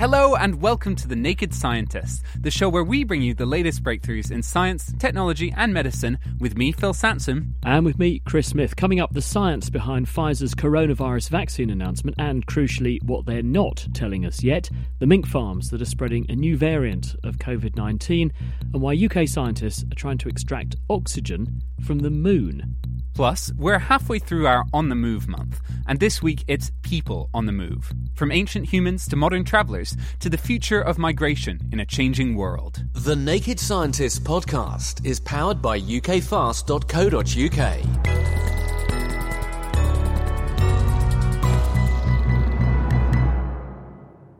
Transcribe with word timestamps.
Hello, 0.00 0.34
and 0.34 0.62
welcome 0.62 0.96
to 0.96 1.06
The 1.06 1.14
Naked 1.14 1.52
Scientist, 1.52 2.24
the 2.40 2.50
show 2.50 2.70
where 2.70 2.82
we 2.82 3.04
bring 3.04 3.20
you 3.20 3.34
the 3.34 3.44
latest 3.44 3.82
breakthroughs 3.82 4.30
in 4.30 4.42
science, 4.42 4.94
technology, 4.98 5.52
and 5.54 5.74
medicine 5.74 6.18
with 6.38 6.56
me, 6.56 6.72
Phil 6.72 6.94
Sansom. 6.94 7.54
And 7.64 7.84
with 7.84 7.98
me, 7.98 8.20
Chris 8.20 8.48
Smith. 8.48 8.76
Coming 8.76 8.98
up, 8.98 9.12
the 9.12 9.20
science 9.20 9.68
behind 9.68 10.06
Pfizer's 10.06 10.54
coronavirus 10.54 11.28
vaccine 11.28 11.68
announcement, 11.68 12.16
and 12.18 12.46
crucially, 12.46 13.02
what 13.02 13.26
they're 13.26 13.42
not 13.42 13.86
telling 13.92 14.24
us 14.24 14.42
yet 14.42 14.70
the 15.00 15.06
mink 15.06 15.26
farms 15.26 15.68
that 15.68 15.82
are 15.82 15.84
spreading 15.84 16.24
a 16.30 16.34
new 16.34 16.56
variant 16.56 17.14
of 17.22 17.36
COVID 17.36 17.76
19, 17.76 18.32
and 18.72 18.80
why 18.80 18.94
UK 18.94 19.28
scientists 19.28 19.84
are 19.92 19.96
trying 19.96 20.16
to 20.16 20.30
extract 20.30 20.76
oxygen 20.88 21.62
from 21.84 21.98
the 21.98 22.08
moon. 22.08 22.79
Plus, 23.14 23.52
we're 23.56 23.78
halfway 23.78 24.18
through 24.18 24.46
our 24.46 24.64
On 24.72 24.88
the 24.88 24.94
Move 24.94 25.28
month, 25.28 25.60
and 25.86 26.00
this 26.00 26.22
week 26.22 26.44
it's 26.48 26.72
people 26.82 27.28
on 27.34 27.46
the 27.46 27.52
move. 27.52 27.92
From 28.14 28.32
ancient 28.32 28.66
humans 28.66 29.06
to 29.08 29.16
modern 29.16 29.44
travellers 29.44 29.96
to 30.20 30.30
the 30.30 30.38
future 30.38 30.80
of 30.80 30.98
migration 30.98 31.60
in 31.72 31.80
a 31.80 31.86
changing 31.86 32.34
world. 32.34 32.84
The 32.94 33.16
Naked 33.16 33.58
Scientists 33.60 34.18
podcast 34.18 35.04
is 35.04 35.20
powered 35.20 35.60
by 35.60 35.80
ukfast.co.uk. 35.80 36.40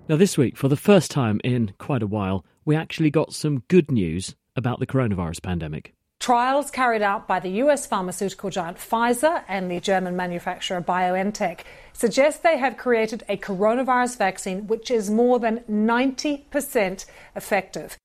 Now, 0.08 0.16
this 0.16 0.36
week, 0.36 0.56
for 0.56 0.66
the 0.66 0.76
first 0.76 1.12
time 1.12 1.40
in 1.44 1.72
quite 1.78 2.02
a 2.02 2.06
while, 2.06 2.44
we 2.64 2.74
actually 2.74 3.10
got 3.10 3.32
some 3.32 3.62
good 3.68 3.92
news 3.92 4.34
about 4.56 4.80
the 4.80 4.86
coronavirus 4.86 5.40
pandemic. 5.40 5.94
Trials 6.20 6.70
carried 6.70 7.00
out 7.00 7.26
by 7.26 7.40
the 7.40 7.62
US 7.62 7.86
pharmaceutical 7.86 8.50
giant 8.50 8.76
Pfizer 8.76 9.42
and 9.48 9.70
the 9.70 9.80
German 9.80 10.16
manufacturer 10.16 10.82
BioNTech 10.82 11.60
suggest 11.94 12.42
they 12.42 12.58
have 12.58 12.76
created 12.76 13.24
a 13.26 13.38
coronavirus 13.38 14.18
vaccine 14.18 14.66
which 14.66 14.90
is 14.90 15.08
more 15.08 15.38
than 15.38 15.60
90% 15.60 17.06
effective. 17.34 17.96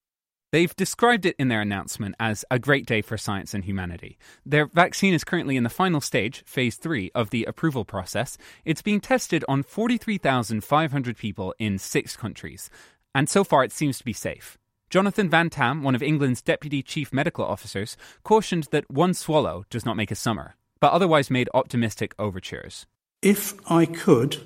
They've 0.53 0.73
described 0.77 1.25
it 1.25 1.35
in 1.37 1.49
their 1.49 1.59
announcement 1.59 2.15
as 2.17 2.45
a 2.49 2.57
great 2.57 2.85
day 2.85 3.01
for 3.01 3.17
science 3.17 3.53
and 3.53 3.65
humanity. 3.65 4.17
Their 4.45 4.67
vaccine 4.67 5.13
is 5.13 5.25
currently 5.25 5.57
in 5.57 5.65
the 5.65 5.69
final 5.69 5.99
stage, 5.99 6.41
phase 6.45 6.77
3, 6.77 7.11
of 7.13 7.31
the 7.31 7.43
approval 7.43 7.83
process. 7.83 8.37
It's 8.63 8.81
being 8.81 9.01
tested 9.01 9.43
on 9.49 9.63
43,500 9.63 11.17
people 11.17 11.53
in 11.59 11.77
six 11.77 12.15
countries, 12.15 12.69
and 13.13 13.27
so 13.27 13.43
far 13.43 13.65
it 13.65 13.73
seems 13.73 13.97
to 13.97 14.05
be 14.05 14.13
safe. 14.13 14.57
Jonathan 14.89 15.29
Van 15.29 15.49
Tam, 15.49 15.81
one 15.83 15.95
of 15.95 16.03
England's 16.03 16.41
deputy 16.41 16.83
chief 16.83 17.11
medical 17.11 17.43
officers, 17.43 17.97
cautioned 18.23 18.67
that 18.71 18.89
one 18.89 19.13
swallow 19.13 19.65
does 19.69 19.85
not 19.85 19.97
make 19.97 20.11
a 20.11 20.15
summer, 20.15 20.55
but 20.79 20.91
otherwise 20.91 21.31
made 21.31 21.49
optimistic 21.53 22.13
overtures. 22.19 22.85
If 23.21 23.55
I 23.69 23.85
could, 23.85 24.43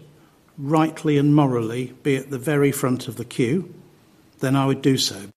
rightly 0.58 1.18
and 1.18 1.36
morally, 1.36 1.94
be 2.04 2.16
at 2.16 2.30
the 2.30 2.40
very 2.40 2.72
front 2.72 3.08
of 3.08 3.18
the 3.18 3.26
queue, 3.26 3.74
then 4.40 4.56
I 4.56 4.66
would 4.66 4.82
do 4.82 4.98
so. 4.98 5.30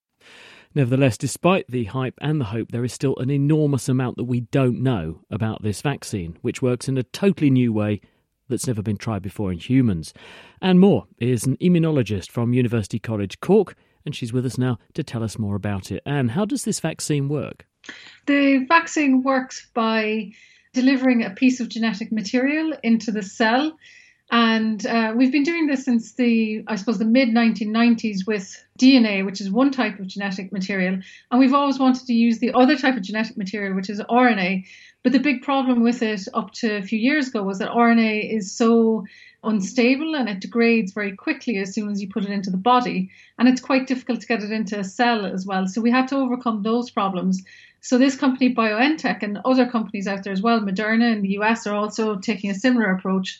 Nevertheless, 0.75 1.19
despite 1.19 1.67
the 1.69 1.85
hype 1.85 2.15
and 2.21 2.41
the 2.41 2.47
hope, 2.47 2.71
there 2.71 2.85
is 2.85 2.93
still 2.93 3.17
an 3.17 3.31
enormous 3.31 3.89
amount 3.89 4.17
that 4.17 4.25
we 4.25 4.41
don't 4.41 4.81
know 4.81 5.21
about 5.31 5.63
this 5.63 5.83
vaccine, 5.83 6.39
which 6.41 6.63
works 6.63 6.89
in 6.89 6.97
a 6.97 7.03
totally 7.03 7.51
new 7.51 7.73
way 7.73 8.01
that's 8.49 8.67
never 8.67 8.83
been 8.83 8.97
tried 8.97 9.23
before 9.23 9.53
in 9.53 9.59
humans. 9.59 10.15
And 10.63 10.81
more 10.81 11.07
is 11.19 11.45
an 11.45 11.57
immunologist 11.59 12.31
from 12.31 12.55
University 12.55 12.99
College 12.99 13.41
Cork 13.41 13.75
and 14.05 14.15
she's 14.15 14.33
with 14.33 14.47
us 14.47 14.59
now 14.59 14.79
to 14.95 15.03
tell 15.03 15.23
us 15.23 15.39
more 15.39 15.57
about 15.57 15.91
it. 15.91 16.03
And 16.07 16.31
how 16.33 16.45
does 16.45 16.65
this 16.65 16.81
vaccine 16.81 17.29
work? 17.29 17.67
The 18.27 18.65
vaccine 18.69 19.23
works 19.23 19.69
by 19.75 20.33
delivering 20.73 21.23
a 21.23 21.31
piece 21.31 21.61
of 21.61 21.69
genetic 21.69 22.13
material 22.13 22.73
into 22.83 23.13
the 23.13 23.23
cell. 23.23 23.77
And 24.31 24.85
uh, 24.87 25.13
we've 25.15 25.31
been 25.31 25.43
doing 25.43 25.67
this 25.67 25.85
since 25.85 26.15
the, 26.15 26.65
I 26.67 26.77
suppose, 26.77 26.99
the 26.99 27.05
mid 27.05 27.29
1990s 27.29 28.27
with 28.27 28.65
DNA, 28.79 29.27
which 29.27 29.43
is 29.43 29.51
one 29.51 29.71
type 29.71 29.99
of 29.99 30.07
genetic 30.07 30.53
material. 30.53 31.01
And 31.31 31.41
we've 31.41 31.53
always 31.53 31.79
wanted 31.79 32.07
to 32.07 32.15
use 32.15 32.39
the 32.39 32.55
other 32.55 32.77
type 32.77 32.97
of 32.97 33.03
genetic 33.03 33.37
material, 33.37 33.75
which 33.75 33.91
is 33.91 34.01
RNA. 34.01 34.65
But 35.03 35.13
the 35.13 35.19
big 35.19 35.43
problem 35.43 35.83
with 35.83 36.03
it 36.03 36.23
up 36.33 36.53
to 36.55 36.77
a 36.77 36.83
few 36.83 36.99
years 36.99 37.29
ago 37.29 37.43
was 37.43 37.59
that 37.59 37.71
RNA 37.71 38.35
is 38.35 38.57
so 38.57 39.05
unstable 39.45 40.15
and 40.15 40.29
it 40.29 40.41
degrades 40.41 40.93
very 40.93 41.13
quickly 41.17 41.59
as 41.59 41.75
soon 41.75 41.91
as 41.91 42.01
you 42.01 42.09
put 42.09 42.25
it 42.25 42.31
into 42.31 42.51
the 42.51 42.57
body. 42.57 43.11
And 43.39 43.49
it's 43.49 43.61
quite 43.61 43.87
difficult 43.87 44.21
to 44.21 44.27
get 44.27 44.43
it 44.43 44.51
into 44.51 44.79
a 44.79 44.85
cell 44.85 45.27
as 45.27 45.47
well. 45.47 45.67
So 45.67 45.81
we 45.81 45.91
had 45.91 46.09
to 46.09 46.17
overcome 46.17 46.63
those 46.63 46.91
problems. 46.91 47.43
So 47.81 47.99
this 47.99 48.17
company, 48.17 48.55
BioNTech, 48.55 49.23
and 49.23 49.41
other 49.45 49.69
companies 49.69 50.07
out 50.07 50.23
there 50.23 50.33
as 50.33 50.43
well, 50.43 50.61
Moderna 50.61 51.13
in 51.13 51.23
the 51.23 51.37
US, 51.41 51.67
are 51.67 51.75
also 51.75 52.17
taking 52.17 52.51
a 52.51 52.55
similar 52.55 52.93
approach. 52.93 53.39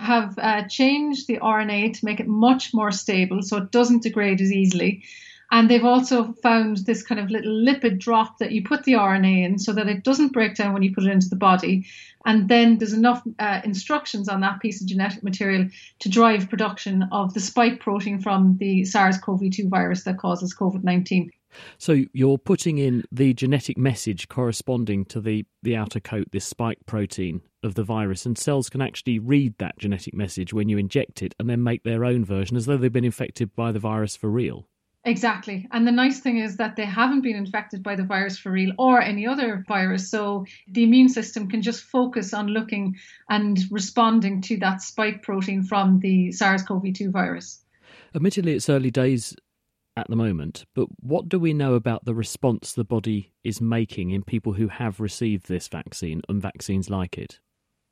Have 0.00 0.36
uh, 0.38 0.66
changed 0.66 1.28
the 1.28 1.38
RNA 1.38 1.98
to 1.98 2.04
make 2.04 2.18
it 2.18 2.26
much 2.26 2.74
more 2.74 2.90
stable 2.90 3.42
so 3.42 3.58
it 3.58 3.70
doesn't 3.70 4.02
degrade 4.02 4.40
as 4.40 4.50
easily. 4.50 5.04
And 5.50 5.70
they've 5.70 5.84
also 5.84 6.32
found 6.42 6.78
this 6.78 7.02
kind 7.02 7.20
of 7.20 7.30
little 7.30 7.52
lipid 7.52 7.98
drop 7.98 8.38
that 8.38 8.52
you 8.52 8.64
put 8.64 8.84
the 8.84 8.94
RNA 8.94 9.44
in 9.44 9.58
so 9.58 9.72
that 9.72 9.88
it 9.88 10.02
doesn't 10.02 10.32
break 10.32 10.56
down 10.56 10.72
when 10.72 10.82
you 10.82 10.94
put 10.94 11.04
it 11.04 11.10
into 11.10 11.28
the 11.28 11.36
body. 11.36 11.86
And 12.26 12.48
then 12.48 12.78
there's 12.78 12.92
enough 12.92 13.22
uh, 13.38 13.60
instructions 13.64 14.28
on 14.28 14.40
that 14.40 14.60
piece 14.60 14.80
of 14.80 14.86
genetic 14.86 15.22
material 15.22 15.68
to 16.00 16.08
drive 16.08 16.48
production 16.48 17.04
of 17.12 17.34
the 17.34 17.40
spike 17.40 17.80
protein 17.80 18.20
from 18.20 18.56
the 18.58 18.84
SARS 18.84 19.18
CoV 19.18 19.50
2 19.52 19.68
virus 19.68 20.04
that 20.04 20.18
causes 20.18 20.54
COVID 20.54 20.82
19. 20.82 21.30
So 21.78 22.04
you're 22.12 22.38
putting 22.38 22.78
in 22.78 23.04
the 23.12 23.34
genetic 23.34 23.78
message 23.78 24.28
corresponding 24.28 25.04
to 25.06 25.20
the, 25.20 25.46
the 25.62 25.76
outer 25.76 26.00
coat, 26.00 26.28
this 26.32 26.44
spike 26.44 26.78
protein 26.86 27.42
of 27.62 27.74
the 27.74 27.84
virus, 27.84 28.26
and 28.26 28.36
cells 28.36 28.68
can 28.68 28.82
actually 28.82 29.18
read 29.18 29.56
that 29.58 29.78
genetic 29.78 30.14
message 30.14 30.52
when 30.52 30.68
you 30.68 30.78
inject 30.78 31.22
it 31.22 31.34
and 31.38 31.48
then 31.48 31.62
make 31.62 31.82
their 31.84 32.04
own 32.04 32.24
version 32.24 32.56
as 32.56 32.66
though 32.66 32.76
they've 32.76 32.92
been 32.92 33.04
infected 33.04 33.54
by 33.54 33.72
the 33.72 33.78
virus 33.78 34.16
for 34.16 34.28
real. 34.30 34.66
Exactly. 35.06 35.68
And 35.70 35.86
the 35.86 35.92
nice 35.92 36.20
thing 36.20 36.38
is 36.38 36.56
that 36.56 36.76
they 36.76 36.86
haven't 36.86 37.20
been 37.20 37.36
infected 37.36 37.82
by 37.82 37.94
the 37.94 38.04
virus 38.04 38.38
for 38.38 38.50
real 38.50 38.72
or 38.78 39.02
any 39.02 39.26
other 39.26 39.62
virus. 39.68 40.10
So 40.10 40.46
the 40.66 40.82
immune 40.82 41.10
system 41.10 41.48
can 41.48 41.60
just 41.60 41.82
focus 41.82 42.32
on 42.32 42.46
looking 42.46 42.96
and 43.28 43.60
responding 43.70 44.40
to 44.42 44.56
that 44.58 44.80
spike 44.80 45.22
protein 45.22 45.62
from 45.62 46.00
the 46.00 46.32
SARS 46.32 46.62
CoV 46.62 46.94
2 46.94 47.10
virus. 47.10 47.62
Admittedly, 48.14 48.52
it's 48.52 48.70
early 48.70 48.90
days 48.90 49.36
at 49.96 50.08
the 50.08 50.16
moment, 50.16 50.64
but 50.74 50.88
what 51.00 51.28
do 51.28 51.38
we 51.38 51.52
know 51.52 51.74
about 51.74 52.04
the 52.04 52.14
response 52.14 52.72
the 52.72 52.84
body 52.84 53.32
is 53.44 53.60
making 53.60 54.10
in 54.10 54.22
people 54.22 54.54
who 54.54 54.68
have 54.68 55.00
received 55.00 55.46
this 55.46 55.68
vaccine 55.68 56.22
and 56.28 56.40
vaccines 56.40 56.88
like 56.88 57.18
it? 57.18 57.38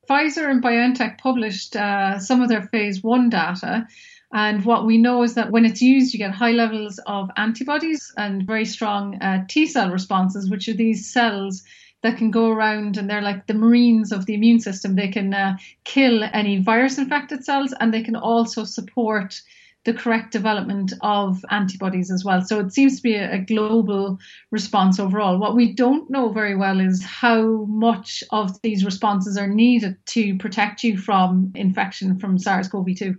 Pfizer 0.09 0.51
and 0.51 0.63
BioNTech 0.63 1.19
published 1.19 1.77
uh, 1.77 2.19
some 2.19 2.43
of 2.43 2.49
their 2.49 2.63
phase 2.63 3.03
one 3.03 3.31
data, 3.31 3.87
and 4.33 4.65
what 4.65 4.87
we 4.87 4.97
know 4.97 5.23
is 5.23 5.35
that 5.35 5.51
when 5.51 5.67
it's 5.67 5.83
used, 5.83 6.15
you 6.15 6.19
get 6.19 6.33
high 6.33 6.53
levels 6.53 6.99
of 7.07 7.31
antibodies 7.37 8.13
and 8.17 8.47
very 8.47 8.65
strong 8.65 9.21
uh, 9.21 9.45
T 9.49 9.67
cell 9.67 9.91
responses, 9.91 10.49
which 10.49 10.69
are 10.69 10.75
these 10.75 11.13
cells 11.13 11.63
that 12.03 12.17
can 12.17 12.31
go 12.31 12.51
around 12.51 12.97
and 12.97 13.09
they're 13.09 13.23
like 13.23 13.47
the 13.47 13.55
marines 13.55 14.11
of 14.11 14.27
the 14.27 14.35
immune 14.35 14.59
system. 14.59 14.97
They 14.97 15.09
can 15.09 15.35
uh, 15.35 15.59
kill 15.85 16.25
any 16.33 16.59
virus 16.59 16.99
infected 16.99 17.45
cells 17.45 17.75
and 17.79 17.93
they 17.93 18.03
can 18.03 18.17
also 18.17 18.65
support 18.65 19.41
the 19.85 19.93
correct 19.93 20.33
development 20.33 20.93
of 21.03 21.45
antibodies 21.51 22.11
as 22.11 22.25
well. 22.25 22.41
So 22.41 22.61
it 22.61 22.73
seems 22.73 22.97
to 22.97 23.03
be 23.03 23.15
a, 23.15 23.33
a, 23.35 23.39
global 23.39 24.19
response 24.53 25.01
overall. 25.01 25.39
What 25.39 25.57
we 25.57 25.73
don't 25.73 26.09
know 26.09 26.29
very 26.29 26.55
well 26.55 26.79
is 26.79 27.05
how 27.05 27.65
much 27.65 28.23
of 28.31 28.63
these 28.63 28.85
responses 28.85 29.37
are 29.37 29.49
needed 29.49 29.97
to 30.07 30.37
protect 30.37 30.85
you 30.85 30.97
from 30.97 31.51
infection 31.57 32.19
from 32.19 32.39
SARS 32.39 32.69
CoV 32.69 32.95
2. 32.97 33.17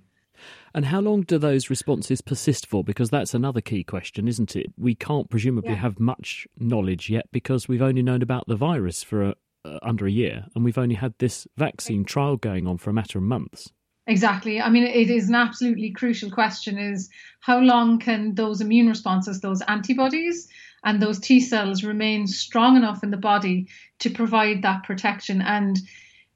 And 0.73 0.85
how 0.85 1.01
long 1.01 1.21
do 1.21 1.37
those 1.37 1.69
responses 1.69 2.21
persist 2.21 2.65
for? 2.65 2.83
Because 2.83 3.11
that's 3.11 3.33
another 3.33 3.61
key 3.61 3.83
question, 3.83 4.27
isn't 4.27 4.55
it? 4.55 4.73
We 4.77 4.95
can't 4.95 5.29
presumably 5.29 5.71
yeah. 5.71 5.77
have 5.77 5.99
much 5.99 6.47
knowledge 6.57 7.09
yet 7.09 7.25
because 7.31 7.67
we've 7.67 7.81
only 7.81 8.01
known 8.01 8.21
about 8.21 8.47
the 8.47 8.55
virus 8.55 9.03
for 9.03 9.23
a, 9.23 9.35
uh, 9.65 9.79
under 9.83 10.07
a 10.07 10.11
year 10.11 10.45
and 10.55 10.65
we've 10.65 10.77
only 10.77 10.95
had 10.95 11.13
this 11.19 11.47
vaccine 11.57 12.03
trial 12.03 12.37
going 12.37 12.67
on 12.67 12.77
for 12.77 12.89
a 12.89 12.93
matter 12.93 13.19
of 13.19 13.23
months. 13.23 13.71
Exactly. 14.07 14.59
I 14.59 14.69
mean, 14.69 14.83
it 14.83 15.09
is 15.09 15.29
an 15.29 15.35
absolutely 15.35 15.91
crucial 15.91 16.29
question 16.29 16.77
is 16.77 17.09
how 17.39 17.59
long 17.59 17.99
can 17.99 18.35
those 18.35 18.59
immune 18.59 18.87
responses, 18.87 19.39
those 19.39 19.61
antibodies 19.61 20.49
and 20.83 21.01
those 21.01 21.19
T 21.19 21.39
cells 21.39 21.83
remain 21.83 22.27
strong 22.27 22.75
enough 22.75 23.03
in 23.03 23.11
the 23.11 23.17
body 23.17 23.67
to 23.99 24.09
provide 24.09 24.63
that 24.63 24.83
protection? 24.83 25.41
And 25.41 25.79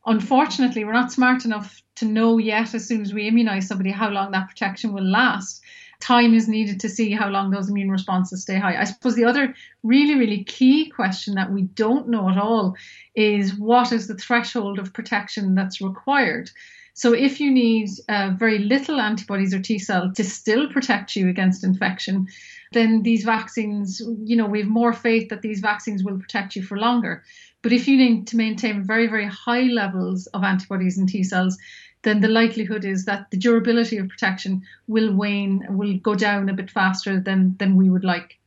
unfortunately, 0.08 0.86
we're 0.86 0.94
not 0.94 1.12
smart 1.12 1.46
enough 1.46 1.82
to 1.98 2.06
know 2.06 2.38
yet, 2.38 2.74
as 2.74 2.88
soon 2.88 3.02
as 3.02 3.14
we 3.14 3.28
immunize 3.28 3.68
somebody, 3.68 3.92
how 3.92 4.10
long 4.10 4.32
that 4.32 4.48
protection 4.48 4.94
will 4.94 5.04
last. 5.04 5.62
Time 6.00 6.34
is 6.34 6.48
needed 6.48 6.80
to 6.80 6.90
see 6.90 7.12
how 7.12 7.28
long 7.28 7.50
those 7.50 7.70
immune 7.70 7.90
responses 7.90 8.44
stay 8.44 8.58
high. 8.58 8.80
I 8.80 8.84
suppose 8.84 9.16
the 9.16 9.26
other 9.26 9.56
really, 9.84 10.16
really 10.16 10.44
key 10.44 10.90
question 10.90 11.36
that 11.36 11.52
we 11.52 11.64
don't 11.64 12.08
know 12.08 12.30
at 12.30 12.38
all 12.38 12.76
is 13.16 13.56
what 13.56 13.92
is 13.92 14.08
the 14.08 14.16
threshold 14.16 14.80
of 14.80 14.94
protection 14.94 15.56
that's 15.56 15.82
required? 15.82 16.52
So 16.94 17.14
if 17.14 17.40
you 17.40 17.52
need 17.52 17.90
uh, 18.10 18.32
very 18.36 18.58
little 18.58 19.00
antibodies 19.00 19.54
or 19.54 19.60
T 19.60 19.78
cells 19.78 20.16
to 20.16 20.24
still 20.24 20.68
protect 20.70 21.16
you 21.16 21.30
against 21.30 21.64
infection, 21.64 22.28
then 22.72 23.04
these 23.04 23.24
vaccines, 23.24 24.02
you 24.24 24.36
know, 24.36 24.48
we 24.48 24.60
have 24.62 24.68
more 24.68 24.94
faith 24.94 25.30
that 25.30 25.42
these 25.42 25.60
vaccines 25.60 26.04
will 26.04 26.18
protect 26.18 26.56
you 26.56 26.64
for 26.64 26.78
longer. 26.78 27.24
But 27.62 27.74
if 27.74 27.88
you 27.88 27.98
need 27.98 28.28
to 28.28 28.38
maintain 28.38 28.84
very, 28.84 29.08
very 29.08 29.26
high 29.26 29.64
levels 29.64 30.28
of 30.28 30.44
antibodies 30.44 30.98
and 30.98 31.10
T 31.10 31.24
cells, 31.24 31.58
then 32.04 32.22
the 32.22 32.28
likelihood 32.28 32.86
is 32.86 33.06
that 33.06 33.30
the 33.32 33.38
durability 33.38 33.98
of 33.98 34.08
protection 34.08 34.62
will 34.88 35.14
wane, 35.14 35.66
will 35.70 35.98
go 35.98 36.16
down 36.16 36.50
a 36.50 36.54
bit 36.54 36.70
faster 36.70 37.20
than, 37.20 37.56
than 37.58 37.76
we 37.76 37.90
would 37.90 38.04
like. 38.04 38.38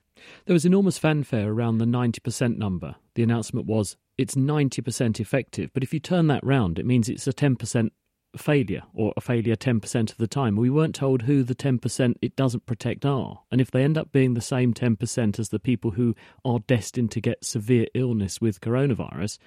There 0.46 0.54
was 0.54 0.64
enormous 0.64 0.98
fanfare 0.98 1.50
around 1.50 1.78
the 1.78 1.84
90% 1.84 2.56
number. 2.56 2.96
The 3.14 3.22
announcement 3.22 3.66
was 3.66 3.96
it's 4.16 4.34
90% 4.34 5.18
effective, 5.18 5.70
but 5.72 5.82
if 5.82 5.94
you 5.94 6.00
turn 6.00 6.26
that 6.28 6.44
round, 6.44 6.78
it 6.78 6.86
means 6.86 7.08
it's 7.08 7.26
a 7.26 7.32
10% 7.32 7.90
failure 8.36 8.82
or 8.94 9.12
a 9.16 9.20
failure 9.20 9.56
10% 9.56 10.12
of 10.12 10.16
the 10.16 10.26
time. 10.26 10.56
We 10.56 10.70
weren't 10.70 10.94
told 10.94 11.22
who 11.22 11.42
the 11.42 11.54
10% 11.54 12.14
it 12.22 12.36
doesn't 12.36 12.66
protect 12.66 13.04
are. 13.04 13.40
And 13.50 13.60
if 13.60 13.70
they 13.70 13.82
end 13.82 13.98
up 13.98 14.12
being 14.12 14.34
the 14.34 14.40
same 14.40 14.72
10% 14.74 15.38
as 15.38 15.48
the 15.48 15.58
people 15.58 15.92
who 15.92 16.14
are 16.44 16.60
destined 16.60 17.10
to 17.12 17.20
get 17.20 17.44
severe 17.44 17.86
illness 17.94 18.40
with 18.40 18.60
coronavirus, 18.60 19.38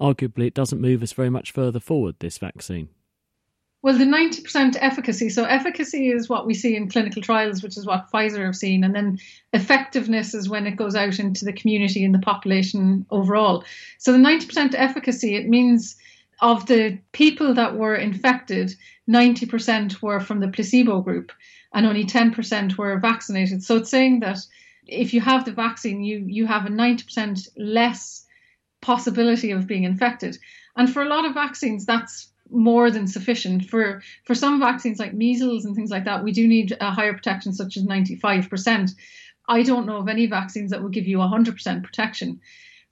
arguably 0.00 0.46
it 0.46 0.54
doesn't 0.54 0.80
move 0.80 1.02
us 1.02 1.12
very 1.12 1.30
much 1.30 1.52
further 1.52 1.80
forward, 1.80 2.16
this 2.18 2.38
vaccine. 2.38 2.88
Well, 3.82 3.96
the 3.96 4.04
90% 4.04 4.76
efficacy. 4.80 5.28
So, 5.28 5.44
efficacy 5.44 6.10
is 6.10 6.28
what 6.28 6.44
we 6.44 6.54
see 6.54 6.74
in 6.74 6.88
clinical 6.88 7.22
trials, 7.22 7.62
which 7.62 7.76
is 7.76 7.86
what 7.86 8.10
Pfizer 8.10 8.44
have 8.44 8.56
seen. 8.56 8.82
And 8.82 8.96
then 8.96 9.20
effectiveness 9.52 10.34
is 10.34 10.48
when 10.48 10.66
it 10.66 10.74
goes 10.74 10.96
out 10.96 11.20
into 11.20 11.44
the 11.44 11.52
community 11.52 12.04
and 12.04 12.12
the 12.12 12.18
population 12.18 13.06
overall. 13.10 13.64
So, 13.98 14.10
the 14.10 14.18
90% 14.18 14.74
efficacy, 14.74 15.36
it 15.36 15.48
means 15.48 15.94
of 16.40 16.66
the 16.66 16.98
people 17.12 17.54
that 17.54 17.76
were 17.76 17.96
infected, 17.96 18.74
90% 19.08 20.02
were 20.02 20.20
from 20.20 20.40
the 20.40 20.48
placebo 20.48 21.00
group 21.00 21.32
and 21.72 21.86
only 21.86 22.04
10% 22.04 22.76
were 22.76 22.98
vaccinated. 22.98 23.62
So 23.62 23.76
it's 23.76 23.90
saying 23.90 24.20
that 24.20 24.38
if 24.86 25.14
you 25.14 25.20
have 25.20 25.44
the 25.44 25.52
vaccine, 25.52 26.02
you, 26.02 26.24
you 26.26 26.46
have 26.46 26.66
a 26.66 26.70
90% 26.70 27.48
less 27.56 28.24
possibility 28.80 29.50
of 29.50 29.66
being 29.66 29.84
infected. 29.84 30.38
And 30.76 30.92
for 30.92 31.02
a 31.02 31.08
lot 31.08 31.24
of 31.24 31.34
vaccines, 31.34 31.86
that's 31.86 32.30
more 32.50 32.90
than 32.90 33.08
sufficient. 33.08 33.64
For 33.64 34.02
for 34.24 34.34
some 34.34 34.60
vaccines 34.60 34.98
like 34.98 35.14
measles 35.14 35.64
and 35.64 35.74
things 35.74 35.90
like 35.90 36.04
that, 36.04 36.22
we 36.22 36.32
do 36.32 36.46
need 36.46 36.76
a 36.80 36.90
higher 36.90 37.12
protection, 37.12 37.52
such 37.52 37.76
as 37.76 37.84
95%. 37.84 38.94
I 39.48 39.62
don't 39.62 39.86
know 39.86 39.96
of 39.96 40.08
any 40.08 40.26
vaccines 40.26 40.70
that 40.70 40.82
will 40.82 40.88
give 40.88 41.06
you 41.06 41.18
100% 41.18 41.82
protection. 41.82 42.40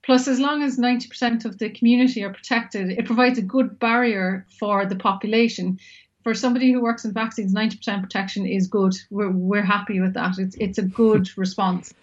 Plus, 0.05 0.27
as 0.27 0.39
long 0.39 0.61
as 0.61 0.77
90% 0.77 1.45
of 1.45 1.57
the 1.57 1.69
community 1.69 2.23
are 2.23 2.31
protected, 2.31 2.91
it 2.91 3.05
provides 3.05 3.39
a 3.39 3.41
good 3.41 3.79
barrier 3.79 4.45
for 4.59 4.85
the 4.85 4.95
population. 4.95 5.79
For 6.23 6.35
somebody 6.35 6.71
who 6.71 6.81
works 6.81 7.05
in 7.05 7.13
vaccines, 7.13 7.53
90% 7.55 8.01
protection 8.01 8.45
is 8.45 8.67
good. 8.67 8.93
We're, 9.09 9.31
we're 9.31 9.63
happy 9.63 9.99
with 9.99 10.13
that. 10.13 10.37
It's, 10.37 10.55
it's 10.57 10.77
a 10.77 10.83
good 10.83 11.35
response. 11.37 11.93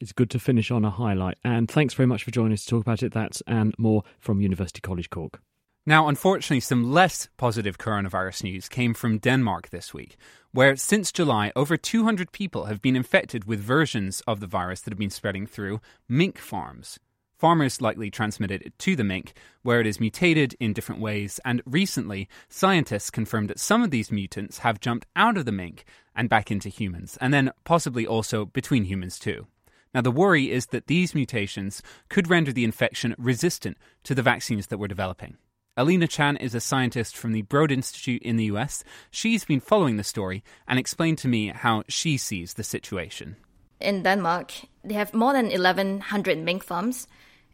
It's 0.00 0.12
good 0.12 0.30
to 0.30 0.38
finish 0.38 0.70
on 0.70 0.84
a 0.84 0.90
highlight. 0.90 1.36
And 1.44 1.70
thanks 1.70 1.92
very 1.94 2.06
much 2.06 2.24
for 2.24 2.30
joining 2.30 2.54
us 2.54 2.64
to 2.64 2.70
talk 2.70 2.80
about 2.80 3.02
it. 3.02 3.12
That's 3.12 3.42
and 3.46 3.74
more 3.78 4.02
from 4.18 4.40
University 4.40 4.80
College 4.80 5.10
Cork. 5.10 5.40
Now, 5.84 6.08
unfortunately, 6.08 6.60
some 6.60 6.90
less 6.90 7.28
positive 7.36 7.76
coronavirus 7.76 8.44
news 8.44 8.68
came 8.68 8.94
from 8.94 9.18
Denmark 9.18 9.70
this 9.70 9.92
week, 9.92 10.16
where 10.52 10.76
since 10.76 11.12
July, 11.12 11.52
over 11.54 11.76
200 11.76 12.32
people 12.32 12.64
have 12.66 12.80
been 12.80 12.96
infected 12.96 13.44
with 13.44 13.60
versions 13.60 14.22
of 14.26 14.40
the 14.40 14.46
virus 14.46 14.80
that 14.80 14.92
have 14.92 14.98
been 14.98 15.10
spreading 15.10 15.46
through 15.46 15.80
mink 16.08 16.38
farms. 16.38 16.98
Farmers 17.42 17.80
likely 17.80 18.08
transmitted 18.08 18.62
it 18.62 18.78
to 18.78 18.94
the 18.94 19.02
mink, 19.02 19.32
where 19.62 19.80
it 19.80 19.86
is 19.88 19.98
mutated 19.98 20.54
in 20.60 20.72
different 20.72 21.00
ways, 21.00 21.40
and 21.44 21.60
recently, 21.66 22.28
scientists 22.48 23.10
confirmed 23.10 23.50
that 23.50 23.58
some 23.58 23.82
of 23.82 23.90
these 23.90 24.12
mutants 24.12 24.58
have 24.58 24.78
jumped 24.78 25.08
out 25.16 25.36
of 25.36 25.44
the 25.44 25.50
mink 25.50 25.84
and 26.14 26.28
back 26.28 26.52
into 26.52 26.68
humans, 26.68 27.18
and 27.20 27.34
then 27.34 27.50
possibly 27.64 28.06
also 28.06 28.44
between 28.44 28.84
humans 28.84 29.18
too. 29.18 29.48
Now, 29.92 30.02
the 30.02 30.12
worry 30.12 30.52
is 30.52 30.66
that 30.66 30.86
these 30.86 31.16
mutations 31.16 31.82
could 32.08 32.30
render 32.30 32.52
the 32.52 32.62
infection 32.62 33.12
resistant 33.18 33.76
to 34.04 34.14
the 34.14 34.22
vaccines 34.22 34.68
that 34.68 34.78
we're 34.78 34.86
developing. 34.86 35.36
Alina 35.76 36.06
Chan 36.06 36.36
is 36.36 36.54
a 36.54 36.60
scientist 36.60 37.16
from 37.16 37.32
the 37.32 37.42
Broad 37.42 37.72
Institute 37.72 38.22
in 38.22 38.36
the 38.36 38.52
US. 38.52 38.84
She's 39.10 39.44
been 39.44 39.58
following 39.58 39.96
the 39.96 40.04
story 40.04 40.44
and 40.68 40.78
explained 40.78 41.18
to 41.18 41.28
me 41.28 41.48
how 41.48 41.82
she 41.88 42.18
sees 42.18 42.54
the 42.54 42.62
situation. 42.62 43.34
In 43.80 44.04
Denmark, 44.04 44.52
they 44.84 44.94
have 44.94 45.12
more 45.12 45.32
than 45.32 45.46
1,100 45.46 46.38
mink 46.38 46.62
farms 46.62 47.08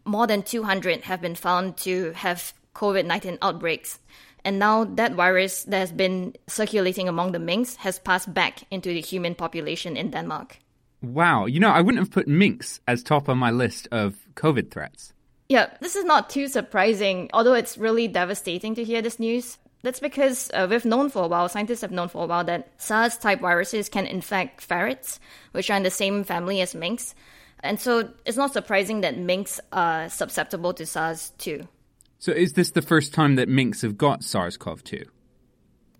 more 0.09 0.27
than 0.27 0.43
200 0.43 1.03
have 1.03 1.21
been 1.21 1.35
found 1.35 1.77
to 1.77 2.11
have 2.13 2.53
COVID 2.75 3.05
19 3.05 3.37
outbreaks. 3.41 3.99
And 4.43 4.57
now 4.57 4.85
that 4.85 5.13
virus 5.13 5.63
that 5.63 5.79
has 5.79 5.91
been 5.91 6.33
circulating 6.47 7.07
among 7.07 7.33
the 7.33 7.39
minks 7.39 7.75
has 7.77 7.99
passed 7.99 8.33
back 8.33 8.63
into 8.71 8.89
the 8.89 9.01
human 9.01 9.35
population 9.35 9.97
in 9.97 10.11
Denmark. 10.11 10.59
Wow. 11.01 11.45
You 11.45 11.59
know, 11.59 11.69
I 11.69 11.81
wouldn't 11.81 11.99
have 12.01 12.11
put 12.11 12.27
minks 12.27 12.79
as 12.87 13.03
top 13.03 13.29
on 13.29 13.37
my 13.37 13.51
list 13.51 13.87
of 13.91 14.15
COVID 14.35 14.71
threats. 14.71 15.13
Yeah, 15.49 15.67
this 15.81 15.95
is 15.95 16.05
not 16.05 16.29
too 16.29 16.47
surprising, 16.47 17.29
although 17.33 17.55
it's 17.55 17.77
really 17.77 18.07
devastating 18.07 18.75
to 18.75 18.83
hear 18.83 19.01
this 19.01 19.19
news. 19.19 19.57
That's 19.81 19.99
because 19.99 20.51
uh, 20.53 20.67
we've 20.69 20.85
known 20.85 21.09
for 21.09 21.23
a 21.23 21.27
while, 21.27 21.49
scientists 21.49 21.81
have 21.81 21.91
known 21.91 22.09
for 22.09 22.23
a 22.23 22.27
while, 22.27 22.43
that 22.43 22.69
SARS 22.77 23.17
type 23.17 23.39
viruses 23.39 23.89
can 23.89 24.05
infect 24.05 24.61
ferrets, 24.61 25.19
which 25.53 25.69
are 25.69 25.77
in 25.77 25.83
the 25.83 25.89
same 25.89 26.23
family 26.23 26.61
as 26.61 26.75
minks. 26.75 27.15
And 27.61 27.79
so 27.79 28.09
it's 28.25 28.37
not 28.37 28.53
surprising 28.53 29.01
that 29.01 29.17
minks 29.17 29.59
are 29.71 30.09
susceptible 30.09 30.73
to 30.73 30.85
SARS 30.85 31.31
too. 31.37 31.67
So 32.19 32.31
is 32.31 32.53
this 32.53 32.71
the 32.71 32.81
first 32.81 33.13
time 33.13 33.35
that 33.35 33.47
minks 33.47 33.81
have 33.81 33.97
got 33.97 34.23
SARS 34.23 34.57
CoV 34.57 34.83
2? 34.83 35.03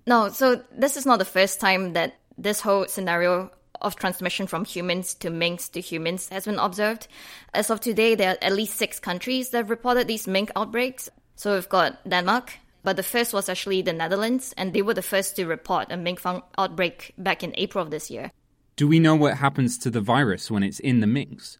No, 0.07 0.29
so 0.29 0.63
this 0.75 0.97
is 0.97 1.06
not 1.06 1.19
the 1.19 1.25
first 1.25 1.59
time 1.59 1.94
that 1.94 2.15
this 2.37 2.61
whole 2.61 2.87
scenario 2.87 3.51
of 3.81 3.95
transmission 3.95 4.47
from 4.47 4.66
humans 4.66 5.13
to 5.16 5.30
minks 5.30 5.69
to 5.69 5.80
humans 5.80 6.30
has 6.30 6.45
been 6.45 6.59
observed. 6.59 7.07
As 7.54 7.69
of 7.69 7.80
today, 7.80 8.16
there 8.16 8.31
are 8.31 8.37
at 8.42 8.54
least 8.54 8.75
six 8.75 8.99
countries 8.99 9.51
that 9.51 9.59
have 9.59 9.69
reported 9.69 10.07
these 10.07 10.28
mink 10.28 10.51
outbreaks. 10.56 11.09
So 11.35 11.54
we've 11.54 11.69
got 11.69 12.07
Denmark, 12.09 12.54
but 12.83 12.97
the 12.97 13.04
first 13.04 13.33
was 13.33 13.47
actually 13.47 13.81
the 13.81 13.94
Netherlands, 13.94 14.54
and 14.57 14.73
they 14.73 14.81
were 14.81 14.94
the 14.94 15.01
first 15.01 15.35
to 15.37 15.45
report 15.45 15.92
a 15.92 15.97
mink 15.97 16.21
outbreak 16.57 17.13
back 17.18 17.44
in 17.44 17.54
April 17.56 17.83
of 17.83 17.92
this 17.92 18.11
year. 18.11 18.31
Do 18.80 18.88
we 18.88 19.00
know 19.00 19.14
what 19.14 19.36
happens 19.36 19.78
to 19.80 19.90
the 19.90 20.00
virus 20.00 20.50
when 20.50 20.64
it's 20.64 20.80
in 20.80 21.02
the 21.02 21.06
minks? 21.06 21.57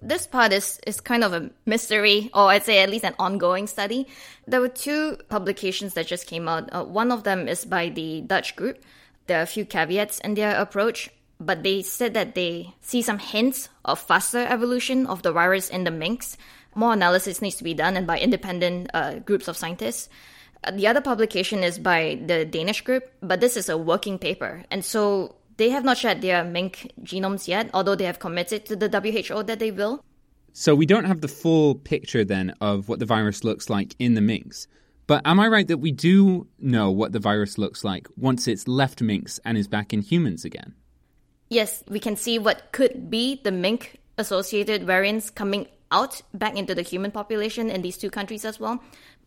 This 0.00 0.26
part 0.26 0.54
is, 0.54 0.80
is 0.86 1.02
kind 1.02 1.22
of 1.22 1.34
a 1.34 1.50
mystery, 1.66 2.30
or 2.32 2.48
I'd 2.48 2.64
say 2.64 2.78
at 2.78 2.88
least 2.88 3.04
an 3.04 3.14
ongoing 3.18 3.66
study. 3.66 4.06
There 4.46 4.62
were 4.62 4.70
two 4.70 5.18
publications 5.28 5.92
that 5.92 6.06
just 6.06 6.26
came 6.26 6.48
out. 6.48 6.72
Uh, 6.72 6.84
one 6.84 7.12
of 7.12 7.24
them 7.24 7.46
is 7.46 7.66
by 7.66 7.90
the 7.90 8.22
Dutch 8.22 8.56
group. 8.56 8.82
There 9.26 9.38
are 9.38 9.42
a 9.42 9.46
few 9.54 9.66
caveats 9.66 10.18
in 10.20 10.32
their 10.32 10.56
approach, 10.56 11.10
but 11.38 11.62
they 11.62 11.82
said 11.82 12.14
that 12.14 12.34
they 12.34 12.72
see 12.80 13.02
some 13.02 13.18
hints 13.18 13.68
of 13.84 14.00
faster 14.00 14.38
evolution 14.38 15.06
of 15.06 15.20
the 15.20 15.30
virus 15.30 15.68
in 15.68 15.84
the 15.84 15.90
minks. 15.90 16.38
More 16.74 16.94
analysis 16.94 17.42
needs 17.42 17.56
to 17.56 17.64
be 17.64 17.74
done 17.74 17.98
and 17.98 18.06
by 18.06 18.18
independent 18.18 18.88
uh, 18.94 19.18
groups 19.18 19.46
of 19.46 19.58
scientists. 19.58 20.08
Uh, 20.64 20.70
the 20.70 20.86
other 20.86 21.02
publication 21.02 21.64
is 21.64 21.78
by 21.78 22.18
the 22.24 22.46
Danish 22.46 22.80
group, 22.80 23.12
but 23.20 23.40
this 23.40 23.58
is 23.58 23.68
a 23.68 23.76
working 23.76 24.18
paper. 24.18 24.64
And 24.70 24.82
so 24.82 25.34
they 25.56 25.70
have 25.70 25.84
not 25.84 25.98
shared 25.98 26.20
their 26.20 26.44
mink 26.44 26.90
genomes 27.02 27.48
yet, 27.48 27.70
although 27.74 27.94
they 27.94 28.04
have 28.04 28.18
committed 28.18 28.66
to 28.66 28.76
the 28.76 28.88
WHO 28.88 29.42
that 29.44 29.58
they 29.58 29.70
will. 29.70 30.04
So 30.52 30.74
we 30.74 30.86
don't 30.86 31.04
have 31.04 31.20
the 31.20 31.28
full 31.28 31.74
picture 31.76 32.24
then 32.24 32.54
of 32.60 32.88
what 32.88 32.98
the 32.98 33.06
virus 33.06 33.42
looks 33.42 33.70
like 33.70 33.94
in 33.98 34.14
the 34.14 34.20
minks. 34.20 34.66
But 35.06 35.22
am 35.24 35.40
I 35.40 35.48
right 35.48 35.66
that 35.68 35.78
we 35.78 35.92
do 35.92 36.46
know 36.58 36.90
what 36.90 37.12
the 37.12 37.18
virus 37.18 37.58
looks 37.58 37.84
like 37.84 38.06
once 38.16 38.46
it's 38.46 38.68
left 38.68 39.02
minks 39.02 39.40
and 39.44 39.58
is 39.58 39.66
back 39.66 39.92
in 39.92 40.00
humans 40.02 40.44
again? 40.44 40.74
Yes, 41.48 41.82
we 41.88 42.00
can 42.00 42.16
see 42.16 42.38
what 42.38 42.72
could 42.72 43.10
be 43.10 43.40
the 43.42 43.52
mink 43.52 44.00
associated 44.18 44.84
variants 44.84 45.30
coming 45.30 45.66
out 45.90 46.22
back 46.32 46.56
into 46.56 46.74
the 46.74 46.82
human 46.82 47.10
population 47.10 47.68
in 47.68 47.82
these 47.82 47.98
two 47.98 48.10
countries 48.10 48.44
as 48.44 48.58
well. 48.60 48.82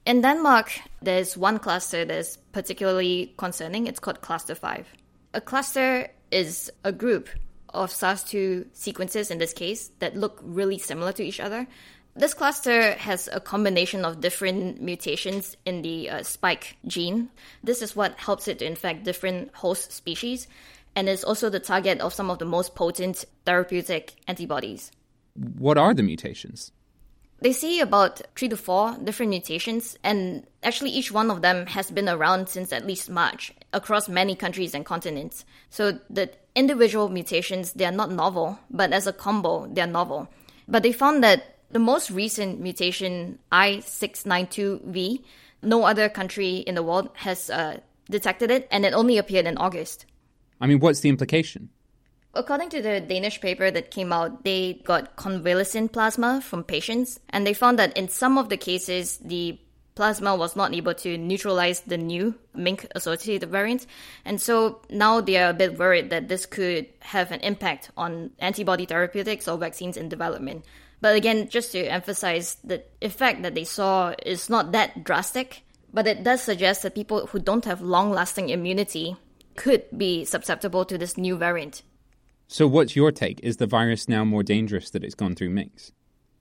In 0.06 0.22
Denmark, 0.22 0.80
there's 1.02 1.36
one 1.36 1.60
cluster 1.60 2.06
that's 2.06 2.38
particularly 2.52 3.34
concerning. 3.38 3.88
It's 3.88 4.00
called 4.00 4.22
Cluster 4.22 4.56
5. 4.56 4.88
A 5.36 5.42
cluster 5.42 6.08
is 6.32 6.72
a 6.86 6.94
group 6.94 7.28
of 7.74 7.92
SARS2 7.92 8.68
sequences 8.72 9.30
in 9.30 9.38
this 9.38 9.52
case 9.52 9.92
that 10.00 10.16
look 10.16 10.40
really 10.42 10.78
similar 10.78 11.12
to 11.12 11.26
each 11.26 11.42
other. 11.42 11.68
This 12.16 12.34
cluster 12.34 12.94
has 12.94 13.28
a 13.34 13.42
combination 13.42 14.06
of 14.06 14.22
different 14.22 14.82
mutations 14.82 15.58
in 15.66 15.82
the 15.82 16.10
uh, 16.10 16.24
spike 16.24 16.78
gene. 16.88 17.28
This 17.62 17.82
is 17.82 17.98
what 17.98 18.18
helps 18.18 18.48
it 18.48 18.60
to 18.60 18.66
infect 18.66 19.04
different 19.04 19.54
host 19.54 19.92
species 19.92 20.48
and 20.96 21.10
is 21.10 21.26
also 21.26 21.50
the 21.50 21.60
target 21.60 22.00
of 22.00 22.14
some 22.14 22.30
of 22.30 22.40
the 22.40 22.46
most 22.46 22.74
potent 22.74 23.26
therapeutic 23.46 24.14
antibodies. 24.30 24.90
What 25.34 25.78
are 25.78 25.94
the 25.94 26.04
mutations? 26.04 26.72
They 27.40 27.52
see 27.52 27.80
about 27.80 28.22
three 28.36 28.48
to 28.50 28.58
four 28.58 28.98
different 29.04 29.30
mutations, 29.30 29.98
and 30.04 30.48
actually, 30.64 30.92
each 30.92 31.12
one 31.12 31.30
of 31.30 31.42
them 31.42 31.66
has 31.68 31.92
been 31.92 32.08
around 32.08 32.48
since 32.48 32.72
at 32.72 32.88
least 32.88 33.10
March 33.10 33.54
across 33.74 34.08
many 34.08 34.36
countries 34.36 34.74
and 34.74 34.86
continents. 34.86 35.44
So, 35.70 36.00
the 36.10 36.32
individual 36.56 37.10
mutations, 37.10 37.74
they 37.74 37.86
are 37.86 37.92
not 37.92 38.10
novel, 38.10 38.60
but 38.72 38.94
as 38.94 39.06
a 39.06 39.14
combo, 39.14 39.68
they 39.68 39.82
are 39.82 39.88
novel. 39.88 40.30
But 40.68 40.84
they 40.84 40.94
found 40.94 41.24
that 41.24 41.58
the 41.72 41.80
most 41.80 42.10
recent 42.10 42.62
mutation, 42.62 43.40
I692V, 43.52 45.24
no 45.62 45.84
other 45.84 46.08
country 46.08 46.58
in 46.58 46.76
the 46.76 46.84
world 46.84 47.10
has 47.16 47.50
uh, 47.50 47.80
detected 48.10 48.50
it, 48.50 48.68
and 48.72 48.86
it 48.86 48.94
only 48.94 49.18
appeared 49.18 49.46
in 49.46 49.58
August. 49.58 50.06
I 50.62 50.68
mean, 50.68 50.80
what's 50.80 51.02
the 51.02 51.10
implication? 51.10 51.70
According 52.36 52.70
to 52.72 52.82
the 52.82 53.00
Danish 53.00 53.40
paper 53.40 53.72
that 53.72 53.92
came 53.92 54.12
out, 54.12 54.44
they 54.44 54.82
got 54.84 55.16
convalescent 55.16 55.94
plasma 55.94 56.42
from 56.42 56.66
patients, 56.66 57.18
and 57.30 57.48
they 57.48 57.54
found 57.54 57.80
that 57.80 57.96
in 57.96 58.10
some 58.10 58.38
of 58.38 58.50
the 58.50 58.58
cases, 58.58 59.18
the 59.20 59.58
plasma 59.96 60.36
was 60.36 60.58
not 60.58 60.74
able 60.74 60.94
to 60.94 61.18
neutralize 61.18 61.80
the 61.82 61.98
new 61.98 62.36
mink 62.54 62.86
associated 62.94 63.50
variant. 63.50 63.86
And 64.26 64.42
so 64.42 64.82
now 64.90 65.22
they 65.22 65.38
are 65.38 65.52
a 65.52 65.54
bit 65.54 65.80
worried 65.80 66.10
that 66.10 66.28
this 66.28 66.46
could 66.46 66.88
have 67.00 67.32
an 67.32 67.40
impact 67.40 67.90
on 67.96 68.32
antibody 68.40 68.86
therapeutics 68.86 69.48
or 69.48 69.58
vaccines 69.58 69.96
in 69.96 70.10
development. 70.10 70.66
But 71.00 71.16
again, 71.16 71.48
just 71.48 71.72
to 71.72 71.86
emphasize, 71.86 72.58
the 72.64 72.84
effect 73.02 73.44
that 73.44 73.56
they 73.56 73.64
saw 73.64 74.14
is 74.26 74.50
not 74.50 74.74
that 74.74 75.06
drastic, 75.06 75.64
but 75.94 76.08
it 76.08 76.24
does 76.24 76.42
suggest 76.42 76.84
that 76.84 76.96
people 76.96 77.28
who 77.28 77.40
don't 77.40 77.64
have 77.64 77.82
long 77.82 78.12
lasting 78.12 78.50
immunity 78.50 79.16
could 79.56 79.86
be 79.96 80.26
susceptible 80.26 80.84
to 80.84 80.98
this 80.98 81.18
new 81.18 81.38
variant. 81.38 81.82
So, 82.48 82.68
what's 82.68 82.96
your 82.96 83.12
take? 83.12 83.40
Is 83.42 83.58
the 83.58 83.68
virus 83.68 84.08
now 84.08 84.24
more 84.24 84.44
dangerous 84.44 84.90
that 84.92 85.04
it's 85.04 85.16
gone 85.16 85.36
through 85.36 85.50
minks? 85.50 85.92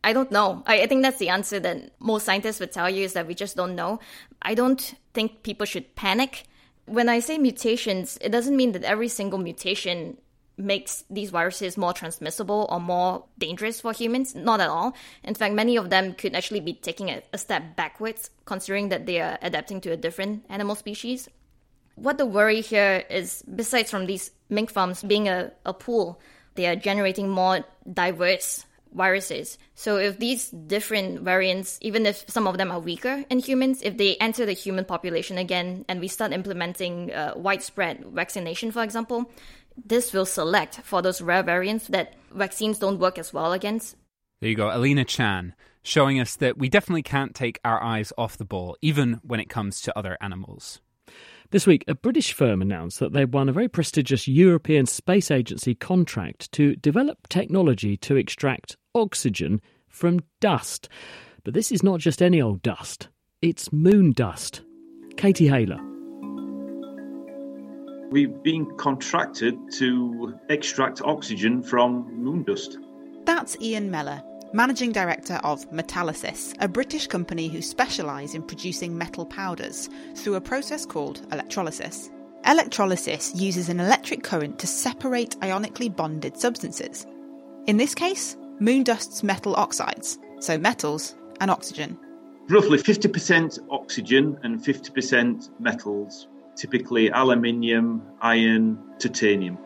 I 0.03 0.13
don't 0.13 0.31
know. 0.31 0.63
I, 0.67 0.83
I, 0.83 0.87
think 0.87 1.03
that's 1.03 1.19
the 1.19 1.31
answer 1.31 1.59
that 1.61 1.93
most 1.99 2.27
scientists 2.27 2.61
would 2.61 2.73
tell 2.73 2.91
you 2.91 3.05
is 3.05 3.15
that 3.15 3.27
we 3.27 3.35
just 3.35 3.57
don't 3.57 3.75
know. 3.75 4.01
I 4.43 4.55
don't 4.55 4.95
think 5.15 5.43
people 5.43 5.65
should 5.65 5.97
panic. 5.97 6.45
When 6.85 7.09
I 7.09 7.21
say 7.21 7.39
mutations, 7.39 8.19
it 8.21 8.29
doesn't 8.29 8.55
mean 8.55 8.73
that 8.73 8.83
every 8.83 9.09
single 9.09 9.39
mutation 9.39 10.19
makes 10.59 11.05
these 11.09 11.31
viruses 11.31 11.79
more 11.79 11.95
transmissible 11.95 12.69
or 12.71 12.81
more 12.81 13.25
dangerous 13.39 13.81
for 13.81 13.95
humans. 13.95 14.35
Not 14.35 14.61
at 14.61 14.69
all. 14.69 14.95
In 15.25 15.35
fact, 15.35 15.55
many 15.55 15.77
of 15.77 15.89
them 15.89 16.13
could 16.13 16.35
actually 16.35 16.61
be 16.61 16.75
taking 16.75 17.09
a, 17.09 17.23
a 17.33 17.39
step 17.39 17.75
backwards, 17.75 18.29
considering 18.45 18.91
that 18.91 19.07
they 19.07 19.23
are 19.23 19.39
adapting 19.41 19.81
to 19.81 19.93
a 19.93 19.97
different 19.97 20.45
animal 20.51 20.75
species. 20.75 21.31
What 21.97 22.19
the 22.19 22.27
worry 22.27 22.61
here 22.61 23.05
is, 23.09 23.43
besides 23.55 23.91
from 23.91 24.07
these 24.07 24.31
mink 24.49 24.71
farms 24.71 25.03
being 25.03 25.29
a, 25.29 25.53
a 25.65 25.73
pool, 25.73 26.21
they 26.55 26.67
are 26.67 26.77
generating 26.77 27.29
more 27.29 27.65
diverse 27.93 28.65
viruses. 28.95 29.59
So 29.75 29.97
if 29.97 30.19
these 30.19 30.51
different 30.51 31.21
variants, 31.23 31.79
even 31.83 32.07
if 32.07 32.25
some 32.29 32.47
of 32.47 32.59
them 32.59 32.71
are 32.71 32.79
weaker 32.79 33.25
in 33.29 33.41
humans, 33.41 33.83
if 33.83 33.97
they 33.97 34.17
enter 34.17 34.47
the 34.47 34.53
human 34.53 34.85
population 34.85 35.37
again 35.37 35.85
and 35.89 36.01
we 36.01 36.09
start 36.09 36.33
implementing 36.33 37.13
uh, 37.13 37.35
widespread 37.37 38.05
vaccination, 38.07 38.71
for 38.71 38.83
example, 38.83 39.31
this 39.85 40.13
will 40.13 40.27
select 40.27 40.81
for 40.83 41.03
those 41.03 41.21
rare 41.21 41.43
variants 41.43 41.89
that 41.89 42.15
vaccines 42.33 42.79
don't 42.79 43.01
work 43.01 43.19
as 43.19 43.33
well 43.33 43.53
against. 43.53 43.97
There 44.41 44.51
you 44.51 44.57
go, 44.57 44.71
Alina 44.71 45.05
Chan, 45.05 45.55
showing 45.83 46.21
us 46.21 46.37
that 46.37 46.57
we 46.57 46.69
definitely 46.69 47.03
can't 47.03 47.35
take 47.35 47.59
our 47.65 47.83
eyes 47.83 48.13
off 48.17 48.39
the 48.39 48.45
ball, 48.45 48.77
even 48.81 49.21
when 49.23 49.41
it 49.41 49.49
comes 49.49 49.81
to 49.83 49.99
other 49.99 50.17
animals. 50.21 50.81
This 51.51 51.67
week, 51.67 51.85
a 51.87 51.95
British 51.95 52.33
firm 52.33 52.63
announced 52.63 52.99
that 53.01 53.13
they'd 53.13 53.33
won 53.33 53.49
a 53.49 53.53
very 53.53 53.69
prestigious 53.69 54.27
European 54.27 54.87
Space 54.87 55.31
Agency 55.31 55.75
contract 55.75 56.51
to 56.53 56.75
develop 56.77 57.29
technology 57.29 57.97
to 57.99 58.17
extract 58.17 58.77
oxygen 58.95 59.61
from 59.89 60.21
dust. 60.41 60.89
But 61.45 61.55
this 61.55 61.71
is 61.71 61.83
not 61.83 62.01
just 62.01 62.23
any 62.23 62.41
old 62.41 62.63
dust, 62.63 63.09
it's 63.43 63.73
moon 63.73 64.13
dust. 64.13 64.63
Katie 65.17 65.47
Haylor. 65.47 65.79
We've 68.11 68.43
been 68.43 68.67
contracted 68.77 69.55
to 69.75 70.35
extract 70.49 71.03
oxygen 71.03 71.63
from 71.63 72.07
moon 72.17 72.45
dust. 72.45 72.79
That's 73.25 73.57
Ian 73.61 73.91
Mellor, 73.91 74.23
Managing 74.53 74.93
Director 74.93 75.41
of 75.43 75.69
Metalysis, 75.71 76.55
a 76.61 76.69
British 76.69 77.07
company 77.07 77.49
who 77.49 77.61
specialise 77.61 78.35
in 78.35 78.43
producing 78.43 78.97
metal 78.97 79.27
powders 79.27 79.89
through 80.15 80.35
a 80.35 80.41
process 80.41 80.87
called 80.87 81.27
electrolysis. 81.33 82.11
Electrolysis 82.47 83.35
uses 83.35 83.69
an 83.69 83.81
electric 83.81 84.23
current 84.23 84.59
to 84.59 84.67
separate 84.67 85.31
ionically 85.41 85.95
bonded 85.95 86.37
substances. 86.37 87.07
In 87.67 87.79
this 87.79 87.95
case, 87.95 88.37
moon 88.61 88.85
dust's 88.85 89.23
metal 89.23 89.57
oxides, 89.57 90.19
so 90.41 90.59
metals 90.59 91.15
and 91.41 91.51
oxygen. 91.51 91.99
Roughly 92.49 92.79
50% 92.79 93.59
oxygen 93.71 94.39
and 94.43 94.63
50% 94.63 95.51
metals, 95.59 96.29
typically 96.55 97.11
aluminium, 97.11 98.03
iron, 98.21 98.79
titanium. 98.99 99.59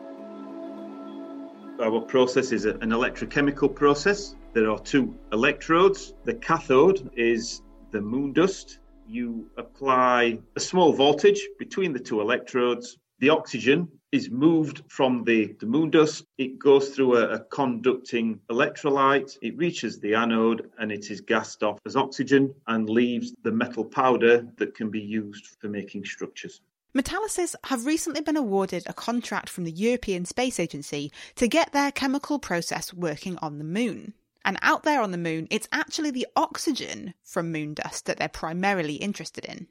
Our 1.81 2.01
process 2.01 2.51
is 2.51 2.65
an 2.65 2.79
electrochemical 2.79 3.73
process 3.75 4.35
there 4.53 4.71
are 4.71 4.79
two 4.79 5.15
electrodes. 5.31 6.13
The 6.25 6.33
cathode 6.33 7.11
is 7.15 7.61
the 7.91 8.01
moon 8.01 8.33
dust. 8.33 8.79
You 9.07 9.49
apply 9.57 10.39
a 10.55 10.59
small 10.59 10.91
voltage 10.93 11.47
between 11.59 11.93
the 11.93 11.99
two 11.99 12.19
electrodes. 12.21 12.97
The 13.19 13.29
oxygen 13.29 13.87
is 14.11 14.31
moved 14.31 14.81
from 14.87 15.23
the, 15.23 15.55
the 15.59 15.65
moon 15.65 15.91
dust. 15.91 16.25
It 16.37 16.57
goes 16.57 16.89
through 16.89 17.17
a, 17.17 17.29
a 17.35 17.39
conducting 17.39 18.39
electrolyte. 18.49 19.37
It 19.41 19.57
reaches 19.57 19.99
the 19.99 20.15
anode 20.15 20.71
and 20.79 20.91
it 20.91 21.11
is 21.11 21.21
gassed 21.21 21.61
off 21.61 21.79
as 21.85 21.95
oxygen 21.95 22.53
and 22.67 22.89
leaves 22.89 23.33
the 23.43 23.51
metal 23.51 23.85
powder 23.85 24.47
that 24.57 24.73
can 24.73 24.89
be 24.89 25.01
used 25.01 25.45
for 25.59 25.67
making 25.67 26.05
structures. 26.05 26.61
Metalysis 26.95 27.53
have 27.65 27.85
recently 27.85 28.21
been 28.21 28.37
awarded 28.37 28.83
a 28.87 28.93
contract 28.93 29.47
from 29.47 29.63
the 29.63 29.71
European 29.71 30.25
Space 30.25 30.59
Agency 30.59 31.11
to 31.35 31.47
get 31.47 31.71
their 31.71 31.91
chemical 31.91 32.39
process 32.39 32.91
working 32.91 33.37
on 33.43 33.59
the 33.59 33.63
moon. 33.63 34.13
And 34.45 34.57
out 34.61 34.83
there 34.83 35.01
on 35.01 35.11
the 35.11 35.17
moon, 35.17 35.47
it's 35.51 35.67
actually 35.71 36.11
the 36.11 36.27
oxygen 36.35 37.13
from 37.23 37.51
moon 37.51 37.73
dust 37.73 38.05
that 38.05 38.17
they're 38.17 38.29
primarily 38.29 38.95
interested 38.95 39.45
in. 39.45 39.67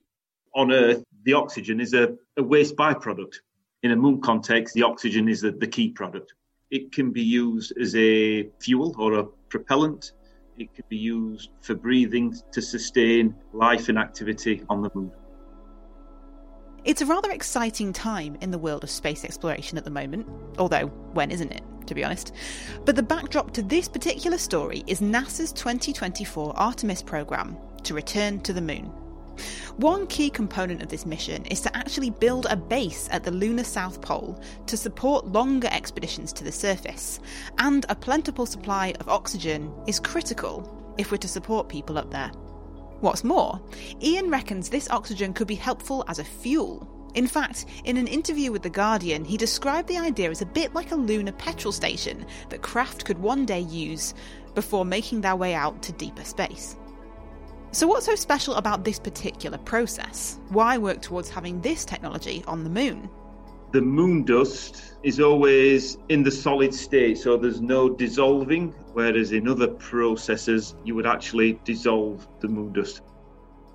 On 0.55 0.73
Earth, 0.73 1.05
the 1.25 1.33
oxygen 1.35 1.81
is 1.81 1.95
a, 1.95 2.15
a 2.37 2.43
waste 2.43 2.77
byproduct. 2.77 3.37
In 3.83 3.93
a 3.93 3.97
moon 3.97 4.21
context, 4.21 4.75
the 4.75 4.83
oxygen 4.83 5.29
is 5.29 5.45
a, 5.45 5.53
the 5.53 5.67
key 5.67 5.91
product. 5.91 6.35
It 6.71 6.93
can 6.93 7.13
be 7.13 7.23
used 7.23 7.73
as 7.81 7.97
a 7.97 8.49
fuel 8.61 8.95
or 8.99 9.15
a 9.15 9.25
propellant. 9.25 10.13
It 10.59 10.75
can 10.75 10.85
be 10.89 10.97
used 10.97 11.51
for 11.63 11.75
breathing 11.75 12.35
to 12.53 12.61
sustain 12.61 13.35
life 13.53 13.89
and 13.89 13.99
activity 13.99 14.65
on 14.69 14.83
the 14.83 14.91
moon. 14.95 15.13
It's 16.85 17.03
a 17.03 17.07
rather 17.07 17.31
exciting 17.31 17.93
time 17.93 18.37
in 18.41 18.51
the 18.51 18.59
world 18.59 18.83
of 18.83 18.91
space 18.91 19.25
exploration 19.25 19.79
at 19.79 19.85
the 19.85 19.91
moment, 19.91 20.27
although 20.59 20.87
when 21.13 21.31
isn't 21.31 21.53
it? 21.53 21.63
To 21.89 21.95
be 21.95 22.05
honest. 22.05 22.33
But 22.85 22.97
the 22.97 23.03
backdrop 23.03 23.53
to 23.55 23.63
this 23.63 23.89
particular 23.89 24.39
story 24.39 24.85
is 24.87 25.01
NASA's 25.01 25.53
2024 25.53 26.55
Artemis 26.57 27.03
program 27.03 27.57
to 27.83 27.95
return 27.95 28.41
to 28.41 28.53
the 28.53 28.61
moon. 28.61 28.93
One 29.77 30.07
key 30.09 30.31
component 30.31 30.83
of 30.83 30.89
this 30.89 31.07
mission 31.07 31.45
is 31.47 31.61
to 31.61 31.77
actually 31.77 32.11
build 32.11 32.47
a 32.51 32.57
base 32.57 33.09
at 33.13 33.23
the 33.23 33.31
lunar 33.31 33.63
South 33.63 34.01
Pole 34.01 34.43
to 34.67 34.77
support 34.77 35.29
longer 35.29 35.69
expeditions 35.71 36.33
to 36.35 36.45
the 36.45 36.51
surface, 36.53 37.21
and 37.59 37.87
a 37.89 37.95
plentiful 37.95 38.47
supply 38.47 38.95
of 38.99 39.09
oxygen 39.09 39.73
is 39.87 40.01
critical 40.01 40.95
if 40.99 41.13
we're 41.13 41.19
to 41.19 41.29
support 41.29 41.69
people 41.69 41.99
up 41.99 42.11
there. 42.11 42.33
What's 43.01 43.23
more, 43.23 43.61
Ian 44.03 44.29
reckons 44.29 44.69
this 44.69 44.91
oxygen 44.91 45.33
could 45.33 45.47
be 45.47 45.55
helpful 45.55 46.05
as 46.09 46.19
a 46.19 46.25
fuel 46.25 46.98
in 47.15 47.27
fact, 47.27 47.67
in 47.85 47.97
an 47.97 48.07
interview 48.07 48.53
with 48.53 48.63
The 48.63 48.71
Guardian, 48.71 49.25
he 49.25 49.37
described 49.37 49.89
the 49.89 49.99
idea 49.99 50.31
as 50.31 50.43
a 50.43 50.47
bit 50.47 50.75
like 50.75 50.93
a 50.93 50.97
lunar 50.97 51.33
petrol 51.33 51.73
station 51.73 52.27
that 52.51 52.63
craft 52.63 53.05
could 53.05 53.19
one 53.19 53.47
day 53.47 53.61
use 53.61 54.15
before 54.55 54.85
making 54.85 55.21
their 55.21 55.37
way 55.37 55.55
out 55.55 55.83
to 55.83 55.93
deeper 55.93 56.25
space. 56.25 56.77
So, 57.71 57.87
what's 57.87 58.07
so 58.07 58.15
special 58.15 58.55
about 58.55 58.85
this 58.85 58.99
particular 58.99 59.59
process? 59.59 60.41
Why 60.49 60.79
work 60.79 61.03
towards 61.03 61.29
having 61.29 61.61
this 61.61 61.85
technology 61.85 62.43
on 62.47 62.65
the 62.65 62.71
moon? 62.71 63.11
The 63.73 63.83
moon 63.83 64.25
dust 64.25 64.95
is 65.03 65.21
always 65.21 65.99
in 66.09 66.23
the 66.23 66.31
solid 66.31 66.73
state, 66.73 67.19
so 67.19 67.37
there's 67.37 67.61
no 67.61 67.91
dissolving, 67.91 68.71
whereas 68.95 69.33
in 69.33 69.47
other 69.47 69.69
processes, 69.69 70.75
you 70.85 70.95
would 70.95 71.07
actually 71.07 71.61
dissolve 71.65 72.27
the 72.41 72.49
moon 72.49 72.73
dust 72.73 73.03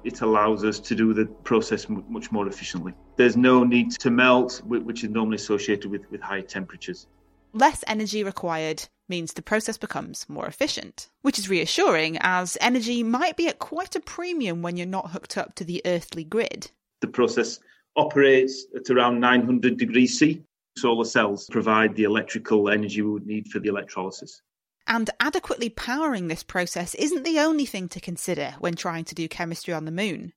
it 0.04 0.22
allows 0.22 0.64
us 0.64 0.80
to 0.80 0.96
do 0.96 1.14
the 1.14 1.26
process 1.26 1.88
much 1.90 2.32
more 2.32 2.48
efficiently. 2.48 2.94
There's 3.16 3.38
no 3.38 3.64
need 3.64 3.92
to 3.92 4.10
melt, 4.10 4.62
which 4.66 5.04
is 5.04 5.10
normally 5.10 5.36
associated 5.36 5.92
with, 5.92 6.10
with 6.12 6.22
high 6.22 6.42
temperatures. 6.42 7.08
less 7.54 7.84
energy 7.86 8.24
required 8.24 8.90
means 9.08 9.34
the 9.34 9.42
process 9.42 9.78
becomes 9.78 10.28
more 10.28 10.48
efficient, 10.48 11.10
which 11.22 11.38
is 11.38 11.50
reassuring 11.50 12.18
as 12.22 12.58
energy 12.62 13.04
might 13.04 13.38
be 13.38 13.48
at 13.48 13.60
quite 13.60 13.96
a 13.96 14.00
premium 14.00 14.62
when 14.62 14.78
you're 14.78 14.88
not 14.88 15.12
hooked 15.12 15.38
up 15.38 15.54
to 15.56 15.64
the 15.64 15.82
earthly 15.86 16.24
grid. 16.24 16.72
The 17.02 17.08
process 17.08 17.60
operates 17.96 18.66
at 18.76 18.90
around 18.90 19.20
900 19.20 19.78
degrees 19.78 20.18
C. 20.18 20.42
Solar 20.78 21.06
cells 21.06 21.48
provide 21.52 21.96
the 21.96 22.06
electrical 22.06 22.70
energy 22.70 23.04
we 23.04 23.12
would 23.12 23.28
need 23.28 23.48
for 23.50 23.60
the 23.60 23.70
electrolysis. 23.70 24.42
And 24.88 25.10
adequately 25.20 25.70
powering 25.70 26.28
this 26.28 26.44
process 26.44 26.96
isn't 26.96 27.24
the 27.24 27.40
only 27.40 27.66
thing 27.66 27.88
to 27.90 28.00
consider 28.00 28.56
when 28.60 28.76
trying 28.76 29.06
to 29.06 29.16
do 29.16 29.28
chemistry 29.28 29.74
on 29.74 29.86
the 29.86 29.92
moon. 29.92 30.34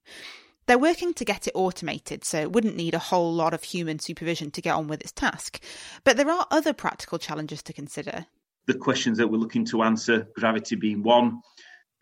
They're 0.67 0.79
working 0.79 1.15
to 1.15 1.25
get 1.25 1.47
it 1.47 1.53
automated, 1.55 2.25
so 2.25 2.41
it 2.41 2.51
wouldn't 2.53 2.77
need 2.77 2.95
a 2.95 2.99
whole 2.99 3.33
lot 3.33 3.55
of 3.55 3.63
human 3.63 4.01
supervision 4.01 4.51
to 4.51 4.61
get 4.61 4.75
on 4.75 4.89
with 4.89 5.01
its 5.01 5.13
task. 5.13 5.63
But 6.03 6.17
there 6.17 6.29
are 6.29 6.47
other 6.51 6.73
practical 6.73 7.19
challenges 7.19 7.63
to 7.65 7.73
consider. 7.73 8.27
The 8.67 8.75
questions 8.75 9.19
that 9.19 9.29
we're 9.29 9.39
looking 9.39 9.65
to 9.67 9.83
answer, 9.83 10.27
gravity 10.35 10.75
being 10.75 11.05
one, 11.05 11.41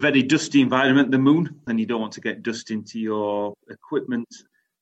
very 0.01 0.23
dusty 0.23 0.63
environment, 0.63 1.11
the 1.11 1.19
moon, 1.19 1.61
and 1.67 1.79
you 1.79 1.85
don't 1.85 2.01
want 2.01 2.15
to 2.15 2.23
get 2.23 2.43
dust 2.43 2.71
into 2.71 2.99
your 2.99 3.55
equipment. 3.69 4.29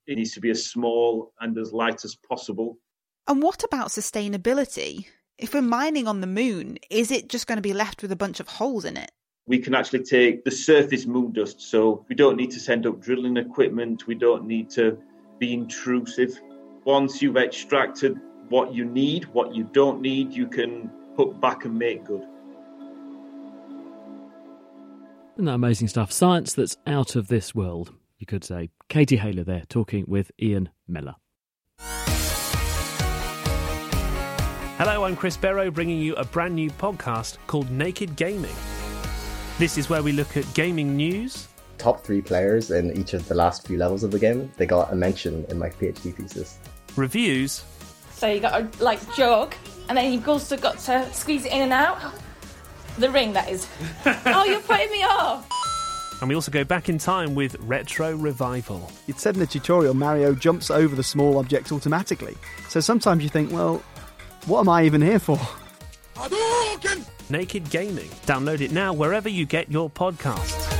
It 0.07 0.17
needs 0.17 0.33
to 0.35 0.41
be 0.41 0.51
as 0.51 0.65
small 0.65 1.33
and 1.41 1.59
as 1.59 1.73
light 1.73 2.05
as 2.05 2.15
possible. 2.15 2.79
And 3.27 3.43
what 3.43 3.65
about 3.65 3.89
sustainability? 3.89 5.07
If 5.39 5.55
we're 5.55 5.63
mining 5.63 6.07
on 6.07 6.21
the 6.21 6.27
moon, 6.29 6.79
is 6.89 7.11
it 7.11 7.29
just 7.29 7.49
going 7.49 7.57
to 7.57 7.63
be 7.63 7.73
left 7.73 8.01
with 8.01 8.13
a 8.13 8.17
bunch 8.17 8.39
of 8.39 8.47
holes 8.47 8.85
in 8.85 8.97
it? 8.97 9.11
We 9.47 9.59
can 9.59 9.75
actually 9.75 10.05
take 10.05 10.45
the 10.45 10.51
surface 10.51 11.07
moon 11.07 11.33
dust. 11.33 11.61
So 11.61 12.05
we 12.09 12.15
don't 12.15 12.37
need 12.37 12.51
to 12.53 12.61
send 12.61 12.87
up 12.87 13.01
drilling 13.01 13.37
equipment. 13.37 14.07
We 14.07 14.15
don't 14.15 14.47
need 14.47 14.71
to 14.71 14.99
be 15.39 15.53
intrusive. 15.53 16.41
Once 16.85 17.21
you've 17.21 17.37
extracted 17.37 18.19
what 18.49 18.73
you 18.75 18.85
need, 18.85 19.25
what 19.27 19.55
you 19.55 19.65
don't 19.73 20.01
need, 20.01 20.33
you 20.33 20.47
can 20.47 20.91
put 21.17 21.41
back 21.41 21.65
and 21.65 21.79
make 21.79 22.05
good. 22.05 22.25
Isn't 25.35 25.47
that 25.47 25.55
amazing 25.55 25.89
stuff? 25.89 26.13
Science 26.13 26.53
that's 26.53 26.77
out 26.87 27.17
of 27.17 27.29
this 27.29 27.55
world, 27.55 27.93
you 28.19 28.27
could 28.27 28.45
say. 28.45 28.71
Katie 28.89 29.17
Haylor 29.17 29.45
there 29.45 29.63
talking 29.69 30.05
with 30.07 30.31
Ian 30.41 30.69
Miller. 30.87 31.17
Hello, 34.79 35.05
I'm 35.05 35.17
Chris 35.17 35.37
Barrow 35.37 35.71
bringing 35.71 36.01
you 36.01 36.15
a 36.17 36.25
brand 36.25 36.55
new 36.55 36.71
podcast 36.71 37.39
called 37.47 37.71
Naked 37.71 38.17
Gaming. 38.17 38.55
This 39.63 39.79
is 39.79 39.89
where 39.89 40.03
we 40.03 40.11
look 40.11 40.37
at 40.37 40.53
gaming 40.55 40.97
news. 40.97 41.47
Top 41.79 42.03
three 42.03 42.21
players 42.21 42.73
in 42.73 42.91
each 42.99 43.15
of 43.15 43.29
the 43.29 43.37
last 43.37 43.65
few 43.65 43.77
levels 43.77 44.03
of 44.03 44.11
the 44.11 44.19
game, 44.19 44.51
they 44.57 44.67
got 44.67 44.93
a 44.93 44.97
mention 44.97 45.45
in 45.51 45.57
my 45.57 45.69
PhD 45.69 46.13
thesis. 46.13 46.59
Reviews. 46.97 47.63
So 48.11 48.27
you 48.27 48.41
got 48.41 48.61
a 48.61 48.83
like 48.83 48.99
jog, 49.15 49.55
and 49.89 49.97
then 49.97 50.13
you've 50.13 50.29
also 50.29 50.57
got 50.57 50.79
to 50.79 51.09
squeeze 51.15 51.45
it 51.45 51.53
in 51.53 51.63
and 51.63 51.73
out. 51.73 52.01
The 52.99 53.09
ring, 53.09 53.35
that 53.35 53.49
is. 53.49 53.69
oh, 54.05 54.45
you're 54.45 54.59
putting 54.63 54.91
me 54.91 55.05
off. 55.05 55.49
And 56.21 56.29
we 56.29 56.35
also 56.35 56.51
go 56.51 56.65
back 56.65 56.89
in 56.89 56.99
time 56.99 57.37
with 57.37 57.55
Retro 57.61 58.17
Revival. 58.17 58.91
It 59.07 59.21
said 59.21 59.37
in 59.37 59.41
the 59.41 59.47
tutorial 59.47 59.95
Mario 59.95 60.35
jumps 60.35 60.73
over 60.73 60.97
the 60.97 61.05
small 61.05 61.39
objects 61.39 61.71
automatically. 61.71 62.37
So 62.69 62.81
sometimes 62.81 63.23
you 63.23 63.29
think, 63.29 63.53
well, 63.53 63.81
what 64.47 64.59
am 64.59 64.69
I 64.69 64.83
even 64.87 65.01
here 65.03 65.21
for? 65.21 65.39
Naked 67.31 67.71
Gaming. 67.71 68.09
Download 68.27 68.61
it 68.61 68.73
now 68.73 68.93
wherever 68.93 69.29
you 69.29 69.47
get 69.47 69.71
your 69.71 69.89
podcasts. 69.91 70.73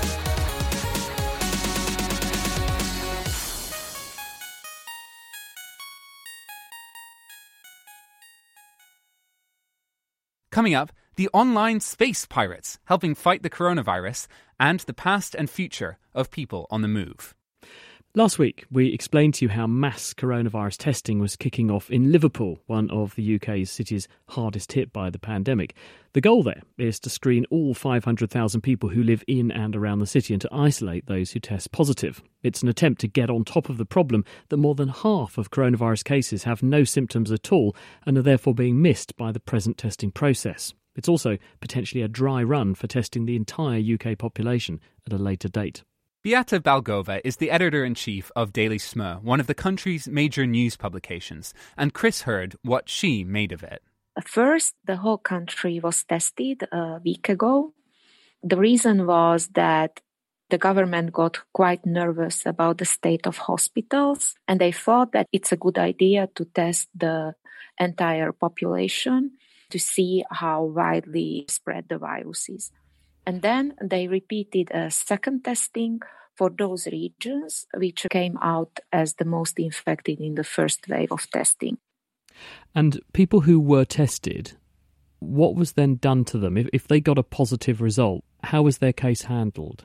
Coming 10.51 10.75
up, 10.75 10.93
the 11.17 11.31
online 11.33 11.81
space 11.81 12.27
pirates 12.27 12.79
helping 12.85 13.15
fight 13.15 13.43
the 13.43 13.51
coronavirus 13.51 14.27
and 14.61 14.81
the 14.81 14.93
past 14.93 15.35
and 15.35 15.49
future 15.49 15.99
of 16.15 16.31
people 16.31 16.67
on 16.71 16.83
the 16.83 16.89
move. 16.89 17.35
Last 18.15 18.39
week, 18.39 18.67
we 18.71 18.93
explained 18.93 19.33
to 19.35 19.47
you 19.47 19.49
how 19.49 19.67
mass 19.67 20.13
coronavirus 20.13 20.77
testing 20.77 21.19
was 21.19 21.35
kicking 21.35 21.71
off 21.71 21.91
in 21.91 22.13
Liverpool, 22.13 22.61
one 22.67 22.91
of 22.91 23.15
the 23.15 23.37
UK's 23.37 23.71
cities 23.71 24.07
hardest 24.29 24.73
hit 24.73 24.93
by 24.93 25.09
the 25.09 25.19
pandemic. 25.19 25.75
The 26.13 26.21
goal 26.21 26.43
there 26.43 26.61
is 26.77 27.01
to 27.01 27.09
screen 27.09 27.47
all 27.49 27.73
500,000 27.73 28.61
people 28.61 28.91
who 28.91 29.03
live 29.03 29.25
in 29.27 29.51
and 29.51 29.75
around 29.75 30.01
the 30.01 30.07
city 30.07 30.35
and 30.35 30.43
to 30.43 30.49
isolate 30.53 31.07
those 31.07 31.31
who 31.31 31.41
test 31.41 31.73
positive. 31.73 32.23
It's 32.43 32.61
an 32.63 32.69
attempt 32.69 33.01
to 33.01 33.09
get 33.09 33.31
on 33.31 33.47
top 33.47 33.71
of 33.71 33.79
the 33.79 33.87
problem 33.87 34.27
that 34.51 34.59
more 34.59 34.75
than 34.75 34.89
half 34.89 35.39
of 35.39 35.51
coronavirus 35.51 36.05
cases 36.05 36.45
have 36.45 36.63
no 36.63 36.85
symptoms 36.85 37.33
at 37.33 37.51
all 37.51 37.75
and 38.05 38.19
are 38.19 38.23
therefore 38.23 38.55
being 38.55 38.83
missed 38.83 39.17
by 39.17 39.33
the 39.33 39.41
present 39.41 39.79
testing 39.79 40.11
process. 40.11 40.75
It's 40.95 41.09
also 41.09 41.39
potentially 41.63 42.03
a 42.03 42.09
dry 42.09 42.43
run 42.43 42.75
for 42.75 42.89
testing 42.89 43.25
the 43.25 43.37
entire 43.37 43.81
UK 43.81 44.19
population 44.19 44.81
at 45.07 45.15
a 45.15 45.17
later 45.17 45.49
date. 45.49 45.83
Beata 46.23 46.61
Balgova 46.61 47.21
is 47.25 47.39
the 47.39 47.51
editor 47.51 47.85
in 47.85 47.97
chief 47.97 48.31
of 48.37 48.53
Daily 48.53 48.79
Smur, 48.79 49.21
one 49.25 49.41
of 49.41 49.49
the 49.49 49.57
country's 49.57 50.07
major 50.07 50.47
news 50.47 50.77
publications, 50.77 51.53
and 51.77 51.93
Chris 51.93 52.23
heard 52.23 52.55
what 52.63 52.89
she 52.89 53.25
made 53.25 53.51
of 53.51 53.65
it. 53.65 53.83
First, 54.25 54.77
the 54.85 54.99
whole 54.99 55.19
country 55.19 55.81
was 55.81 56.05
tested 56.05 56.63
a 56.71 57.01
week 57.05 57.29
ago. 57.29 57.75
The 58.41 58.57
reason 58.57 59.05
was 59.05 59.49
that 59.55 60.01
the 60.49 60.59
government 60.59 61.13
got 61.13 61.41
quite 61.53 61.85
nervous 61.85 62.47
about 62.47 62.79
the 62.79 62.85
state 62.85 63.27
of 63.27 63.39
hospitals, 63.39 64.37
and 64.47 64.61
they 64.61 64.71
thought 64.71 65.11
that 65.11 65.27
it's 65.33 65.51
a 65.51 65.57
good 65.57 65.77
idea 65.77 66.29
to 66.37 66.45
test 66.45 66.89
the 66.95 67.35
entire 67.81 68.31
population 68.31 69.33
to 69.71 69.79
see 69.81 70.23
how 70.31 70.63
widely 70.63 71.47
spread 71.49 71.89
the 71.89 71.99
virus 71.99 72.49
is. 72.49 72.71
And 73.27 73.43
then 73.43 73.75
they 73.81 74.09
repeated 74.09 74.71
a 74.73 74.91
second 74.91 75.45
testing 75.45 76.01
for 76.35 76.51
those 76.51 76.87
regions 76.87 77.67
which 77.77 78.07
came 78.11 78.39
out 78.43 78.81
as 78.93 79.15
the 79.15 79.25
most 79.25 79.59
infected 79.59 80.21
in 80.21 80.35
the 80.35 80.45
first 80.45 80.89
wave 80.89 81.13
of 81.13 81.31
testing. 81.31 81.79
And 82.75 83.01
people 83.13 83.43
who 83.43 83.61
were 83.61 83.85
tested, 83.85 84.53
what 85.19 85.55
was 85.55 85.73
then 85.73 85.97
done 85.97 86.25
to 86.27 86.39
them? 86.39 86.57
If, 86.57 86.69
if 86.73 86.89
they 86.89 87.01
got 87.01 87.19
a 87.19 87.23
positive 87.23 87.81
result, 87.81 88.25
how 88.43 88.63
was 88.63 88.79
their 88.79 88.93
case 88.93 89.23
handled? 89.23 89.85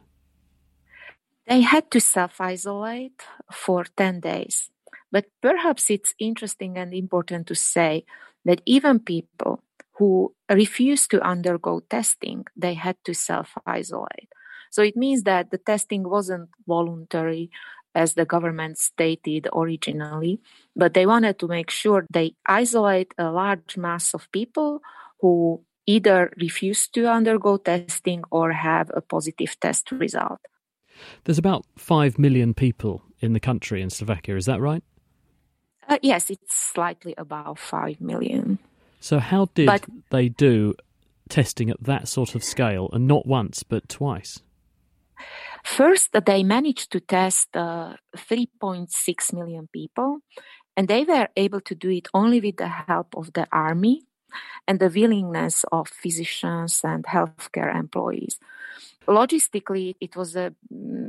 They 1.48 1.62
had 1.62 1.92
to 1.92 2.00
self 2.00 2.42
isolate 2.42 3.22
for 3.52 3.86
10 3.86 4.22
days. 4.22 4.70
But 5.12 5.26
perhaps 5.42 5.90
it's 5.90 6.14
interesting 6.20 6.78
and 6.78 6.94
important 6.94 7.48
to 7.48 7.56
say 7.56 8.06
that 8.46 8.62
even 8.66 9.00
people 9.00 9.62
who 9.98 10.34
refused 10.50 11.12
to 11.12 11.22
undergo 11.22 11.82
testing, 11.90 12.46
they 12.56 12.76
had 12.76 12.98
to 13.06 13.14
self 13.14 13.54
isolate. 13.66 14.30
So 14.70 14.82
it 14.84 14.96
means 14.96 15.24
that 15.24 15.52
the 15.52 15.58
testing 15.58 16.08
wasn't 16.08 16.50
voluntary 16.68 17.50
as 17.96 18.14
the 18.14 18.26
government 18.26 18.78
stated 18.78 19.48
originally, 19.56 20.40
but 20.76 20.94
they 20.94 21.06
wanted 21.06 21.40
to 21.40 21.48
make 21.48 21.72
sure 21.72 22.06
they 22.12 22.36
isolate 22.46 23.14
a 23.18 23.32
large 23.32 23.76
mass 23.76 24.14
of 24.14 24.32
people 24.32 24.82
who 25.20 25.64
either 25.88 26.32
refuse 26.40 26.88
to 26.90 27.10
undergo 27.10 27.58
testing 27.58 28.22
or 28.30 28.52
have 28.52 28.92
a 28.94 29.02
positive 29.02 29.60
test 29.60 29.92
result. 29.92 30.40
There's 31.24 31.38
about 31.40 31.66
5 31.78 32.20
million 32.20 32.54
people 32.54 33.02
in 33.20 33.34
the 33.34 33.40
country 33.40 33.82
in 33.82 33.90
Slovakia, 33.90 34.36
is 34.36 34.46
that 34.46 34.62
right? 34.62 34.84
Uh, 35.88 35.98
yes, 36.04 36.30
it's 36.30 36.54
slightly 36.54 37.16
above 37.18 37.58
5 37.58 38.02
million. 38.02 38.60
So, 39.08 39.20
how 39.20 39.48
did 39.54 39.68
But- 39.68 39.86
they 40.10 40.28
do 40.28 40.74
testing 41.30 41.70
at 41.70 41.82
that 41.84 42.10
sort 42.10 42.36
of 42.36 42.44
scale 42.44 42.90
and 42.92 43.08
not 43.08 43.26
once 43.26 43.64
but 43.64 43.88
twice? 43.88 44.44
First, 45.64 46.12
they 46.12 46.44
managed 46.44 46.92
to 46.92 47.00
test 47.00 47.56
uh, 47.56 47.96
3.6 48.18 49.34
million 49.34 49.70
people, 49.72 50.20
and 50.76 50.90
they 50.90 51.06
were 51.06 51.30
able 51.38 51.62
to 51.62 51.74
do 51.74 51.90
it 51.90 52.10
only 52.14 52.42
with 52.42 52.58
the 52.58 52.68
help 52.68 53.16
of 53.16 53.32
the 53.32 53.48
army 53.50 54.02
and 54.68 54.80
the 54.82 54.90
willingness 54.90 55.64
of 55.72 55.88
physicians 55.88 56.82
and 56.84 57.06
healthcare 57.06 57.74
employees. 57.74 58.38
Logistically, 59.08 59.96
it 60.02 60.18
was 60.18 60.36
a, 60.36 60.54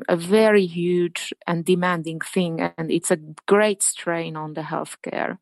a 0.09 0.15
very 0.17 0.67
huge 0.67 1.35
and 1.49 1.65
demanding 1.65 2.21
thing, 2.21 2.61
and 2.61 2.93
it's 2.93 3.11
a 3.11 3.19
great 3.47 3.83
strain 3.83 4.37
on 4.37 4.55
the 4.55 4.63
healthcare. 4.63 5.39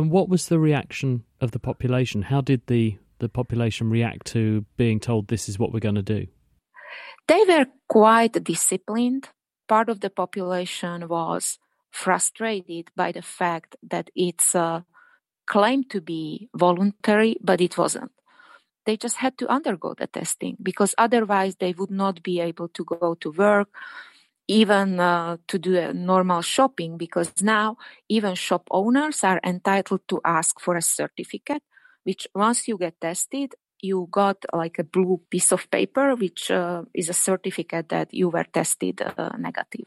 And 0.00 0.10
what 0.10 0.30
was 0.30 0.48
the 0.48 0.58
reaction 0.58 1.24
of 1.42 1.50
the 1.50 1.58
population? 1.58 2.22
How 2.22 2.40
did 2.40 2.66
the, 2.68 2.96
the 3.18 3.28
population 3.28 3.90
react 3.90 4.28
to 4.28 4.64
being 4.78 4.98
told 4.98 5.28
this 5.28 5.46
is 5.46 5.58
what 5.58 5.74
we're 5.74 5.80
going 5.80 5.96
to 5.96 6.02
do? 6.02 6.26
They 7.28 7.44
were 7.46 7.66
quite 7.86 8.42
disciplined. 8.42 9.28
Part 9.68 9.90
of 9.90 10.00
the 10.00 10.08
population 10.08 11.06
was 11.06 11.58
frustrated 11.90 12.90
by 12.96 13.12
the 13.12 13.20
fact 13.20 13.76
that 13.90 14.08
it's 14.16 14.54
uh, 14.54 14.80
claimed 15.46 15.90
to 15.90 16.00
be 16.00 16.48
voluntary, 16.56 17.36
but 17.42 17.60
it 17.60 17.76
wasn't. 17.76 18.12
They 18.86 18.96
just 18.96 19.16
had 19.16 19.36
to 19.36 19.52
undergo 19.52 19.92
the 19.92 20.06
testing 20.06 20.56
because 20.62 20.94
otherwise 20.96 21.56
they 21.56 21.74
would 21.74 21.90
not 21.90 22.22
be 22.22 22.40
able 22.40 22.68
to 22.68 22.84
go 22.86 23.16
to 23.16 23.30
work, 23.32 23.68
even 24.50 24.98
uh, 24.98 25.36
to 25.46 25.58
do 25.58 25.78
a 25.78 25.94
normal 25.94 26.42
shopping 26.42 26.98
because 26.98 27.30
now 27.40 27.76
even 28.08 28.34
shop 28.34 28.66
owners 28.72 29.22
are 29.22 29.40
entitled 29.44 30.00
to 30.08 30.20
ask 30.24 30.58
for 30.60 30.76
a 30.76 30.82
certificate 30.82 31.62
which 32.04 32.26
once 32.34 32.66
you 32.66 32.76
get 32.78 33.00
tested, 33.00 33.54
you 33.80 34.08
got 34.10 34.36
like 34.52 34.78
a 34.78 34.84
blue 34.84 35.20
piece 35.30 35.52
of 35.52 35.70
paper, 35.70 36.14
which 36.14 36.50
uh, 36.50 36.82
is 36.94 37.08
a 37.08 37.12
certificate 37.14 37.88
that 37.90 38.12
you 38.12 38.28
were 38.28 38.44
tested 38.44 39.00
uh, 39.02 39.30
negative. 39.38 39.86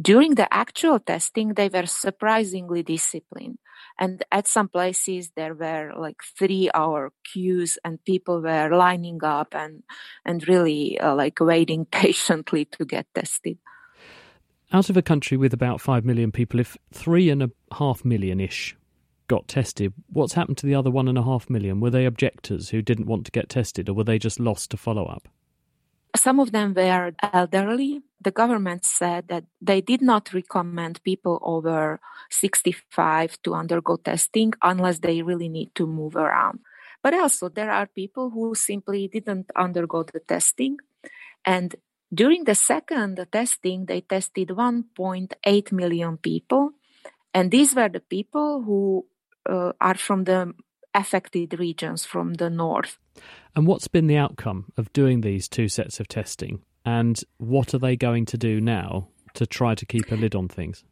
During 0.00 0.34
the 0.34 0.52
actual 0.52 0.98
testing, 1.00 1.54
they 1.54 1.68
were 1.68 1.86
surprisingly 1.86 2.82
disciplined. 2.82 3.58
And 4.00 4.24
at 4.32 4.48
some 4.48 4.68
places, 4.68 5.30
there 5.36 5.54
were 5.54 5.92
like 5.94 6.22
three 6.38 6.70
hour 6.74 7.12
queues 7.30 7.78
and 7.84 8.02
people 8.04 8.40
were 8.40 8.74
lining 8.74 9.22
up 9.22 9.54
and, 9.54 9.82
and 10.24 10.46
really 10.48 10.98
uh, 10.98 11.14
like 11.14 11.38
waiting 11.38 11.84
patiently 11.90 12.64
to 12.64 12.86
get 12.86 13.06
tested. 13.14 13.58
Out 14.72 14.88
of 14.88 14.96
a 14.96 15.02
country 15.02 15.36
with 15.36 15.52
about 15.52 15.80
5 15.80 16.04
million 16.04 16.32
people, 16.32 16.60
if 16.60 16.78
three 16.92 17.28
and 17.28 17.42
a 17.42 17.50
half 17.74 18.04
million 18.04 18.40
ish 18.40 18.74
got 19.26 19.48
tested, 19.48 19.92
what's 20.08 20.32
happened 20.32 20.56
to 20.58 20.66
the 20.66 20.74
other 20.74 20.90
one 20.90 21.06
and 21.06 21.18
a 21.18 21.22
half 21.22 21.50
million? 21.50 21.80
Were 21.80 21.90
they 21.90 22.06
objectors 22.06 22.70
who 22.70 22.80
didn't 22.80 23.06
want 23.06 23.26
to 23.26 23.32
get 23.32 23.48
tested, 23.48 23.88
or 23.88 23.94
were 23.94 24.04
they 24.04 24.18
just 24.18 24.40
lost 24.40 24.70
to 24.70 24.76
follow 24.76 25.04
up? 25.06 25.28
Some 26.16 26.40
of 26.40 26.52
them 26.52 26.74
were 26.74 27.12
elderly. 27.22 28.02
The 28.20 28.30
government 28.30 28.84
said 28.84 29.28
that 29.28 29.44
they 29.60 29.80
did 29.80 30.02
not 30.02 30.34
recommend 30.34 31.02
people 31.02 31.38
over 31.42 32.00
65 32.30 33.40
to 33.42 33.54
undergo 33.54 33.96
testing 33.96 34.52
unless 34.62 34.98
they 34.98 35.22
really 35.22 35.48
need 35.48 35.74
to 35.76 35.86
move 35.86 36.16
around. 36.16 36.60
But 37.02 37.14
also, 37.14 37.48
there 37.48 37.70
are 37.70 37.86
people 37.86 38.30
who 38.30 38.54
simply 38.54 39.08
didn't 39.08 39.50
undergo 39.56 40.02
the 40.02 40.20
testing. 40.20 40.76
And 41.44 41.74
during 42.12 42.44
the 42.44 42.54
second 42.54 43.24
testing, 43.32 43.86
they 43.86 44.02
tested 44.02 44.48
1.8 44.48 45.72
million 45.72 46.18
people. 46.18 46.72
And 47.32 47.50
these 47.50 47.74
were 47.74 47.88
the 47.88 48.00
people 48.00 48.62
who 48.62 49.06
uh, 49.48 49.72
are 49.80 49.94
from 49.94 50.24
the 50.24 50.52
affected 50.94 51.58
regions 51.58 52.04
from 52.04 52.34
the 52.34 52.50
north. 52.50 52.98
And 53.56 53.66
what's 53.66 53.88
been 53.88 54.06
the 54.06 54.16
outcome 54.16 54.72
of 54.76 54.92
doing 54.92 55.20
these 55.20 55.48
two 55.48 55.68
sets 55.68 56.00
of 56.00 56.08
testing? 56.08 56.62
And 56.84 57.20
what 57.38 57.74
are 57.74 57.78
they 57.78 57.96
going 57.96 58.26
to 58.26 58.38
do 58.38 58.60
now 58.60 59.08
to 59.34 59.46
try 59.46 59.74
to 59.74 59.86
keep 59.86 60.10
a 60.10 60.14
lid 60.14 60.34
on 60.34 60.48
things? 60.48 60.84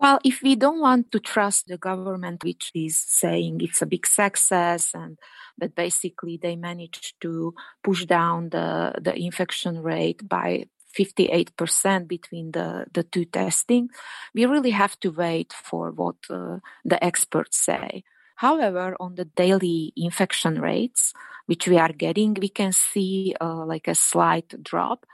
Well, 0.00 0.20
if 0.24 0.42
we 0.42 0.54
don't 0.54 0.80
want 0.80 1.10
to 1.10 1.18
trust 1.18 1.66
the 1.66 1.76
government, 1.76 2.44
which 2.44 2.70
is 2.72 2.96
saying 2.96 3.60
it's 3.60 3.82
a 3.82 3.86
big 3.86 4.06
success 4.06 4.92
and 4.94 5.18
that 5.58 5.74
basically 5.74 6.38
they 6.40 6.54
managed 6.54 7.20
to 7.22 7.52
push 7.82 8.04
down 8.04 8.50
the, 8.50 8.94
the 9.00 9.14
infection 9.16 9.82
rate 9.82 10.28
by 10.28 10.66
58% 10.96 12.08
between 12.08 12.52
the, 12.52 12.86
the 12.92 13.02
two 13.02 13.24
testing, 13.24 13.88
we 14.34 14.46
really 14.46 14.70
have 14.70 14.98
to 15.00 15.10
wait 15.10 15.52
for 15.52 15.90
what 15.90 16.16
uh, 16.30 16.58
the 16.84 17.02
experts 17.02 17.58
say. 17.58 18.04
However, 18.36 18.96
on 19.00 19.16
the 19.16 19.24
daily 19.24 19.92
infection 19.96 20.60
rates, 20.60 21.12
which 21.48 21.66
we 21.66 21.78
are 21.78 21.92
getting, 21.92 22.34
we 22.34 22.50
can 22.50 22.72
see 22.72 23.34
uh, 23.40 23.64
like 23.64 23.88
a 23.88 23.94
slight 23.94 24.52
drop, 24.62 25.06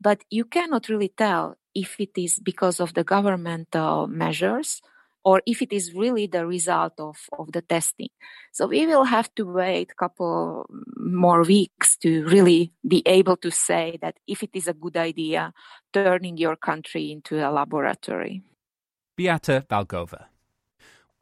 but 0.00 0.24
you 0.30 0.44
cannot 0.44 0.88
really 0.88 1.12
tell 1.14 1.56
if 1.74 2.00
it 2.00 2.16
is 2.16 2.38
because 2.38 2.80
of 2.80 2.94
the 2.94 3.04
governmental 3.04 4.06
measures 4.06 4.80
or 5.22 5.42
if 5.46 5.60
it 5.60 5.72
is 5.72 5.94
really 5.94 6.26
the 6.26 6.46
result 6.46 6.94
of, 6.98 7.16
of 7.38 7.52
the 7.52 7.60
testing. 7.60 8.08
So 8.52 8.66
we 8.66 8.86
will 8.86 9.04
have 9.04 9.32
to 9.36 9.44
wait 9.44 9.92
a 9.92 9.94
couple 9.94 10.66
more 10.96 11.44
weeks 11.44 11.96
to 11.98 12.24
really 12.24 12.72
be 12.86 13.02
able 13.06 13.36
to 13.36 13.50
say 13.50 13.98
that 14.00 14.16
if 14.26 14.42
it 14.42 14.50
is 14.54 14.68
a 14.68 14.72
good 14.72 14.96
idea, 14.96 15.52
turning 15.92 16.38
your 16.38 16.56
country 16.56 17.12
into 17.12 17.36
a 17.36 17.52
laboratory. 17.52 18.42
Beata 19.14 19.64
Balgova. 19.68 20.31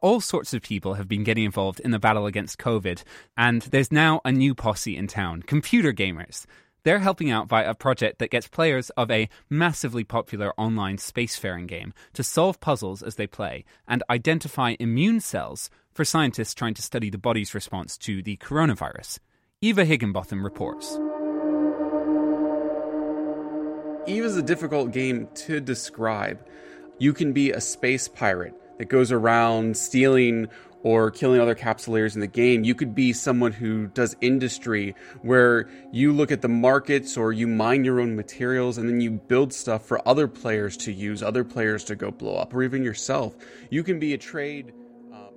All 0.01 0.19
sorts 0.19 0.51
of 0.55 0.63
people 0.63 0.95
have 0.95 1.07
been 1.07 1.23
getting 1.23 1.43
involved 1.43 1.79
in 1.79 1.91
the 1.91 1.99
battle 1.99 2.25
against 2.25 2.57
COVID, 2.57 3.03
and 3.37 3.61
there's 3.61 3.91
now 3.91 4.19
a 4.25 4.31
new 4.31 4.55
posse 4.55 4.97
in 4.97 5.05
town 5.05 5.43
computer 5.43 5.93
gamers. 5.93 6.47
They're 6.83 6.97
helping 6.97 7.29
out 7.29 7.47
via 7.47 7.69
a 7.69 7.75
project 7.75 8.17
that 8.17 8.31
gets 8.31 8.47
players 8.47 8.89
of 8.97 9.11
a 9.11 9.29
massively 9.47 10.03
popular 10.03 10.59
online 10.59 10.97
spacefaring 10.97 11.67
game 11.67 11.93
to 12.13 12.23
solve 12.23 12.59
puzzles 12.59 13.03
as 13.03 13.17
they 13.17 13.27
play 13.27 13.63
and 13.87 14.01
identify 14.09 14.75
immune 14.79 15.19
cells 15.19 15.69
for 15.93 16.03
scientists 16.03 16.55
trying 16.55 16.73
to 16.73 16.81
study 16.81 17.11
the 17.11 17.19
body's 17.19 17.53
response 17.53 17.95
to 17.99 18.23
the 18.23 18.37
coronavirus. 18.37 19.19
Eva 19.61 19.85
Higginbotham 19.85 20.43
reports. 20.43 20.97
Eve 24.07 24.25
is 24.25 24.35
a 24.35 24.41
difficult 24.41 24.91
game 24.91 25.27
to 25.35 25.59
describe. 25.59 26.43
You 26.97 27.13
can 27.13 27.33
be 27.33 27.51
a 27.51 27.61
space 27.61 28.07
pirate 28.07 28.55
that 28.77 28.85
goes 28.85 29.11
around 29.11 29.77
stealing 29.77 30.47
or 30.83 31.11
killing 31.11 31.39
other 31.39 31.55
capsulators 31.55 32.15
in 32.15 32.21
the 32.21 32.27
game. 32.27 32.63
You 32.63 32.75
could 32.75 32.95
be 32.95 33.13
someone 33.13 33.51
who 33.51 33.87
does 33.87 34.15
industry 34.21 34.95
where 35.21 35.69
you 35.91 36.11
look 36.11 36.31
at 36.31 36.41
the 36.41 36.47
markets 36.47 37.17
or 37.17 37.31
you 37.31 37.47
mine 37.47 37.85
your 37.85 37.99
own 37.99 38.15
materials 38.15 38.77
and 38.77 38.89
then 38.89 39.01
you 39.01 39.11
build 39.11 39.53
stuff 39.53 39.85
for 39.85 40.05
other 40.07 40.27
players 40.27 40.77
to 40.77 40.91
use, 40.91 41.21
other 41.21 41.43
players 41.43 41.83
to 41.85 41.95
go 41.95 42.11
blow 42.11 42.35
up, 42.35 42.53
or 42.53 42.63
even 42.63 42.83
yourself. 42.83 43.35
You 43.69 43.83
can 43.83 43.99
be 43.99 44.13
a 44.13 44.17
trade. 44.17 44.73
Uh, 45.13 45.27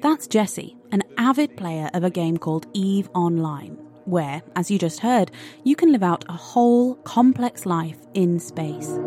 That's 0.00 0.26
Jesse, 0.26 0.76
an 0.90 1.02
avid 1.16 1.56
player 1.56 1.90
of 1.94 2.04
a 2.04 2.10
game 2.10 2.36
called 2.36 2.66
Eve 2.74 3.08
Online, 3.14 3.78
where, 4.04 4.42
as 4.56 4.70
you 4.70 4.78
just 4.78 5.00
heard, 5.00 5.30
you 5.64 5.76
can 5.76 5.92
live 5.92 6.02
out 6.02 6.24
a 6.28 6.32
whole 6.32 6.96
complex 6.96 7.64
life 7.64 7.98
in 8.14 8.38
space. 8.38 8.98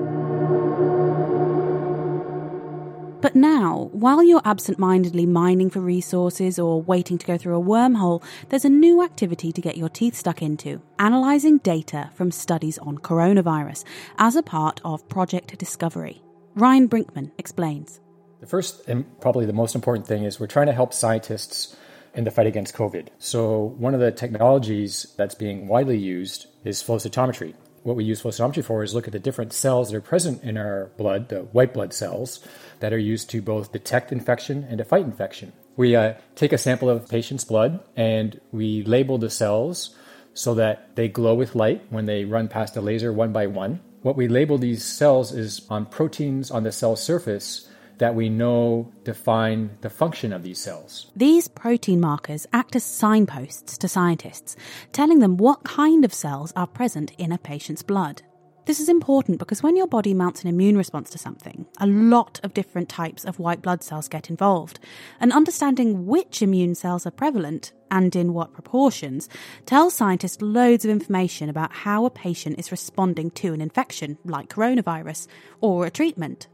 But 3.26 3.36
now, 3.36 3.90
while 3.92 4.22
you're 4.22 4.44
absent 4.46 4.78
mindedly 4.78 5.26
mining 5.26 5.72
for 5.72 5.80
resources 5.80 6.60
or 6.60 6.80
waiting 6.80 7.18
to 7.18 7.26
go 7.26 7.40
through 7.40 7.60
a 7.60 7.66
wormhole, 7.66 8.22
there's 8.50 8.66
a 8.66 8.70
new 8.70 9.02
activity 9.02 9.52
to 9.52 9.62
get 9.62 9.78
your 9.78 9.90
teeth 9.90 10.14
stuck 10.14 10.44
into 10.44 10.80
analysing 11.00 11.58
data 11.58 12.12
from 12.14 12.30
studies 12.30 12.78
on 12.78 13.00
coronavirus 13.00 13.84
as 14.20 14.36
a 14.36 14.44
part 14.44 14.80
of 14.86 15.10
Project 15.10 15.58
Discovery. 15.58 16.22
Ryan 16.54 16.88
Brinkman 16.88 17.32
explains. 17.40 18.00
The 18.42 18.46
first 18.46 18.88
and 18.88 19.04
probably 19.22 19.48
the 19.48 19.54
most 19.54 19.74
important 19.74 20.06
thing 20.06 20.24
is 20.24 20.40
we're 20.40 20.46
trying 20.46 20.68
to 20.68 20.74
help 20.74 20.94
scientists 20.94 21.76
in 22.14 22.26
the 22.26 22.32
fight 22.32 22.46
against 22.46 22.76
COVID. 22.76 23.08
So, 23.18 23.74
one 23.80 23.96
of 23.96 24.02
the 24.02 24.12
technologies 24.12 25.16
that's 25.18 25.34
being 25.34 25.68
widely 25.68 25.98
used 25.98 26.46
is 26.64 26.84
flow 26.84 26.98
cytometry 26.98 27.56
what 27.86 27.96
we 27.96 28.04
use 28.04 28.22
flow 28.22 28.32
cytometry 28.32 28.66
for 28.66 28.84
is 28.84 28.96
look 28.96 29.06
at 29.06 29.14
the 29.14 29.20
different 29.20 29.54
cells 29.54 29.92
that 29.92 29.98
are 29.98 30.02
present 30.02 30.44
in 30.44 30.58
our 30.58 30.88
blood, 30.98 31.30
the 31.30 31.42
white 31.42 31.72
blood 31.72 31.94
cells, 31.94 32.40
that 32.80 32.92
are 32.92 32.98
used 32.98 33.30
to 33.30 33.44
both 33.44 33.72
detect 33.72 34.12
infection 34.12 34.66
and 34.68 34.80
to 34.80 34.84
fight 34.84 35.06
infection. 35.06 35.54
We 35.76 35.96
uh, 35.96 36.16
take 36.36 36.52
a 36.52 36.58
sample 36.58 36.90
of 36.90 37.04
a 37.04 37.08
patient's 37.08 37.44
blood 37.44 37.84
and 37.96 38.42
we 38.52 38.84
label 38.84 39.20
the 39.20 39.30
cells 39.30 39.96
so 40.34 40.56
that 40.56 40.96
they 40.96 41.08
glow 41.08 41.36
with 41.36 41.54
light 41.54 41.84
when 41.92 42.08
they 42.08 42.26
run 42.26 42.48
past 42.48 42.76
a 42.76 42.82
laser 42.82 43.14
one 43.14 43.32
by 43.32 43.46
one. 43.46 43.82
What 44.02 44.18
we 44.18 44.28
label 44.28 44.58
these 44.58 44.84
cells 44.84 45.32
is 45.32 45.62
on 45.70 45.86
proteins 45.86 46.50
on 46.50 46.64
the 46.64 46.72
cell 46.72 46.96
surface 46.96 47.70
that 47.98 48.16
we 48.16 48.30
know 48.30 48.92
define 49.04 49.70
the 49.82 49.90
function 49.90 50.34
of 50.34 50.44
these 50.44 50.60
cells. 50.60 51.12
These 51.16 51.48
protein 51.48 52.00
markers 52.00 52.46
act 52.54 52.76
as 52.76 52.84
signposts 52.84 53.78
to 53.78 53.88
scientists, 53.88 54.56
telling 54.92 55.20
them 55.20 55.38
what 55.38 55.64
kind 55.64 56.06
of 56.06 56.14
cells 56.14 56.54
are 56.56 56.68
present 56.68 57.12
in 57.18 57.32
a 57.32 57.38
patient's 57.38 57.84
blood. 57.84 58.22
This 58.66 58.80
is 58.80 58.90
important 58.90 59.38
because 59.38 59.62
when 59.62 59.76
your 59.76 59.86
body 59.86 60.16
mounts 60.16 60.42
an 60.42 60.50
immune 60.50 60.76
response 60.76 61.12
to 61.12 61.20
something, 61.20 61.68
a 61.80 61.86
lot 61.86 62.40
of 62.42 62.56
different 62.56 62.90
types 62.90 63.24
of 63.24 63.38
white 63.38 63.62
blood 63.62 63.84
cells 63.84 64.08
get 64.08 64.32
involved. 64.32 64.80
And 65.20 65.32
understanding 65.32 66.08
which 66.08 66.42
immune 66.42 66.74
cells 66.74 67.06
are 67.06 67.12
prevalent 67.12 67.74
and 67.92 68.16
in 68.16 68.34
what 68.34 68.54
proportions 68.54 69.30
tells 69.68 69.94
scientists 69.94 70.42
loads 70.42 70.84
of 70.84 70.90
information 70.90 71.48
about 71.48 71.74
how 71.74 72.06
a 72.06 72.10
patient 72.10 72.58
is 72.58 72.72
responding 72.72 73.30
to 73.32 73.54
an 73.54 73.62
infection, 73.62 74.18
like 74.26 74.50
coronavirus, 74.50 75.28
or 75.62 75.86
a 75.86 75.92
treatment, 75.92 76.48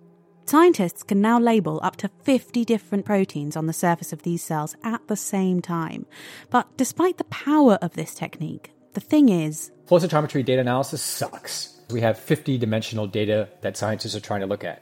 Scientists 0.45 1.03
can 1.03 1.21
now 1.21 1.39
label 1.39 1.79
up 1.83 1.95
to 1.97 2.09
50 2.23 2.65
different 2.65 3.05
proteins 3.05 3.55
on 3.55 3.67
the 3.67 3.73
surface 3.73 4.11
of 4.11 4.23
these 4.23 4.43
cells 4.43 4.75
at 4.83 5.07
the 5.07 5.15
same 5.15 5.61
time. 5.61 6.05
But 6.49 6.67
despite 6.77 7.17
the 7.17 7.23
power 7.25 7.75
of 7.81 7.93
this 7.93 8.13
technique, 8.13 8.71
the 8.93 8.99
thing 8.99 9.29
is. 9.29 9.71
Flow 9.85 9.99
cytometry 9.99 10.43
data 10.43 10.61
analysis 10.61 11.01
sucks. 11.01 11.79
We 11.91 12.01
have 12.01 12.17
50 12.17 12.57
dimensional 12.57 13.07
data 13.07 13.49
that 13.61 13.77
scientists 13.77 14.15
are 14.15 14.19
trying 14.19 14.41
to 14.41 14.47
look 14.47 14.63
at. 14.63 14.81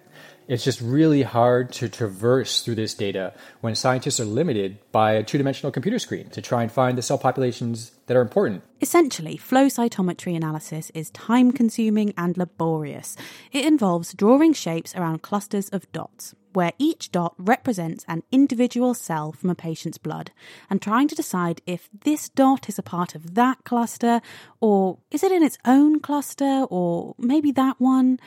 It's 0.50 0.64
just 0.64 0.82
really 0.82 1.22
hard 1.22 1.72
to 1.74 1.90
traverse 1.90 2.64
through 2.64 2.74
this 2.74 2.96
data 2.96 3.36
when 3.62 3.76
scientists 3.76 4.20
are 4.20 4.26
limited 4.26 4.80
by 4.92 5.12
a 5.12 5.24
two 5.24 5.38
dimensional 5.38 5.72
computer 5.72 6.00
screen 6.00 6.28
to 6.32 6.42
try 6.42 6.64
and 6.64 6.72
find 6.72 6.98
the 6.98 7.04
cell 7.04 7.20
populations 7.20 7.92
that 8.08 8.18
are 8.18 8.22
important. 8.22 8.64
Essentially, 8.82 9.38
flow 9.38 9.68
cytometry 9.68 10.36
analysis 10.36 10.90
is 10.96 11.12
time 11.12 11.52
consuming 11.52 12.16
and 12.18 12.36
laborious. 12.36 13.16
It 13.52 13.64
involves 13.64 14.16
drawing 14.16 14.54
shapes 14.54 14.96
around 14.96 15.22
clusters 15.22 15.70
of 15.70 15.90
dots, 15.92 16.34
where 16.54 16.74
each 16.80 17.12
dot 17.12 17.36
represents 17.38 18.04
an 18.08 18.24
individual 18.32 18.96
cell 18.96 19.32
from 19.32 19.52
a 19.52 19.56
patient's 19.56 20.00
blood, 20.00 20.32
and 20.68 20.82
trying 20.82 21.08
to 21.10 21.16
decide 21.16 21.62
if 21.68 21.90
this 22.04 22.28
dot 22.28 22.68
is 22.68 22.80
a 22.80 22.84
part 22.84 23.14
of 23.14 23.36
that 23.36 23.64
cluster, 23.66 24.20
or 24.60 24.98
is 25.12 25.22
it 25.22 25.32
in 25.32 25.44
its 25.44 25.60
own 25.64 26.00
cluster, 26.00 26.66
or 26.72 27.14
maybe 27.20 27.52
that 27.52 27.80
one. 27.80 28.20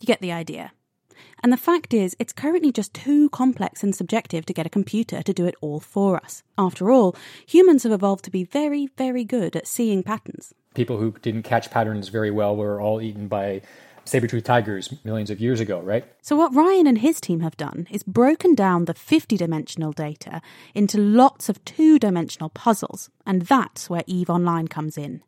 You 0.00 0.06
get 0.06 0.20
the 0.20 0.32
idea. 0.32 0.72
And 1.42 1.52
the 1.52 1.56
fact 1.56 1.94
is, 1.94 2.14
it's 2.18 2.32
currently 2.32 2.72
just 2.72 2.92
too 2.92 3.28
complex 3.30 3.82
and 3.82 3.94
subjective 3.94 4.44
to 4.46 4.52
get 4.52 4.66
a 4.66 4.70
computer 4.70 5.22
to 5.22 5.32
do 5.32 5.46
it 5.46 5.54
all 5.60 5.80
for 5.80 6.16
us. 6.16 6.42
After 6.58 6.90
all, 6.90 7.16
humans 7.46 7.82
have 7.84 7.92
evolved 7.92 8.24
to 8.24 8.30
be 8.30 8.44
very, 8.44 8.88
very 8.98 9.24
good 9.24 9.56
at 9.56 9.66
seeing 9.66 10.02
patterns. 10.02 10.54
People 10.74 10.98
who 10.98 11.14
didn't 11.22 11.42
catch 11.42 11.70
patterns 11.70 12.08
very 12.08 12.30
well 12.30 12.54
were 12.54 12.80
all 12.80 13.00
eaten 13.00 13.26
by 13.26 13.62
saber-toothed 14.04 14.46
tigers 14.46 14.92
millions 15.04 15.30
of 15.30 15.40
years 15.40 15.60
ago, 15.60 15.80
right? 15.80 16.04
So 16.22 16.36
what 16.36 16.54
Ryan 16.54 16.86
and 16.86 16.98
his 16.98 17.20
team 17.20 17.40
have 17.40 17.56
done 17.56 17.86
is 17.90 18.02
broken 18.02 18.54
down 18.54 18.86
the 18.86 18.94
50-dimensional 18.94 19.92
data 19.92 20.42
into 20.74 20.98
lots 20.98 21.48
of 21.48 21.64
two-dimensional 21.64 22.48
puzzles, 22.50 23.10
and 23.26 23.42
that's 23.42 23.88
where 23.88 24.02
EVE 24.06 24.30
Online 24.30 24.68
comes 24.68 24.98
in. 24.98 25.22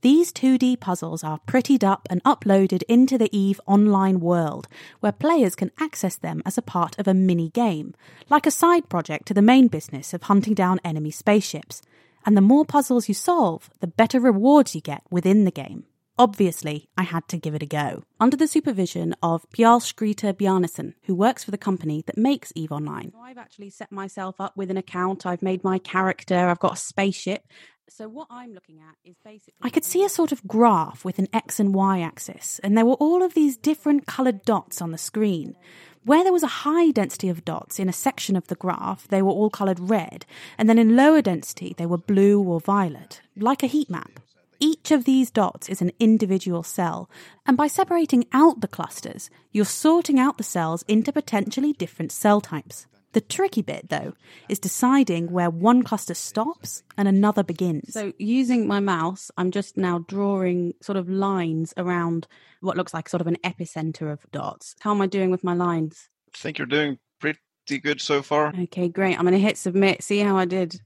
These 0.00 0.32
2D 0.32 0.78
puzzles 0.78 1.24
are 1.24 1.40
prettied 1.48 1.82
up 1.82 2.06
and 2.08 2.22
uploaded 2.22 2.84
into 2.88 3.18
the 3.18 3.36
EVE 3.36 3.60
online 3.66 4.20
world, 4.20 4.68
where 5.00 5.10
players 5.10 5.56
can 5.56 5.72
access 5.80 6.14
them 6.14 6.40
as 6.46 6.56
a 6.56 6.62
part 6.62 6.96
of 7.00 7.08
a 7.08 7.14
mini 7.14 7.48
game, 7.50 7.94
like 8.30 8.46
a 8.46 8.52
side 8.52 8.88
project 8.88 9.26
to 9.26 9.34
the 9.34 9.42
main 9.42 9.66
business 9.66 10.14
of 10.14 10.22
hunting 10.24 10.54
down 10.54 10.78
enemy 10.84 11.10
spaceships. 11.10 11.82
And 12.24 12.36
the 12.36 12.40
more 12.40 12.64
puzzles 12.64 13.08
you 13.08 13.14
solve, 13.14 13.70
the 13.80 13.88
better 13.88 14.20
rewards 14.20 14.72
you 14.76 14.80
get 14.80 15.02
within 15.10 15.44
the 15.44 15.50
game. 15.50 15.84
Obviously, 16.16 16.88
I 16.96 17.02
had 17.02 17.26
to 17.28 17.36
give 17.36 17.54
it 17.54 17.62
a 17.62 17.66
go. 17.66 18.04
Under 18.20 18.36
the 18.36 18.48
supervision 18.48 19.16
of 19.20 19.48
Pjal 19.50 19.80
Skriter 19.80 20.32
Bjarnason, 20.32 20.94
who 21.04 21.14
works 21.14 21.42
for 21.42 21.50
the 21.50 21.58
company 21.58 22.04
that 22.06 22.18
makes 22.18 22.52
EVE 22.54 22.70
Online. 22.70 23.12
I've 23.20 23.38
actually 23.38 23.70
set 23.70 23.90
myself 23.90 24.40
up 24.40 24.56
with 24.56 24.70
an 24.70 24.76
account, 24.76 25.26
I've 25.26 25.42
made 25.42 25.64
my 25.64 25.78
character, 25.78 26.36
I've 26.36 26.58
got 26.60 26.74
a 26.74 26.76
spaceship, 26.76 27.44
so 27.90 28.08
what 28.08 28.26
I'm 28.30 28.52
looking 28.52 28.80
at 28.80 28.96
is 29.04 29.16
basically 29.24 29.54
I 29.62 29.70
could 29.70 29.84
see 29.84 30.04
a 30.04 30.08
sort 30.08 30.32
of 30.32 30.46
graph 30.46 31.04
with 31.04 31.18
an 31.18 31.28
x 31.32 31.58
and 31.58 31.74
y 31.74 32.00
axis 32.00 32.60
and 32.62 32.76
there 32.76 32.86
were 32.86 32.94
all 32.94 33.22
of 33.22 33.34
these 33.34 33.56
different 33.56 34.06
colored 34.06 34.44
dots 34.44 34.82
on 34.82 34.92
the 34.92 34.98
screen. 34.98 35.56
Where 36.04 36.22
there 36.22 36.32
was 36.32 36.42
a 36.42 36.64
high 36.64 36.90
density 36.90 37.28
of 37.28 37.44
dots 37.44 37.78
in 37.78 37.88
a 37.88 37.92
section 37.92 38.36
of 38.36 38.46
the 38.46 38.54
graph, 38.54 39.08
they 39.08 39.20
were 39.20 39.32
all 39.32 39.50
colored 39.50 39.78
red, 39.80 40.24
and 40.56 40.68
then 40.68 40.78
in 40.78 40.96
lower 40.96 41.20
density 41.20 41.74
they 41.76 41.86
were 41.86 41.98
blue 41.98 42.40
or 42.40 42.60
violet, 42.60 43.20
like 43.36 43.62
a 43.62 43.66
heat 43.66 43.90
map. 43.90 44.20
Each 44.60 44.90
of 44.90 45.04
these 45.04 45.30
dots 45.30 45.68
is 45.68 45.82
an 45.82 45.92
individual 46.00 46.62
cell, 46.62 47.10
and 47.46 47.56
by 47.56 47.66
separating 47.66 48.26
out 48.32 48.60
the 48.60 48.68
clusters, 48.68 49.28
you're 49.52 49.64
sorting 49.64 50.18
out 50.18 50.38
the 50.38 50.44
cells 50.44 50.82
into 50.88 51.12
potentially 51.12 51.72
different 51.72 52.10
cell 52.10 52.40
types. 52.40 52.86
The 53.12 53.20
tricky 53.22 53.62
bit, 53.62 53.88
though, 53.88 54.12
is 54.48 54.58
deciding 54.58 55.30
where 55.30 55.48
one 55.48 55.82
cluster 55.82 56.14
stops 56.14 56.82
and 56.96 57.08
another 57.08 57.42
begins. 57.42 57.94
So, 57.94 58.12
using 58.18 58.66
my 58.66 58.80
mouse, 58.80 59.30
I'm 59.36 59.50
just 59.50 59.76
now 59.76 60.00
drawing 60.08 60.74
sort 60.82 60.96
of 60.96 61.08
lines 61.08 61.72
around 61.76 62.26
what 62.60 62.76
looks 62.76 62.92
like 62.92 63.08
sort 63.08 63.20
of 63.20 63.26
an 63.26 63.38
epicenter 63.44 64.12
of 64.12 64.26
dots. 64.30 64.74
How 64.80 64.90
am 64.90 65.00
I 65.00 65.06
doing 65.06 65.30
with 65.30 65.42
my 65.42 65.54
lines? 65.54 66.10
I 66.34 66.38
think 66.38 66.58
you're 66.58 66.66
doing 66.66 66.98
pretty 67.18 67.80
good 67.82 68.00
so 68.00 68.20
far. 68.22 68.52
Okay, 68.58 68.88
great. 68.88 69.14
I'm 69.14 69.24
going 69.24 69.32
to 69.32 69.38
hit 69.40 69.56
submit, 69.56 70.02
see 70.02 70.18
how 70.18 70.36
I 70.36 70.44
did. 70.44 70.80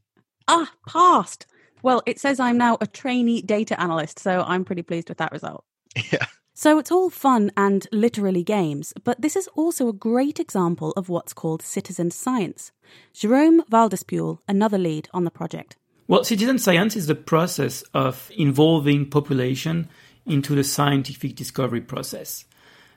Ah, 0.46 0.70
passed. 0.88 1.46
Well, 1.82 2.02
it 2.06 2.20
says 2.20 2.38
I'm 2.38 2.58
now 2.58 2.78
a 2.80 2.86
trainee 2.86 3.42
data 3.42 3.78
analyst, 3.80 4.20
so 4.20 4.44
I'm 4.46 4.64
pretty 4.64 4.82
pleased 4.82 5.08
with 5.08 5.18
that 5.18 5.32
result. 5.32 5.64
Yeah. 6.10 6.24
So 6.54 6.78
it's 6.78 6.92
all 6.92 7.08
fun 7.08 7.50
and 7.56 7.86
literally 7.92 8.44
games, 8.44 8.92
but 9.04 9.20
this 9.20 9.36
is 9.36 9.48
also 9.54 9.88
a 9.88 9.92
great 9.94 10.38
example 10.38 10.92
of 10.98 11.08
what's 11.08 11.32
called 11.32 11.62
citizen 11.62 12.10
science. 12.10 12.72
Jerome 13.14 13.62
Waldespuel, 13.70 14.38
another 14.46 14.76
lead 14.76 15.08
on 15.14 15.24
the 15.24 15.30
project. 15.30 15.76
Well, 16.08 16.24
citizen 16.24 16.58
science 16.58 16.94
is 16.94 17.06
the 17.06 17.14
process 17.14 17.82
of 17.94 18.30
involving 18.36 19.08
population 19.08 19.88
into 20.26 20.54
the 20.54 20.62
scientific 20.62 21.36
discovery 21.36 21.80
process. 21.80 22.44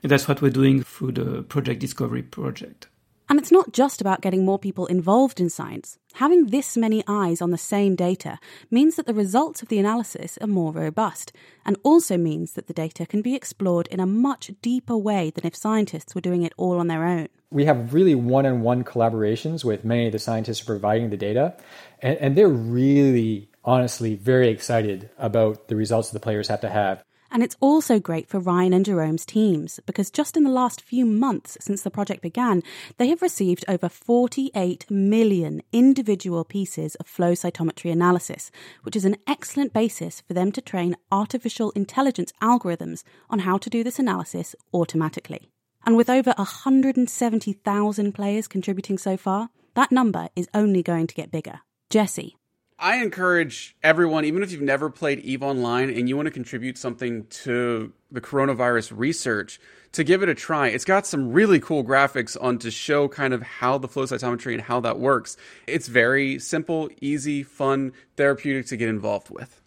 And 0.03 0.11
that's 0.11 0.27
what 0.27 0.41
we're 0.41 0.51
doing 0.51 0.83
through 0.83 1.13
the 1.13 1.43
Project 1.43 1.79
Discovery 1.79 2.23
project. 2.23 2.89
And 3.27 3.39
it's 3.39 3.51
not 3.51 3.73
just 3.73 4.01
about 4.01 4.21
getting 4.21 4.45
more 4.45 4.59
people 4.59 4.85
involved 4.85 5.39
in 5.39 5.49
science. 5.49 5.97
Having 6.15 6.47
this 6.47 6.77
many 6.77 7.03
eyes 7.07 7.41
on 7.41 7.49
the 7.49 7.57
same 7.57 7.95
data 7.95 8.39
means 8.69 8.95
that 8.95 9.07
the 9.07 9.13
results 9.13 9.61
of 9.61 9.67
the 9.67 9.79
analysis 9.79 10.37
are 10.41 10.47
more 10.47 10.71
robust, 10.71 11.33
and 11.65 11.75
also 11.83 12.17
means 12.17 12.53
that 12.53 12.67
the 12.67 12.73
data 12.73 13.05
can 13.05 13.21
be 13.21 13.35
explored 13.35 13.87
in 13.87 13.99
a 13.99 14.05
much 14.05 14.51
deeper 14.61 14.95
way 14.95 15.31
than 15.31 15.45
if 15.45 15.55
scientists 15.55 16.13
were 16.13 16.21
doing 16.21 16.43
it 16.43 16.53
all 16.55 16.79
on 16.79 16.87
their 16.87 17.03
own. 17.03 17.27
We 17.49 17.65
have 17.65 17.93
really 17.93 18.15
one 18.15 18.45
on 18.45 18.61
one 18.61 18.83
collaborations 18.83 19.63
with 19.63 19.83
many 19.83 20.05
of 20.05 20.11
the 20.11 20.19
scientists 20.19 20.61
providing 20.61 21.09
the 21.09 21.17
data, 21.17 21.55
and, 22.01 22.17
and 22.17 22.37
they're 22.37 22.47
really, 22.47 23.49
honestly, 23.63 24.15
very 24.15 24.49
excited 24.49 25.09
about 25.17 25.67
the 25.67 25.75
results 25.75 26.11
that 26.11 26.19
the 26.19 26.23
players 26.23 26.47
have 26.49 26.61
to 26.61 26.69
have. 26.69 27.03
And 27.31 27.43
it's 27.43 27.57
also 27.59 27.99
great 27.99 28.27
for 28.27 28.39
Ryan 28.39 28.73
and 28.73 28.85
Jerome's 28.85 29.25
teams 29.25 29.79
because 29.85 30.11
just 30.11 30.37
in 30.37 30.43
the 30.43 30.49
last 30.49 30.81
few 30.81 31.05
months 31.05 31.57
since 31.59 31.81
the 31.81 31.91
project 31.91 32.21
began, 32.21 32.63
they 32.97 33.07
have 33.07 33.21
received 33.21 33.65
over 33.67 33.89
48 33.89 34.89
million 34.89 35.61
individual 35.71 36.43
pieces 36.43 36.95
of 36.95 37.07
flow 37.07 37.33
cytometry 37.33 37.91
analysis, 37.91 38.51
which 38.83 38.95
is 38.95 39.05
an 39.05 39.17
excellent 39.27 39.73
basis 39.73 40.21
for 40.21 40.33
them 40.33 40.51
to 40.51 40.61
train 40.61 40.95
artificial 41.11 41.71
intelligence 41.71 42.31
algorithms 42.41 43.03
on 43.29 43.39
how 43.39 43.57
to 43.57 43.69
do 43.69 43.83
this 43.83 43.99
analysis 43.99 44.55
automatically. 44.73 45.49
And 45.85 45.97
with 45.97 46.09
over 46.09 46.33
170,000 46.37 48.11
players 48.13 48.47
contributing 48.47 48.97
so 48.97 49.17
far, 49.17 49.49
that 49.75 49.91
number 49.91 50.29
is 50.35 50.49
only 50.53 50.81
going 50.81 51.05
to 51.07 51.15
get 51.15 51.31
bigger. 51.31 51.59
Jesse, 51.89 52.37
I 52.77 52.97
encourage 52.97 53.75
everyone, 53.83 54.25
even 54.25 54.43
if 54.43 54.51
you've 54.51 54.61
never 54.61 54.89
played 54.89 55.19
EVE 55.19 55.41
Online 55.43 55.89
and 55.89 56.09
you 56.09 56.17
want 56.17 56.25
to 56.25 56.31
contribute 56.31 56.77
something 56.77 57.25
to 57.27 57.93
the 58.11 58.19
coronavirus 58.19 58.91
research, 58.95 59.59
to 59.93 60.03
give 60.03 60.21
it 60.23 60.27
a 60.27 60.35
try. 60.35 60.67
It's 60.67 60.83
got 60.83 61.07
some 61.07 61.31
really 61.31 61.61
cool 61.61 61.85
graphics 61.85 62.35
on 62.41 62.59
to 62.59 62.71
show 62.71 63.07
kind 63.07 63.33
of 63.33 63.41
how 63.41 63.77
the 63.77 63.87
flow 63.87 64.03
cytometry 64.03 64.51
and 64.53 64.61
how 64.61 64.81
that 64.81 64.99
works. 64.99 65.37
It's 65.67 65.87
very 65.87 66.37
simple, 66.37 66.89
easy, 66.99 67.43
fun, 67.43 67.93
therapeutic 68.17 68.65
to 68.67 68.77
get 68.77 68.89
involved 68.89 69.29
with. 69.29 69.61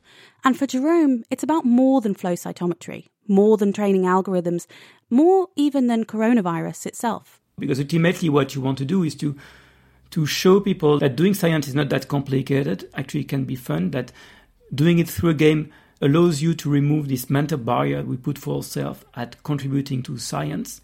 And 0.44 0.58
for 0.58 0.66
Jerome, 0.66 1.24
it's 1.30 1.42
about 1.42 1.64
more 1.64 2.02
than 2.02 2.14
flow 2.14 2.34
cytometry, 2.34 3.06
more 3.26 3.56
than 3.56 3.72
training 3.72 4.02
algorithms, 4.02 4.66
more 5.08 5.48
even 5.56 5.86
than 5.86 6.04
coronavirus 6.04 6.84
itself. 6.84 7.40
Because 7.58 7.80
ultimately, 7.80 8.28
what 8.28 8.54
you 8.54 8.60
want 8.60 8.76
to 8.78 8.84
do 8.84 9.02
is 9.02 9.14
to 9.16 9.34
to 10.10 10.26
show 10.26 10.60
people 10.60 10.98
that 10.98 11.16
doing 11.16 11.34
science 11.34 11.68
is 11.68 11.74
not 11.74 11.90
that 11.90 12.08
complicated, 12.08 12.88
actually 12.94 13.24
can 13.24 13.44
be 13.44 13.56
fun, 13.56 13.90
that 13.90 14.12
doing 14.74 14.98
it 14.98 15.08
through 15.08 15.30
a 15.30 15.34
game 15.34 15.70
allows 16.00 16.40
you 16.40 16.54
to 16.54 16.70
remove 16.70 17.08
this 17.08 17.28
mental 17.28 17.58
barrier 17.58 18.02
we 18.02 18.16
put 18.16 18.38
for 18.38 18.56
ourselves 18.56 19.04
at 19.14 19.42
contributing 19.42 20.02
to 20.04 20.18
science. 20.18 20.80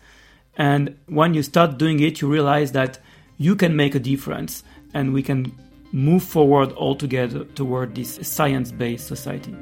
And 0.57 0.99
when 1.07 1.35
you 1.35 1.43
start 1.43 1.79
doing 1.79 2.01
it, 2.01 2.21
you 2.21 2.29
realize 2.29 2.73
that 2.73 2.99
you 3.39 3.57
can 3.57 3.77
make 3.77 3.95
a 3.95 4.01
difference 4.01 4.63
and 4.93 5.13
we 5.13 5.23
can 5.23 5.53
move 5.93 6.23
forward 6.23 6.73
all 6.73 6.97
together 6.97 7.45
toward 7.45 7.95
this 7.95 8.19
science 8.23 8.73
based 8.73 9.07
society. 9.07 9.55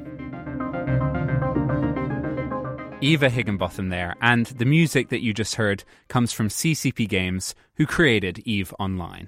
Eva 3.01 3.29
Higginbotham 3.29 3.89
there, 3.89 4.15
and 4.21 4.45
the 4.45 4.65
music 4.65 5.09
that 5.09 5.21
you 5.21 5.33
just 5.33 5.55
heard 5.55 5.83
comes 6.07 6.31
from 6.31 6.47
CCP 6.47 7.09
Games, 7.09 7.53
who 7.75 7.85
created 7.85 8.41
EVE 8.45 8.73
Online. 8.79 9.27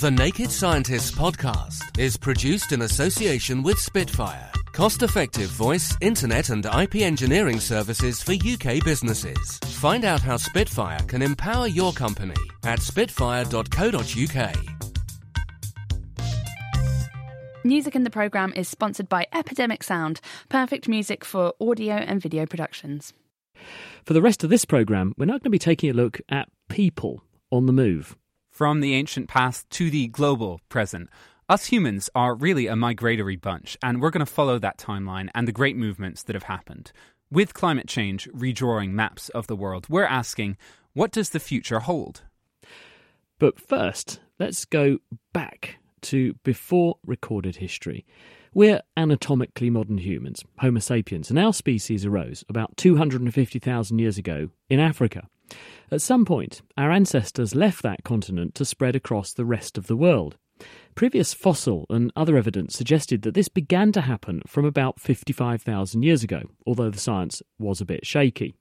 The 0.00 0.10
Naked 0.10 0.50
Scientists 0.50 1.10
podcast 1.10 1.98
is 1.98 2.18
produced 2.18 2.72
in 2.72 2.82
association 2.82 3.62
with 3.62 3.78
Spitfire, 3.78 4.50
cost 4.72 5.02
effective 5.02 5.48
voice, 5.48 5.96
internet, 6.02 6.50
and 6.50 6.66
IP 6.66 6.96
engineering 6.96 7.60
services 7.60 8.22
for 8.22 8.32
UK 8.34 8.84
businesses. 8.84 9.58
Find 9.64 10.04
out 10.04 10.20
how 10.20 10.36
Spitfire 10.36 11.00
can 11.08 11.22
empower 11.22 11.66
your 11.66 11.92
company 11.92 12.34
at 12.64 12.80
spitfire.co.uk. 12.80 14.56
Music 17.64 17.96
in 17.96 18.04
the 18.04 18.10
programme 18.10 18.52
is 18.54 18.68
sponsored 18.68 19.08
by 19.08 19.26
Epidemic 19.32 19.82
Sound, 19.82 20.20
perfect 20.50 20.88
music 20.88 21.24
for 21.24 21.54
audio 21.60 21.94
and 21.94 22.20
video 22.20 22.44
productions. 22.44 23.12
For 24.04 24.12
the 24.12 24.22
rest 24.22 24.44
of 24.44 24.50
this 24.50 24.64
programme, 24.64 25.14
we're 25.16 25.24
now 25.24 25.32
going 25.32 25.40
to 25.40 25.50
be 25.50 25.58
taking 25.58 25.90
a 25.90 25.94
look 25.94 26.20
at 26.28 26.48
people 26.68 27.24
on 27.50 27.66
the 27.66 27.72
move. 27.72 28.14
From 28.56 28.80
the 28.80 28.94
ancient 28.94 29.28
past 29.28 29.68
to 29.72 29.90
the 29.90 30.06
global 30.06 30.62
present, 30.70 31.10
us 31.46 31.66
humans 31.66 32.08
are 32.14 32.34
really 32.34 32.68
a 32.68 32.74
migratory 32.74 33.36
bunch, 33.36 33.76
and 33.82 34.00
we're 34.00 34.08
going 34.08 34.24
to 34.24 34.32
follow 34.32 34.58
that 34.58 34.78
timeline 34.78 35.28
and 35.34 35.46
the 35.46 35.52
great 35.52 35.76
movements 35.76 36.22
that 36.22 36.32
have 36.32 36.44
happened. 36.44 36.90
With 37.30 37.52
climate 37.52 37.86
change 37.86 38.30
redrawing 38.30 38.92
maps 38.92 39.28
of 39.28 39.46
the 39.46 39.56
world, 39.56 39.84
we're 39.90 40.06
asking, 40.06 40.56
what 40.94 41.12
does 41.12 41.28
the 41.28 41.38
future 41.38 41.80
hold? 41.80 42.22
But 43.38 43.60
first, 43.60 44.20
let's 44.38 44.64
go 44.64 45.00
back 45.34 45.76
to 46.00 46.32
before 46.42 46.96
recorded 47.04 47.56
history. 47.56 48.06
We're 48.54 48.80
anatomically 48.96 49.68
modern 49.68 49.98
humans, 49.98 50.42
Homo 50.60 50.80
sapiens, 50.80 51.28
and 51.28 51.38
our 51.38 51.52
species 51.52 52.06
arose 52.06 52.42
about 52.48 52.78
250,000 52.78 53.98
years 53.98 54.16
ago 54.16 54.48
in 54.70 54.80
Africa. 54.80 55.28
At 55.90 56.02
some 56.02 56.24
point, 56.24 56.62
our 56.76 56.90
ancestors 56.90 57.54
left 57.54 57.82
that 57.82 58.04
continent 58.04 58.54
to 58.56 58.64
spread 58.64 58.96
across 58.96 59.32
the 59.32 59.44
rest 59.44 59.78
of 59.78 59.86
the 59.86 59.96
world. 59.96 60.36
Previous 60.94 61.34
fossil 61.34 61.86
and 61.90 62.10
other 62.16 62.36
evidence 62.36 62.74
suggested 62.74 63.22
that 63.22 63.34
this 63.34 63.48
began 63.48 63.92
to 63.92 64.00
happen 64.00 64.42
from 64.46 64.64
about 64.64 64.98
55,000 64.98 66.02
years 66.02 66.22
ago, 66.22 66.42
although 66.66 66.90
the 66.90 66.98
science 66.98 67.42
was 67.58 67.80
a 67.80 67.84
bit 67.84 68.06
shaky. 68.06 68.54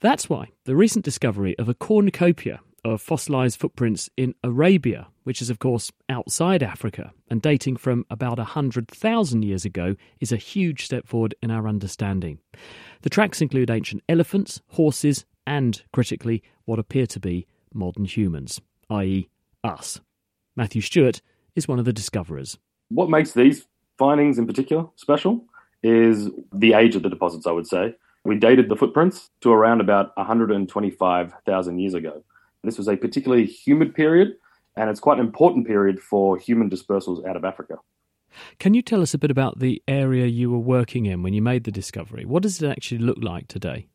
That's 0.00 0.28
why 0.28 0.48
the 0.64 0.74
recent 0.74 1.04
discovery 1.04 1.56
of 1.58 1.68
a 1.68 1.74
cornucopia 1.74 2.60
of 2.84 3.00
fossilised 3.00 3.58
footprints 3.60 4.10
in 4.16 4.34
Arabia, 4.42 5.06
which 5.22 5.40
is, 5.40 5.50
of 5.50 5.58
course, 5.58 5.92
outside 6.08 6.62
Africa 6.62 7.12
and 7.30 7.40
dating 7.40 7.76
from 7.76 8.04
about 8.10 8.38
100,000 8.38 9.42
years 9.42 9.64
ago, 9.64 9.94
is 10.18 10.32
a 10.32 10.36
huge 10.36 10.84
step 10.84 11.06
forward 11.06 11.34
in 11.42 11.50
our 11.50 11.68
understanding. 11.68 12.38
The 13.02 13.10
tracks 13.10 13.40
include 13.40 13.70
ancient 13.70 14.02
elephants, 14.08 14.60
horses, 14.70 15.24
and, 15.46 15.82
critically, 15.92 16.42
what 16.64 16.78
appear 16.78 17.06
to 17.06 17.20
be 17.20 17.46
modern 17.74 18.04
humans, 18.04 18.60
i.e., 18.90 19.28
us. 19.64 20.00
Matthew 20.56 20.80
Stewart 20.80 21.22
is 21.54 21.68
one 21.68 21.78
of 21.78 21.84
the 21.84 21.92
discoverers. 21.92 22.58
What 22.88 23.10
makes 23.10 23.32
these 23.32 23.66
findings 23.98 24.38
in 24.38 24.46
particular 24.46 24.88
special 24.96 25.44
is 25.82 26.28
the 26.52 26.74
age 26.74 26.96
of 26.96 27.02
the 27.02 27.08
deposits, 27.08 27.46
I 27.46 27.52
would 27.52 27.66
say. 27.66 27.94
We 28.24 28.36
dated 28.36 28.68
the 28.68 28.76
footprints 28.76 29.30
to 29.40 29.50
around 29.50 29.80
about 29.80 30.16
125,000 30.16 31.78
years 31.78 31.94
ago. 31.94 32.22
This 32.62 32.78
was 32.78 32.88
a 32.88 32.96
particularly 32.96 33.46
humid 33.46 33.94
period, 33.94 34.36
and 34.76 34.88
it's 34.88 35.00
quite 35.00 35.18
an 35.18 35.26
important 35.26 35.66
period 35.66 36.00
for 36.00 36.38
human 36.38 36.70
dispersals 36.70 37.26
out 37.26 37.36
of 37.36 37.44
Africa. 37.44 37.78
Can 38.58 38.74
you 38.74 38.82
tell 38.82 39.02
us 39.02 39.12
a 39.12 39.18
bit 39.18 39.30
about 39.30 39.58
the 39.58 39.82
area 39.88 40.26
you 40.26 40.50
were 40.50 40.58
working 40.58 41.06
in 41.06 41.22
when 41.22 41.34
you 41.34 41.42
made 41.42 41.64
the 41.64 41.72
discovery? 41.72 42.24
What 42.24 42.42
does 42.42 42.62
it 42.62 42.70
actually 42.70 42.98
look 42.98 43.18
like 43.20 43.48
today? 43.48 43.88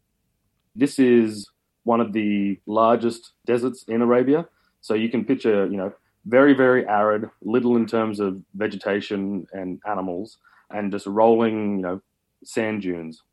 This 0.78 1.00
is 1.00 1.50
one 1.84 2.00
of 2.00 2.14
the 2.14 2.60
largest 2.68 3.32
deserts 3.46 3.84
in 3.88 4.02
Arabia. 4.02 4.48
So 4.82 4.94
you 4.94 5.10
can 5.10 5.26
picture, 5.26 5.66
you 5.66 5.76
know, 5.76 5.92
very, 6.26 6.54
very 6.54 6.88
arid, 6.88 7.30
little 7.42 7.76
in 7.76 7.88
terms 7.88 8.20
of 8.20 8.42
vegetation 8.54 9.48
and 9.54 9.82
animals, 9.90 10.38
and 10.70 10.92
just 10.92 11.08
rolling, 11.08 11.78
you 11.78 11.82
know, 11.82 12.02
sand 12.44 12.84
dunes. 12.84 13.24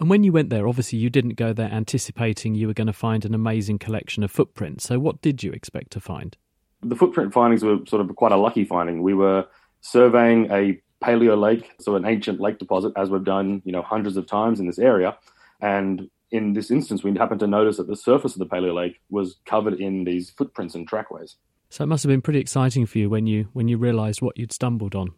And 0.00 0.08
when 0.08 0.24
you 0.24 0.32
went 0.32 0.50
there, 0.50 0.66
obviously 0.66 0.98
you 0.98 1.10
didn't 1.10 1.34
go 1.34 1.52
there 1.52 1.70
anticipating 1.70 2.54
you 2.54 2.66
were 2.66 2.74
going 2.74 2.86
to 2.86 2.92
find 2.92 3.24
an 3.24 3.34
amazing 3.34 3.78
collection 3.78 4.22
of 4.22 4.30
footprints. 4.30 4.84
So 4.84 4.98
what 4.98 5.20
did 5.20 5.42
you 5.42 5.52
expect 5.52 5.90
to 5.92 6.00
find? 6.00 6.36
The 6.82 6.96
footprint 6.96 7.32
findings 7.32 7.62
were 7.62 7.78
sort 7.86 8.00
of 8.00 8.14
quite 8.16 8.32
a 8.32 8.36
lucky 8.36 8.64
finding. 8.64 9.02
We 9.02 9.14
were 9.14 9.46
surveying 9.80 10.50
a 10.50 10.80
paleo 11.02 11.38
lake, 11.38 11.72
so 11.80 11.96
an 11.96 12.06
ancient 12.06 12.40
lake 12.40 12.58
deposit, 12.58 12.92
as 12.96 13.10
we've 13.10 13.24
done, 13.24 13.60
you 13.64 13.72
know, 13.72 13.82
hundreds 13.82 14.16
of 14.16 14.26
times 14.26 14.60
in 14.60 14.66
this 14.66 14.78
area. 14.78 15.16
And 15.60 16.08
in 16.30 16.52
this 16.52 16.70
instance, 16.70 17.02
we 17.02 17.16
happened 17.16 17.40
to 17.40 17.46
notice 17.46 17.76
that 17.76 17.86
the 17.86 17.96
surface 17.96 18.34
of 18.34 18.38
the 18.40 18.46
paleo 18.46 18.74
lake 18.74 19.00
was 19.10 19.36
covered 19.46 19.74
in 19.74 20.04
these 20.04 20.30
footprints 20.30 20.74
and 20.74 20.86
trackways. 20.88 21.36
So 21.68 21.84
it 21.84 21.86
must 21.88 22.02
have 22.04 22.10
been 22.10 22.22
pretty 22.22 22.40
exciting 22.40 22.86
for 22.86 22.98
you 22.98 23.10
when 23.10 23.26
you 23.26 23.48
when 23.52 23.68
you 23.68 23.76
realised 23.76 24.22
what 24.22 24.36
you'd 24.36 24.52
stumbled 24.52 24.94
on. 24.94 25.10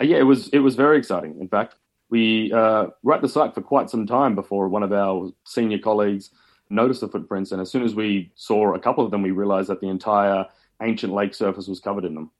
Uh, 0.00 0.04
yeah, 0.04 0.18
it 0.18 0.24
was 0.24 0.48
it 0.48 0.60
was 0.60 0.74
very 0.74 0.98
exciting. 0.98 1.38
In 1.40 1.48
fact, 1.48 1.76
we 2.10 2.52
uh, 2.52 2.88
were 3.02 3.14
at 3.14 3.22
the 3.22 3.28
site 3.28 3.54
for 3.54 3.62
quite 3.62 3.88
some 3.88 4.06
time 4.06 4.34
before 4.34 4.68
one 4.68 4.82
of 4.82 4.92
our 4.92 5.30
senior 5.44 5.78
colleagues 5.78 6.30
noticed 6.70 7.00
the 7.00 7.08
footprints, 7.08 7.52
and 7.52 7.60
as 7.60 7.70
soon 7.70 7.84
as 7.84 7.94
we 7.94 8.32
saw 8.34 8.74
a 8.74 8.78
couple 8.78 9.04
of 9.04 9.10
them, 9.10 9.22
we 9.22 9.30
realised 9.30 9.68
that 9.68 9.80
the 9.80 9.88
entire 9.88 10.46
ancient 10.82 11.12
lake 11.12 11.34
surface 11.34 11.68
was 11.68 11.80
covered 11.80 12.04
in 12.04 12.14
them. 12.14 12.30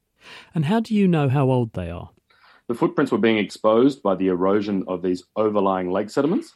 And 0.53 0.65
how 0.65 0.79
do 0.79 0.93
you 0.93 1.07
know 1.07 1.29
how 1.29 1.49
old 1.49 1.73
they 1.73 1.89
are? 1.89 2.09
The 2.67 2.75
footprints 2.75 3.11
were 3.11 3.17
being 3.17 3.37
exposed 3.37 4.01
by 4.01 4.15
the 4.15 4.27
erosion 4.27 4.83
of 4.87 5.01
these 5.01 5.23
overlying 5.35 5.91
lake 5.91 6.09
sediments, 6.09 6.53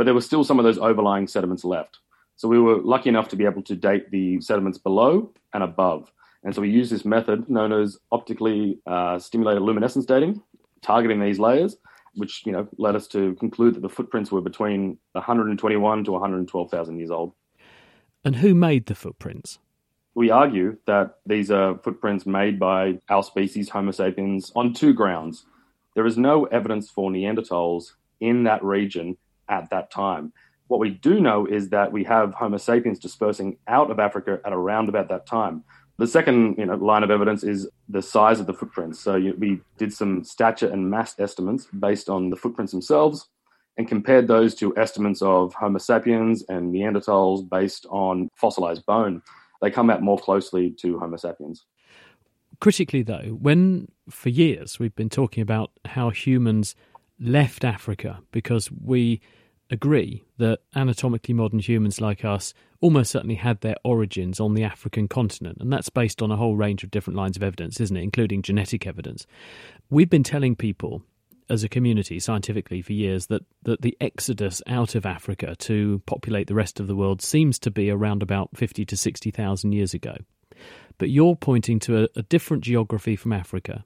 but 0.00 0.04
there 0.04 0.14
were 0.14 0.22
still 0.22 0.42
some 0.42 0.58
of 0.58 0.64
those 0.64 0.78
overlying 0.78 1.26
sediments 1.26 1.62
left. 1.62 1.98
So 2.36 2.48
we 2.48 2.58
were 2.58 2.76
lucky 2.76 3.10
enough 3.10 3.28
to 3.28 3.36
be 3.36 3.44
able 3.44 3.60
to 3.64 3.76
date 3.76 4.10
the 4.10 4.40
sediments 4.40 4.78
below 4.78 5.30
and 5.52 5.62
above. 5.62 6.10
And 6.42 6.54
so 6.54 6.62
we 6.62 6.70
used 6.70 6.90
this 6.90 7.04
method 7.04 7.50
known 7.50 7.70
as 7.70 7.98
optically 8.10 8.78
uh, 8.86 9.18
stimulated 9.18 9.62
luminescence 9.62 10.06
dating, 10.06 10.40
targeting 10.80 11.20
these 11.20 11.38
layers, 11.38 11.76
which 12.14 12.46
you 12.46 12.52
know 12.52 12.66
led 12.78 12.96
us 12.96 13.08
to 13.08 13.34
conclude 13.34 13.74
that 13.74 13.82
the 13.82 13.90
footprints 13.90 14.32
were 14.32 14.40
between 14.40 14.96
121 15.12 16.04
to 16.04 16.12
112,000 16.12 16.98
years 16.98 17.10
old. 17.10 17.34
And 18.24 18.36
who 18.36 18.54
made 18.54 18.86
the 18.86 18.94
footprints? 18.94 19.58
We 20.14 20.30
argue 20.30 20.78
that 20.86 21.16
these 21.26 21.50
are 21.50 21.76
footprints 21.84 22.24
made 22.24 22.58
by 22.58 23.00
our 23.10 23.22
species, 23.22 23.68
Homo 23.68 23.90
sapiens, 23.90 24.50
on 24.56 24.72
two 24.72 24.94
grounds. 24.94 25.44
There 25.94 26.06
is 26.06 26.16
no 26.16 26.46
evidence 26.46 26.88
for 26.88 27.10
Neanderthals 27.10 27.92
in 28.18 28.44
that 28.44 28.64
region 28.64 29.18
at 29.50 29.68
that 29.70 29.90
time. 29.90 30.32
What 30.68 30.80
we 30.80 30.90
do 30.90 31.20
know 31.20 31.46
is 31.46 31.68
that 31.70 31.92
we 31.92 32.04
have 32.04 32.32
Homo 32.32 32.56
sapiens 32.56 32.98
dispersing 32.98 33.58
out 33.66 33.90
of 33.90 33.98
Africa 33.98 34.40
at 34.44 34.52
around 34.52 34.88
about 34.88 35.08
that 35.08 35.26
time. 35.26 35.64
The 35.98 36.06
second 36.06 36.56
you 36.56 36.64
know, 36.64 36.76
line 36.76 37.02
of 37.02 37.10
evidence 37.10 37.44
is 37.44 37.68
the 37.88 38.00
size 38.00 38.40
of 38.40 38.46
the 38.46 38.54
footprints. 38.54 39.00
So 39.00 39.16
you, 39.16 39.34
we 39.38 39.60
did 39.76 39.92
some 39.92 40.24
stature 40.24 40.70
and 40.70 40.90
mass 40.90 41.14
estimates 41.18 41.66
based 41.78 42.08
on 42.08 42.30
the 42.30 42.36
footprints 42.36 42.72
themselves 42.72 43.28
and 43.76 43.86
compared 43.86 44.28
those 44.28 44.54
to 44.56 44.74
estimates 44.78 45.20
of 45.20 45.52
Homo 45.52 45.78
sapiens 45.78 46.42
and 46.48 46.72
Neanderthals 46.72 47.46
based 47.46 47.84
on 47.90 48.30
fossilized 48.34 48.86
bone 48.86 49.22
they 49.60 49.70
come 49.70 49.90
out 49.90 50.02
more 50.02 50.18
closely 50.18 50.70
to 50.80 50.98
Homo 50.98 51.16
sapiens. 51.16 51.64
Critically, 52.60 53.02
though, 53.02 53.38
when 53.40 53.88
for 54.08 54.28
years 54.28 54.78
we've 54.78 54.94
been 54.94 55.08
talking 55.08 55.42
about 55.42 55.70
how 55.84 56.10
humans 56.10 56.74
left 57.18 57.64
Africa 57.64 58.20
because 58.32 58.70
we 58.70 59.20
agree 59.70 60.24
that 60.38 60.60
anatomically 60.74 61.34
modern 61.34 61.60
humans 61.60 62.00
like 62.00 62.24
us 62.24 62.52
almost 62.80 63.10
certainly 63.10 63.36
had 63.36 63.60
their 63.60 63.76
origins 63.84 64.40
on 64.40 64.54
the 64.54 64.64
African 64.64 65.06
continent. 65.06 65.58
And 65.60 65.72
that's 65.72 65.90
based 65.90 66.22
on 66.22 66.30
a 66.30 66.36
whole 66.36 66.56
range 66.56 66.82
of 66.82 66.90
different 66.90 67.16
lines 67.16 67.36
of 67.36 67.42
evidence, 67.42 67.80
isn't 67.80 67.96
it? 67.96 68.02
Including 68.02 68.42
genetic 68.42 68.86
evidence. 68.86 69.26
We've 69.90 70.10
been 70.10 70.24
telling 70.24 70.56
people 70.56 71.02
as 71.48 71.64
a 71.64 71.68
community 71.68 72.20
scientifically 72.20 72.80
for 72.80 72.92
years 72.92 73.26
that, 73.26 73.42
that 73.64 73.82
the 73.82 73.96
exodus 74.00 74.62
out 74.66 74.94
of 74.94 75.04
Africa 75.04 75.56
to 75.56 76.00
populate 76.06 76.46
the 76.46 76.54
rest 76.54 76.78
of 76.80 76.86
the 76.86 76.94
world 76.94 77.20
seems 77.20 77.58
to 77.58 77.70
be 77.70 77.90
around 77.90 78.22
about 78.22 78.50
50 78.54 78.84
to 78.86 78.96
60,000 78.96 79.72
years 79.72 79.92
ago. 79.92 80.16
But 80.98 81.10
you're 81.10 81.36
pointing 81.36 81.80
to 81.80 82.04
a, 82.04 82.08
a 82.16 82.22
different 82.22 82.62
geography 82.62 83.16
from 83.16 83.32
Africa, 83.32 83.84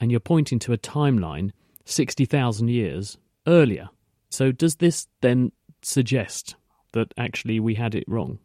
and 0.00 0.10
you're 0.10 0.20
pointing 0.20 0.58
to 0.60 0.72
a 0.72 0.78
timeline 0.78 1.52
60,000 1.84 2.68
years 2.68 3.18
earlier. 3.46 3.88
So 4.36 4.52
does 4.52 4.74
this 4.74 5.08
then 5.22 5.50
suggest 5.80 6.56
that 6.92 7.14
actually 7.16 7.58
we 7.58 7.74
had 7.74 7.94
it 7.94 8.04
wrong? 8.06 8.38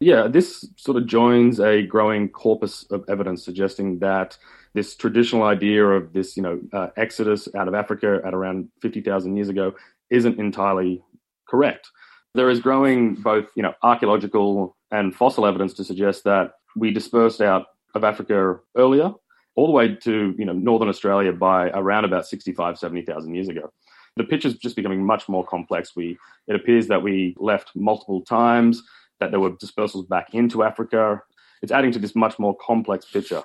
Yeah, 0.00 0.26
this 0.26 0.66
sort 0.76 0.96
of 0.96 1.06
joins 1.06 1.60
a 1.60 1.82
growing 1.82 2.30
corpus 2.30 2.86
of 2.90 3.04
evidence 3.10 3.44
suggesting 3.44 3.98
that 3.98 4.38
this 4.72 4.96
traditional 4.96 5.42
idea 5.42 5.84
of 5.84 6.14
this, 6.14 6.34
you 6.34 6.42
know, 6.42 6.58
uh, 6.72 6.88
exodus 6.96 7.46
out 7.54 7.68
of 7.68 7.74
Africa 7.74 8.22
at 8.24 8.32
around 8.32 8.70
50,000 8.80 9.36
years 9.36 9.50
ago 9.50 9.74
isn't 10.08 10.38
entirely 10.38 11.02
correct. 11.46 11.90
There 12.34 12.48
is 12.48 12.60
growing 12.60 13.14
both, 13.14 13.48
you 13.54 13.62
know, 13.62 13.74
archaeological 13.82 14.78
and 14.90 15.14
fossil 15.14 15.44
evidence 15.44 15.74
to 15.74 15.84
suggest 15.84 16.24
that 16.24 16.52
we 16.74 16.90
dispersed 16.90 17.42
out 17.42 17.66
of 17.94 18.02
Africa 18.02 18.60
earlier, 18.78 19.12
all 19.56 19.66
the 19.66 19.74
way 19.74 19.94
to, 19.94 20.34
you 20.38 20.46
know, 20.46 20.54
northern 20.54 20.88
Australia 20.88 21.34
by 21.34 21.68
around 21.68 22.06
about 22.06 22.26
65, 22.26 22.78
70,000 22.78 23.34
years 23.34 23.50
ago. 23.50 23.70
The 24.18 24.24
picture's 24.24 24.56
just 24.56 24.76
becoming 24.76 25.04
much 25.04 25.28
more 25.28 25.44
complex. 25.44 25.96
We, 25.96 26.18
it 26.46 26.54
appears 26.54 26.88
that 26.88 27.02
we 27.02 27.34
left 27.38 27.70
multiple 27.74 28.20
times, 28.20 28.82
that 29.20 29.30
there 29.30 29.40
were 29.40 29.52
dispersals 29.52 30.08
back 30.08 30.34
into 30.34 30.62
Africa. 30.62 31.22
It's 31.62 31.72
adding 31.72 31.92
to 31.92 31.98
this 31.98 32.14
much 32.14 32.38
more 32.38 32.56
complex 32.56 33.06
picture. 33.06 33.42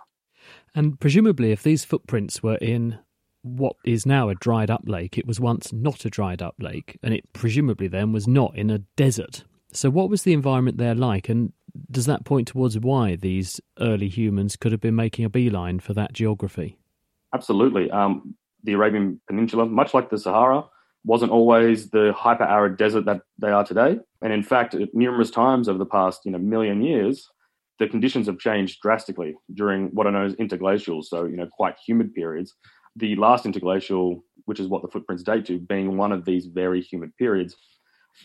And 0.76 1.00
presumably, 1.00 1.52
if 1.52 1.64
these 1.64 1.86
footprints 1.86 2.44
were 2.44 2.58
in 2.58 3.00
what 3.44 3.76
is 3.86 4.06
now 4.06 4.30
a 4.30 4.36
dried 4.36 4.72
up 4.72 4.84
lake, 4.86 5.18
it 5.18 5.28
was 5.28 5.40
once 5.40 5.72
not 5.72 6.06
a 6.06 6.10
dried 6.10 6.42
up 6.42 6.56
lake, 6.60 6.98
and 7.04 7.14
it 7.14 7.32
presumably 7.34 7.88
then 7.88 8.12
was 8.12 8.28
not 8.28 8.56
in 8.58 8.70
a 8.70 8.80
desert. 8.96 9.44
So, 9.74 9.90
what 9.90 10.10
was 10.10 10.24
the 10.24 10.34
environment 10.34 10.78
there 10.78 10.96
like? 10.96 11.30
And 11.30 11.54
does 11.90 12.06
that 12.06 12.26
point 12.26 12.48
towards 12.48 12.78
why 12.80 13.16
these 13.16 13.60
early 13.80 14.08
humans 14.08 14.56
could 14.56 14.72
have 14.72 14.82
been 14.82 14.96
making 14.96 15.26
a 15.26 15.30
beeline 15.30 15.80
for 15.80 15.94
that 15.94 16.14
geography? 16.14 16.78
Absolutely. 17.34 17.90
Um, 17.92 18.36
the 18.64 18.74
Arabian 18.74 19.20
Peninsula, 19.28 19.66
much 19.66 19.94
like 19.94 20.10
the 20.10 20.18
Sahara, 20.18 20.66
wasn't 21.06 21.32
always 21.32 21.90
the 21.90 22.14
hyper 22.16 22.46
arid 22.46 22.78
desert 22.78 23.06
that 23.06 23.22
they 23.38 23.50
are 23.50 23.66
today. 23.66 24.00
And 24.22 24.32
in 24.32 24.44
fact, 24.44 24.76
numerous 24.94 25.30
times 25.30 25.68
over 25.68 25.78
the 25.78 25.86
past 25.86 26.22
you 26.26 26.32
know 26.32 26.38
million 26.38 26.82
years, 26.82 27.30
the 27.80 27.88
conditions 27.88 28.28
have 28.28 28.40
changed 28.40 28.80
drastically 28.82 29.36
during 29.54 29.88
what 29.88 30.08
are 30.08 30.12
known 30.12 30.28
as 30.28 30.36
interglacials, 30.36 31.06
so 31.06 31.26
you 31.26 31.36
know 31.36 31.48
quite 31.52 31.76
humid 31.86 32.14
periods. 32.14 32.56
The 32.96 33.16
last 33.16 33.46
interglacial, 33.46 34.24
which 34.46 34.60
is 34.60 34.68
what 34.68 34.82
the 34.82 34.88
footprints 34.88 35.24
date 35.24 35.46
to, 35.48 35.60
being 35.60 35.98
one 35.98 36.12
of 36.12 36.26
these 36.26 36.46
very 36.46 36.82
humid 36.82 37.16
periods, 37.18 37.56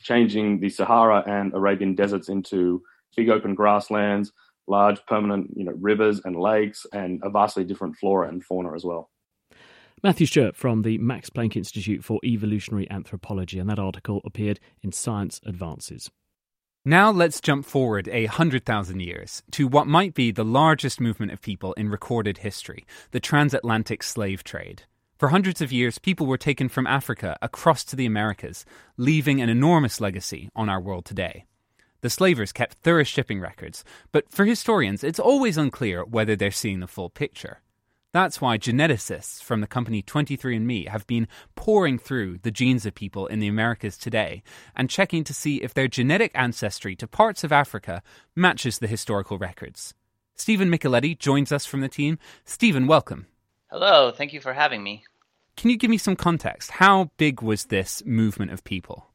changing 0.02 0.60
the 0.60 0.68
Sahara 0.68 1.24
and 1.26 1.54
Arabian 1.54 1.94
deserts 1.94 2.28
into 2.28 2.82
big 3.16 3.30
open 3.30 3.54
grasslands, 3.54 4.30
large 4.68 5.04
permanent 5.06 5.50
you 5.56 5.64
know 5.64 5.74
rivers 5.80 6.20
and 6.24 6.38
lakes, 6.38 6.86
and 6.92 7.20
a 7.24 7.30
vastly 7.30 7.64
different 7.64 7.96
flora 7.96 8.28
and 8.28 8.44
fauna 8.44 8.72
as 8.74 8.84
well. 8.84 9.10
Mathew 10.00 10.26
Stewart 10.26 10.54
from 10.54 10.82
the 10.82 10.96
Max 10.98 11.28
Planck 11.28 11.56
Institute 11.56 12.04
for 12.04 12.20
Evolutionary 12.22 12.88
Anthropology, 12.88 13.58
and 13.58 13.68
that 13.68 13.80
article 13.80 14.20
appeared 14.24 14.60
in 14.80 14.92
Science 14.92 15.40
Advances. 15.44 16.08
Now 16.84 17.10
let's 17.10 17.40
jump 17.40 17.66
forward 17.66 18.08
a 18.08 18.26
hundred 18.26 18.64
thousand 18.64 19.00
years 19.00 19.42
to 19.50 19.66
what 19.66 19.88
might 19.88 20.14
be 20.14 20.30
the 20.30 20.44
largest 20.44 21.00
movement 21.00 21.32
of 21.32 21.42
people 21.42 21.72
in 21.72 21.88
recorded 21.88 22.38
history 22.38 22.86
the 23.10 23.18
transatlantic 23.18 24.04
slave 24.04 24.44
trade. 24.44 24.84
For 25.18 25.30
hundreds 25.30 25.60
of 25.60 25.72
years, 25.72 25.98
people 25.98 26.26
were 26.26 26.38
taken 26.38 26.68
from 26.68 26.86
Africa 26.86 27.36
across 27.42 27.82
to 27.86 27.96
the 27.96 28.06
Americas, 28.06 28.64
leaving 28.96 29.40
an 29.40 29.48
enormous 29.48 30.00
legacy 30.00 30.48
on 30.54 30.68
our 30.68 30.80
world 30.80 31.06
today. 31.06 31.44
The 32.02 32.10
slavers 32.10 32.52
kept 32.52 32.74
thorough 32.74 33.02
shipping 33.02 33.40
records, 33.40 33.82
but 34.12 34.30
for 34.30 34.44
historians, 34.44 35.02
it's 35.02 35.18
always 35.18 35.58
unclear 35.58 36.04
whether 36.04 36.36
they're 36.36 36.52
seeing 36.52 36.78
the 36.78 36.86
full 36.86 37.10
picture. 37.10 37.62
That's 38.18 38.40
why 38.40 38.58
geneticists 38.58 39.40
from 39.40 39.60
the 39.60 39.68
company 39.68 40.02
23andMe 40.02 40.88
have 40.88 41.06
been 41.06 41.28
poring 41.54 42.00
through 42.00 42.38
the 42.38 42.50
genes 42.50 42.84
of 42.84 42.96
people 42.96 43.28
in 43.28 43.38
the 43.38 43.46
Americas 43.46 43.96
today 43.96 44.42
and 44.74 44.90
checking 44.90 45.22
to 45.22 45.32
see 45.32 45.62
if 45.62 45.72
their 45.72 45.86
genetic 45.86 46.32
ancestry 46.34 46.96
to 46.96 47.06
parts 47.06 47.44
of 47.44 47.52
Africa 47.52 48.02
matches 48.34 48.80
the 48.80 48.88
historical 48.88 49.38
records. 49.38 49.94
Steven 50.34 50.68
Micheletti 50.68 51.16
joins 51.16 51.52
us 51.52 51.64
from 51.64 51.80
the 51.80 51.88
team. 51.88 52.18
Steven, 52.44 52.88
welcome. 52.88 53.28
Hello, 53.70 54.10
thank 54.10 54.32
you 54.32 54.40
for 54.40 54.52
having 54.52 54.82
me. 54.82 55.04
Can 55.56 55.70
you 55.70 55.76
give 55.76 55.88
me 55.88 55.96
some 55.96 56.16
context? 56.16 56.72
How 56.72 57.12
big 57.18 57.40
was 57.40 57.66
this 57.66 58.04
movement 58.04 58.50
of 58.50 58.64
people? 58.64 59.06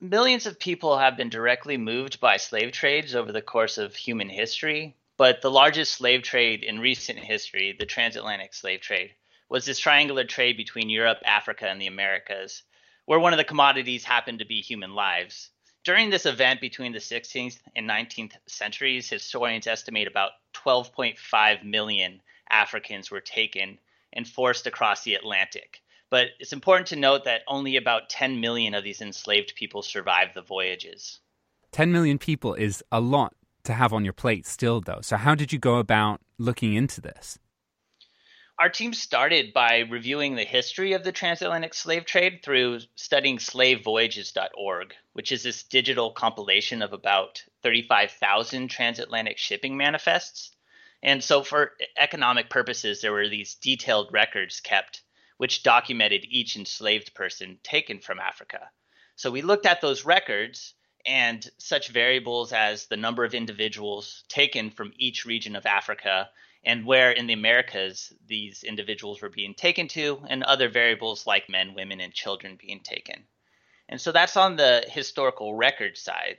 Millions 0.00 0.46
of 0.46 0.58
people 0.58 0.96
have 0.96 1.18
been 1.18 1.28
directly 1.28 1.76
moved 1.76 2.18
by 2.18 2.38
slave 2.38 2.72
trades 2.72 3.14
over 3.14 3.30
the 3.30 3.42
course 3.42 3.76
of 3.76 3.94
human 3.94 4.30
history. 4.30 4.96
But 5.18 5.42
the 5.42 5.50
largest 5.50 5.94
slave 5.94 6.22
trade 6.22 6.62
in 6.62 6.78
recent 6.78 7.18
history, 7.18 7.74
the 7.76 7.86
transatlantic 7.86 8.54
slave 8.54 8.80
trade, 8.80 9.16
was 9.48 9.64
this 9.64 9.80
triangular 9.80 10.22
trade 10.22 10.56
between 10.56 10.88
Europe, 10.88 11.18
Africa, 11.24 11.68
and 11.68 11.80
the 11.80 11.88
Americas, 11.88 12.62
where 13.04 13.18
one 13.18 13.32
of 13.32 13.36
the 13.36 13.44
commodities 13.44 14.04
happened 14.04 14.38
to 14.38 14.44
be 14.44 14.60
human 14.60 14.94
lives. 14.94 15.50
During 15.82 16.10
this 16.10 16.24
event 16.24 16.60
between 16.60 16.92
the 16.92 17.00
16th 17.00 17.58
and 17.74 17.90
19th 17.90 18.34
centuries, 18.46 19.10
historians 19.10 19.66
estimate 19.66 20.06
about 20.06 20.32
12.5 20.54 21.64
million 21.64 22.22
Africans 22.48 23.10
were 23.10 23.20
taken 23.20 23.80
and 24.12 24.28
forced 24.28 24.68
across 24.68 25.02
the 25.02 25.14
Atlantic. 25.14 25.82
But 26.10 26.28
it's 26.38 26.52
important 26.52 26.86
to 26.88 26.96
note 26.96 27.24
that 27.24 27.42
only 27.48 27.76
about 27.76 28.08
10 28.08 28.40
million 28.40 28.72
of 28.72 28.84
these 28.84 29.00
enslaved 29.00 29.56
people 29.56 29.82
survived 29.82 30.34
the 30.34 30.42
voyages. 30.42 31.18
10 31.72 31.90
million 31.90 32.18
people 32.18 32.54
is 32.54 32.84
a 32.92 33.00
lot 33.00 33.34
to 33.68 33.74
have 33.74 33.92
on 33.92 34.04
your 34.04 34.12
plate 34.12 34.46
still, 34.46 34.80
though. 34.80 35.00
So, 35.02 35.16
how 35.16 35.34
did 35.34 35.52
you 35.52 35.58
go 35.58 35.76
about 35.76 36.20
looking 36.38 36.74
into 36.74 37.00
this? 37.00 37.38
Our 38.58 38.68
team 38.68 38.92
started 38.92 39.52
by 39.52 39.80
reviewing 39.88 40.34
the 40.34 40.44
history 40.44 40.94
of 40.94 41.04
the 41.04 41.12
transatlantic 41.12 41.74
slave 41.74 42.06
trade 42.06 42.40
through 42.42 42.80
studying 42.96 43.38
slavevoyages.org, 43.38 44.94
which 45.12 45.30
is 45.30 45.44
this 45.44 45.62
digital 45.62 46.10
compilation 46.10 46.82
of 46.82 46.92
about 46.92 47.44
35,000 47.62 48.68
transatlantic 48.68 49.38
shipping 49.38 49.76
manifests. 49.76 50.50
And 51.02 51.22
so, 51.22 51.44
for 51.44 51.72
economic 51.96 52.50
purposes, 52.50 53.00
there 53.00 53.12
were 53.12 53.28
these 53.28 53.54
detailed 53.54 54.12
records 54.12 54.60
kept 54.60 55.02
which 55.36 55.62
documented 55.62 56.24
each 56.24 56.56
enslaved 56.56 57.14
person 57.14 57.60
taken 57.62 58.00
from 58.00 58.18
Africa. 58.18 58.70
So, 59.14 59.30
we 59.30 59.42
looked 59.42 59.66
at 59.66 59.80
those 59.80 60.04
records 60.04 60.74
and 61.06 61.48
such 61.58 61.88
variables 61.88 62.52
as 62.52 62.86
the 62.86 62.96
number 62.96 63.24
of 63.24 63.34
individuals 63.34 64.24
taken 64.28 64.70
from 64.70 64.92
each 64.98 65.24
region 65.24 65.56
of 65.56 65.66
Africa 65.66 66.28
and 66.64 66.84
where 66.84 67.12
in 67.12 67.26
the 67.26 67.32
Americas 67.32 68.12
these 68.26 68.64
individuals 68.64 69.22
were 69.22 69.28
being 69.28 69.54
taken 69.54 69.88
to, 69.88 70.20
and 70.28 70.42
other 70.42 70.68
variables 70.68 71.26
like 71.26 71.48
men, 71.48 71.74
women, 71.74 72.00
and 72.00 72.12
children 72.12 72.58
being 72.60 72.80
taken. 72.80 73.24
And 73.88 74.00
so 74.00 74.12
that's 74.12 74.36
on 74.36 74.56
the 74.56 74.84
historical 74.88 75.54
record 75.54 75.96
side. 75.96 76.38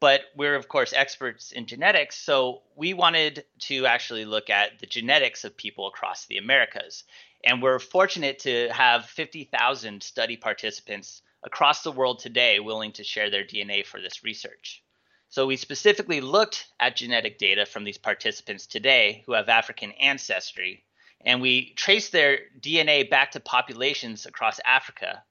But 0.00 0.22
we're, 0.34 0.54
of 0.54 0.68
course, 0.68 0.94
experts 0.94 1.52
in 1.52 1.66
genetics, 1.66 2.16
so 2.16 2.62
we 2.74 2.94
wanted 2.94 3.44
to 3.60 3.84
actually 3.84 4.24
look 4.24 4.48
at 4.48 4.78
the 4.78 4.86
genetics 4.86 5.44
of 5.44 5.56
people 5.56 5.88
across 5.88 6.24
the 6.24 6.38
Americas. 6.38 7.04
And 7.44 7.62
we're 7.62 7.78
fortunate 7.78 8.38
to 8.40 8.70
have 8.72 9.04
50,000 9.06 10.02
study 10.02 10.38
participants 10.38 11.20
across 11.42 11.82
the 11.82 11.92
world 11.92 12.18
today 12.18 12.60
willing 12.60 12.92
to 12.92 13.04
share 13.04 13.30
their 13.30 13.44
DNA 13.44 13.84
for 13.84 14.00
this 14.00 14.22
research. 14.22 14.82
So 15.28 15.46
we 15.46 15.56
specifically 15.56 16.20
looked 16.20 16.66
at 16.80 16.96
genetic 16.96 17.38
data 17.38 17.64
from 17.64 17.84
these 17.84 17.98
participants 17.98 18.66
today 18.66 19.22
who 19.26 19.32
have 19.32 19.48
African 19.48 19.92
ancestry, 19.92 20.84
and 21.24 21.40
we 21.40 21.72
traced 21.74 22.12
their 22.12 22.40
DNA 22.58 23.08
back 23.08 23.30
to 23.32 23.40
populations 23.40 24.26
across 24.26 24.58
Africa 24.66 25.22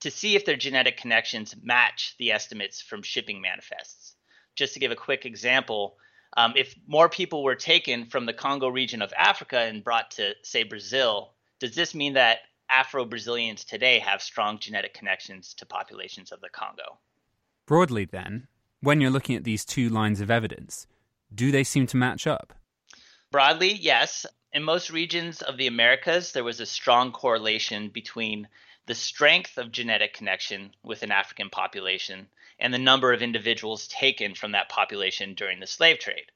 to 0.00 0.10
see 0.10 0.36
if 0.36 0.44
their 0.44 0.56
genetic 0.56 0.96
connections 0.96 1.56
match 1.60 2.14
the 2.18 2.30
estimates 2.30 2.80
from 2.80 3.02
shipping 3.02 3.40
manifests. 3.40 4.14
Just 4.54 4.74
to 4.74 4.80
give 4.80 4.92
a 4.92 4.96
quick 4.96 5.26
example, 5.26 5.96
um, 6.36 6.52
if 6.56 6.74
more 6.86 7.08
people 7.08 7.42
were 7.42 7.56
taken 7.56 8.06
from 8.06 8.26
the 8.26 8.32
Congo 8.32 8.68
region 8.68 9.02
of 9.02 9.12
Africa 9.16 9.58
and 9.58 9.82
brought 9.82 10.12
to, 10.12 10.34
say, 10.42 10.62
Brazil, 10.62 11.32
does 11.58 11.74
this 11.74 11.94
mean 11.94 12.12
that 12.12 12.38
Afro 12.70 13.04
Brazilians 13.04 13.64
today 13.64 13.98
have 13.98 14.22
strong 14.22 14.58
genetic 14.58 14.94
connections 14.94 15.54
to 15.54 15.66
populations 15.66 16.32
of 16.32 16.40
the 16.40 16.48
Congo. 16.48 16.98
Broadly, 17.66 18.04
then, 18.04 18.46
when 18.80 19.00
you're 19.00 19.10
looking 19.10 19.36
at 19.36 19.44
these 19.44 19.64
two 19.64 19.88
lines 19.88 20.20
of 20.20 20.30
evidence, 20.30 20.86
do 21.34 21.50
they 21.50 21.64
seem 21.64 21.86
to 21.88 21.96
match 21.96 22.26
up? 22.26 22.54
Broadly, 23.30 23.72
yes. 23.72 24.24
In 24.52 24.62
most 24.62 24.90
regions 24.90 25.42
of 25.42 25.56
the 25.56 25.66
Americas, 25.66 26.32
there 26.32 26.44
was 26.44 26.60
a 26.60 26.66
strong 26.66 27.12
correlation 27.12 27.90
between 27.90 28.48
the 28.86 28.94
strength 28.94 29.58
of 29.58 29.70
genetic 29.70 30.14
connection 30.14 30.74
with 30.82 31.02
an 31.02 31.12
African 31.12 31.50
population 31.50 32.28
and 32.58 32.72
the 32.72 32.78
number 32.78 33.12
of 33.12 33.20
individuals 33.20 33.86
taken 33.88 34.34
from 34.34 34.52
that 34.52 34.70
population 34.70 35.34
during 35.34 35.60
the 35.60 35.66
slave 35.66 35.98
trade. 35.98 36.32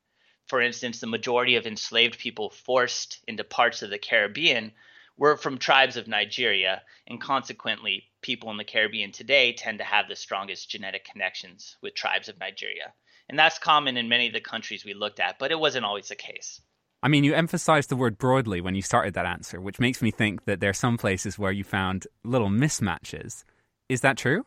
For 0.46 0.60
instance, 0.60 1.00
the 1.00 1.06
majority 1.06 1.56
of 1.56 1.66
enslaved 1.66 2.18
people 2.18 2.50
forced 2.50 3.20
into 3.26 3.44
parts 3.44 3.80
of 3.82 3.88
the 3.88 3.98
Caribbean 3.98 4.72
were 5.16 5.36
from 5.36 5.58
tribes 5.58 5.96
of 5.96 6.08
Nigeria, 6.08 6.82
and 7.06 7.20
consequently, 7.20 8.04
people 8.22 8.50
in 8.50 8.56
the 8.56 8.64
Caribbean 8.64 9.12
today 9.12 9.52
tend 9.52 9.78
to 9.78 9.84
have 9.84 10.08
the 10.08 10.16
strongest 10.16 10.70
genetic 10.70 11.04
connections 11.04 11.76
with 11.82 11.94
tribes 11.94 12.28
of 12.28 12.38
Nigeria. 12.38 12.92
And 13.28 13.38
that's 13.38 13.58
common 13.58 13.96
in 13.96 14.08
many 14.08 14.26
of 14.26 14.32
the 14.32 14.40
countries 14.40 14.84
we 14.84 14.94
looked 14.94 15.20
at, 15.20 15.38
but 15.38 15.52
it 15.52 15.58
wasn't 15.58 15.84
always 15.84 16.08
the 16.08 16.16
case. 16.16 16.60
I 17.02 17.08
mean, 17.08 17.24
you 17.24 17.34
emphasized 17.34 17.88
the 17.88 17.96
word 17.96 18.16
broadly 18.16 18.60
when 18.60 18.74
you 18.74 18.82
started 18.82 19.14
that 19.14 19.26
answer, 19.26 19.60
which 19.60 19.80
makes 19.80 20.00
me 20.02 20.10
think 20.10 20.44
that 20.44 20.60
there 20.60 20.70
are 20.70 20.74
some 20.74 20.96
places 20.96 21.38
where 21.38 21.50
you 21.50 21.64
found 21.64 22.06
little 22.22 22.48
mismatches. 22.48 23.44
Is 23.88 24.02
that 24.02 24.16
true? 24.16 24.46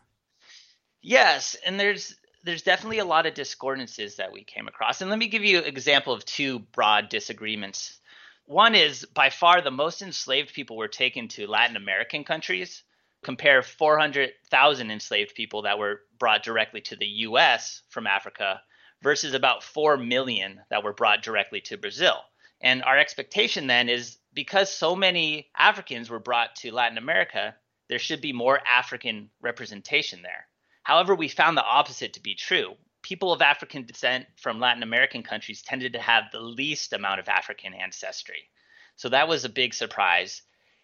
Yes, 1.02 1.56
and 1.66 1.80
there's 1.80 2.16
there's 2.44 2.62
definitely 2.62 3.00
a 3.00 3.06
lot 3.06 3.26
of 3.26 3.34
discordances 3.34 4.18
that 4.18 4.32
we 4.32 4.44
came 4.44 4.68
across. 4.68 5.02
And 5.02 5.10
let 5.10 5.20
me 5.20 5.28
give 5.28 5.44
you 5.44 5.60
an 5.60 5.66
example 5.66 6.14
of 6.14 6.24
two 6.26 6.60
broad 6.60 7.10
disagreements 7.10 8.00
one 8.46 8.76
is 8.76 9.06
by 9.06 9.32
far 9.32 9.62
the 9.62 9.72
most 9.72 10.02
enslaved 10.02 10.54
people 10.54 10.78
were 10.78 10.88
taken 10.88 11.28
to 11.30 11.48
Latin 11.48 11.76
American 11.76 12.24
countries. 12.24 12.84
Compare 13.24 13.64
400,000 13.64 14.92
enslaved 14.92 15.34
people 15.34 15.64
that 15.64 15.80
were 15.80 16.02
brought 16.20 16.44
directly 16.44 16.82
to 16.82 16.96
the 16.96 17.08
US 17.08 17.82
from 17.90 18.06
Africa 18.06 18.62
versus 19.02 19.34
about 19.34 19.64
4 19.64 19.98
million 19.98 20.62
that 20.70 20.84
were 20.84 20.94
brought 20.94 21.24
directly 21.24 21.60
to 21.62 21.78
Brazil. 21.78 22.24
And 22.62 22.84
our 22.84 22.98
expectation 22.98 23.68
then 23.68 23.90
is 23.90 24.18
because 24.34 24.72
so 24.72 24.96
many 24.96 25.50
Africans 25.58 26.10
were 26.10 26.20
brought 26.20 26.56
to 26.58 26.72
Latin 26.72 26.98
America, 26.98 27.56
there 27.90 28.00
should 28.00 28.22
be 28.22 28.34
more 28.34 28.62
African 28.68 29.32
representation 29.42 30.22
there. 30.22 30.48
However, 30.84 31.16
we 31.16 31.30
found 31.30 31.58
the 31.58 31.66
opposite 31.66 32.14
to 32.14 32.22
be 32.22 32.36
true 32.36 32.76
people 33.06 33.32
of 33.32 33.44
African 33.44 33.86
descent 33.86 34.26
from 34.36 34.60
Latin 34.60 34.82
American 34.82 35.22
countries 35.22 35.62
tended 35.62 35.94
to 35.94 36.00
have 36.00 36.24
the 36.32 36.40
least 36.40 36.92
amount 36.92 37.20
of 37.20 37.30
African 37.30 37.76
ancestry. 37.76 38.50
So 38.96 39.10
that 39.10 39.28
was 39.28 39.46
a 39.46 39.50
big 39.50 39.76
surprise. 39.76 40.42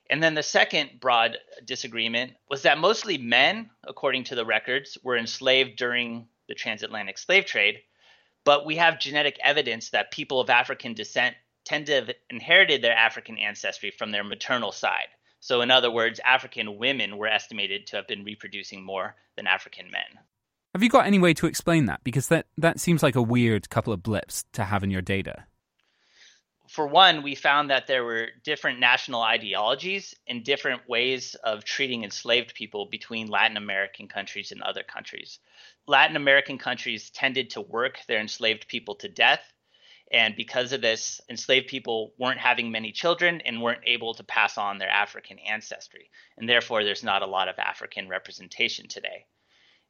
And 0.08 0.22
then 0.22 0.36
the 0.36 0.44
second 0.44 1.00
broad 1.00 1.40
disagreement 1.66 2.34
was 2.48 2.62
that 2.62 2.78
mostly 2.78 3.18
men, 3.18 3.72
according 3.84 4.26
to 4.26 4.36
the 4.36 4.46
records, 4.46 5.00
were 5.04 5.18
enslaved 5.18 5.78
during 5.78 6.28
the 6.48 6.54
transatlantic 6.54 7.18
slave 7.18 7.46
trade. 7.46 7.80
But 8.44 8.68
we 8.68 8.76
have 8.76 9.00
genetic 9.00 9.40
evidence 9.44 9.90
that 9.90 10.12
people 10.12 10.40
of 10.40 10.52
African 10.52 10.94
descent 10.94 11.36
tend 11.66 11.88
to 11.88 11.94
have 11.94 12.12
inherited 12.30 12.84
their 12.84 12.96
African 12.96 13.40
ancestry 13.40 13.90
from 13.90 14.12
their 14.12 14.24
maternal 14.24 14.72
side. 14.72 15.08
So, 15.40 15.62
in 15.62 15.72
other 15.72 15.90
words, 15.90 16.20
African 16.24 16.78
women 16.78 17.18
were 17.18 17.26
estimated 17.26 17.88
to 17.88 17.96
have 17.96 18.08
been 18.08 18.24
reproducing 18.24 18.84
more 18.84 19.16
than 19.36 19.48
African 19.48 19.90
men. 19.90 20.20
Have 20.74 20.84
you 20.84 20.90
got 20.90 21.06
any 21.06 21.20
way 21.20 21.34
to 21.34 21.48
explain 21.48 21.88
that? 21.88 22.02
Because 22.06 22.28
that, 22.28 22.46
that 22.58 22.80
seems 22.80 23.04
like 23.04 23.16
a 23.16 23.22
weird 23.22 23.70
couple 23.70 23.92
of 23.92 24.02
blips 24.02 24.46
to 24.54 24.64
have 24.64 24.84
in 24.84 24.90
your 24.90 25.02
data. 25.02 25.44
For 26.70 26.88
one, 26.88 27.24
we 27.24 27.36
found 27.36 27.70
that 27.70 27.88
there 27.88 28.06
were 28.06 28.30
different 28.46 28.80
national 28.80 29.22
ideologies 29.22 30.16
and 30.30 30.46
different 30.46 30.88
ways 30.88 31.36
of 31.44 31.66
treating 31.66 32.06
enslaved 32.06 32.56
people 32.56 32.86
between 32.86 33.28
Latin 33.28 33.58
American 33.58 34.08
countries 34.08 34.54
and 34.54 34.62
other 34.62 34.82
countries. 34.82 35.40
Latin 35.88 36.16
American 36.16 36.58
countries 36.58 37.10
tended 37.10 37.50
to 37.50 37.60
work 37.60 38.00
their 38.08 38.22
enslaved 38.22 38.70
people 38.70 38.96
to 38.96 39.10
death. 39.10 39.44
And 40.14 40.38
because 40.38 40.72
of 40.72 40.80
this, 40.80 41.20
enslaved 41.30 41.68
people 41.68 42.14
weren't 42.18 42.40
having 42.40 42.72
many 42.72 42.94
children 42.94 43.42
and 43.42 43.62
weren't 43.62 43.84
able 43.86 44.14
to 44.14 44.24
pass 44.24 44.58
on 44.58 44.78
their 44.78 44.90
African 44.90 45.38
ancestry. 45.40 46.10
And 46.38 46.48
therefore, 46.48 46.86
there's 46.86 47.04
not 47.04 47.24
a 47.24 47.28
lot 47.28 47.50
of 47.50 47.60
African 47.60 48.08
representation 48.08 48.88
today. 48.88 49.26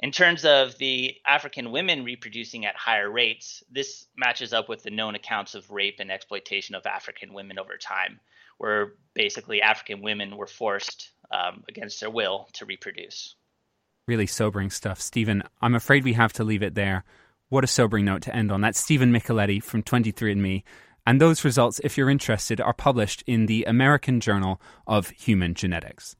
In 0.01 0.11
terms 0.11 0.45
of 0.45 0.77
the 0.79 1.15
African 1.27 1.71
women 1.71 2.03
reproducing 2.03 2.65
at 2.65 2.75
higher 2.75 3.09
rates, 3.09 3.63
this 3.69 4.07
matches 4.17 4.51
up 4.51 4.67
with 4.67 4.81
the 4.81 4.89
known 4.89 5.13
accounts 5.13 5.53
of 5.53 5.69
rape 5.69 5.97
and 5.99 6.11
exploitation 6.11 6.73
of 6.73 6.87
African 6.87 7.33
women 7.33 7.59
over 7.59 7.77
time, 7.77 8.19
where 8.57 8.93
basically 9.13 9.61
African 9.61 10.01
women 10.01 10.37
were 10.37 10.47
forced 10.47 11.11
um, 11.31 11.63
against 11.69 11.99
their 11.99 12.09
will 12.09 12.49
to 12.53 12.65
reproduce. 12.65 13.35
Really 14.07 14.25
sobering 14.25 14.71
stuff. 14.71 14.99
Steven, 14.99 15.43
I'm 15.61 15.75
afraid 15.75 16.03
we 16.03 16.13
have 16.13 16.33
to 16.33 16.43
leave 16.43 16.63
it 16.63 16.73
there. 16.73 17.03
What 17.49 17.63
a 17.63 17.67
sobering 17.67 18.05
note 18.05 18.23
to 18.23 18.35
end 18.35 18.51
on. 18.51 18.61
That's 18.61 18.79
Steven 18.79 19.11
Micheletti 19.11 19.61
from 19.61 19.83
23andMe. 19.83 20.63
And 21.05 21.21
those 21.21 21.45
results, 21.45 21.79
if 21.83 21.95
you're 21.95 22.09
interested, 22.09 22.59
are 22.59 22.73
published 22.73 23.23
in 23.27 23.45
the 23.45 23.65
American 23.65 24.19
Journal 24.19 24.59
of 24.87 25.09
Human 25.11 25.53
Genetics. 25.53 26.15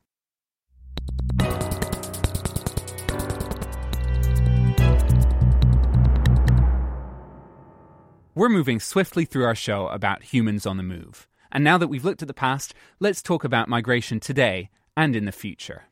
We're 8.34 8.48
moving 8.48 8.80
swiftly 8.80 9.26
through 9.26 9.44
our 9.44 9.56
show 9.56 9.88
about 9.88 10.24
humans 10.24 10.66
on 10.66 10.78
the 10.78 10.84
move. 10.84 11.28
And 11.52 11.66
now 11.66 11.78
that 11.78 11.90
we've 11.90 12.06
looked 12.06 12.22
at 12.22 12.30
the 12.30 12.34
past, 12.34 12.74
let's 12.98 13.22
talk 13.22 13.44
about 13.44 13.68
migration 13.68 14.22
today 14.22 14.70
and 14.96 15.18
in 15.18 15.26
the 15.26 15.34
future. 15.34 15.84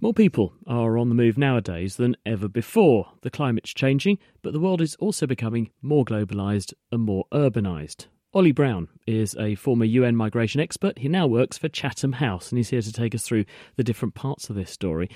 More 0.00 0.12
people 0.12 0.54
are 0.66 0.98
on 0.98 1.08
the 1.08 1.14
move 1.14 1.38
nowadays 1.38 1.94
than 1.94 2.16
ever 2.26 2.48
before. 2.48 3.12
The 3.22 3.30
climate's 3.30 3.72
changing, 3.72 4.18
but 4.42 4.52
the 4.52 4.58
world 4.58 4.80
is 4.80 4.96
also 4.96 5.24
becoming 5.24 5.70
more 5.82 6.04
globalised 6.04 6.72
and 6.90 7.02
more 7.02 7.26
urbanised. 7.32 8.06
Oli 8.34 8.50
Brown 8.50 8.88
is 9.06 9.36
a 9.38 9.54
former 9.54 9.84
UN 9.84 10.16
migration 10.16 10.60
expert. 10.60 10.98
He 10.98 11.08
now 11.08 11.28
works 11.28 11.56
for 11.56 11.68
Chatham 11.68 12.14
House 12.14 12.50
and 12.50 12.58
he's 12.58 12.70
here 12.70 12.82
to 12.82 12.92
take 12.92 13.14
us 13.14 13.22
through 13.22 13.44
the 13.76 13.84
different 13.84 14.14
parts 14.14 14.50
of 14.50 14.56
this 14.56 14.72
story. 14.72 15.08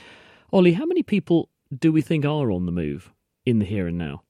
Oli, 0.52 0.74
how 0.74 0.86
many 0.86 1.02
people 1.02 1.48
do 1.76 1.90
we 1.90 2.02
think 2.02 2.24
are 2.24 2.52
on 2.52 2.66
the 2.66 2.72
move 2.72 3.12
in 3.44 3.58
the 3.58 3.66
here 3.66 3.88
and 3.88 3.98
now? 3.98 4.23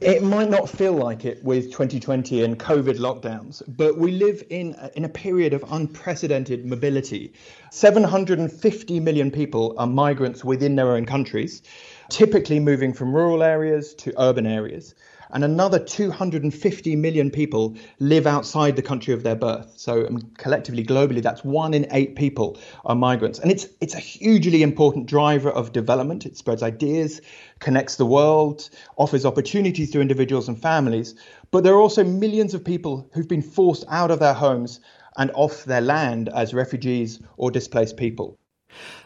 It 0.00 0.22
might 0.22 0.48
not 0.48 0.68
feel 0.68 0.92
like 0.92 1.24
it 1.24 1.42
with 1.42 1.72
2020 1.72 2.44
and 2.44 2.56
COVID 2.56 2.98
lockdowns, 2.98 3.64
but 3.66 3.98
we 3.98 4.12
live 4.12 4.44
in 4.48 4.76
in 4.94 5.04
a 5.04 5.08
period 5.08 5.52
of 5.52 5.64
unprecedented 5.72 6.64
mobility. 6.64 7.32
750 7.72 9.00
million 9.00 9.32
people 9.32 9.74
are 9.76 9.88
migrants 9.88 10.44
within 10.44 10.76
their 10.76 10.92
own 10.92 11.04
countries, 11.04 11.62
typically 12.10 12.60
moving 12.60 12.92
from 12.92 13.12
rural 13.12 13.42
areas 13.42 13.92
to 13.94 14.14
urban 14.16 14.46
areas 14.46 14.94
and 15.30 15.44
another 15.44 15.78
250 15.78 16.96
million 16.96 17.30
people 17.30 17.76
live 17.98 18.26
outside 18.26 18.76
the 18.76 18.82
country 18.82 19.12
of 19.14 19.22
their 19.22 19.34
birth. 19.34 19.72
So 19.76 20.06
um, 20.06 20.20
collectively, 20.38 20.84
globally, 20.84 21.22
that's 21.22 21.44
one 21.44 21.74
in 21.74 21.86
eight 21.90 22.16
people 22.16 22.58
are 22.84 22.94
migrants, 22.94 23.38
and 23.38 23.50
it's 23.50 23.66
it's 23.80 23.94
a 23.94 24.00
hugely 24.00 24.62
important 24.62 25.06
driver 25.06 25.50
of 25.50 25.72
development. 25.72 26.26
It 26.26 26.36
spreads 26.36 26.62
ideas, 26.62 27.20
connects 27.58 27.96
the 27.96 28.06
world, 28.06 28.70
offers 28.96 29.24
opportunities 29.24 29.90
to 29.92 30.00
individuals 30.00 30.48
and 30.48 30.60
families. 30.60 31.14
But 31.50 31.64
there 31.64 31.74
are 31.74 31.80
also 31.80 32.04
millions 32.04 32.54
of 32.54 32.64
people 32.64 33.08
who've 33.12 33.28
been 33.28 33.42
forced 33.42 33.84
out 33.88 34.10
of 34.10 34.18
their 34.18 34.34
homes 34.34 34.80
and 35.16 35.30
off 35.34 35.64
their 35.64 35.80
land 35.80 36.28
as 36.30 36.54
refugees 36.54 37.20
or 37.36 37.50
displaced 37.50 37.96
people. 37.96 38.38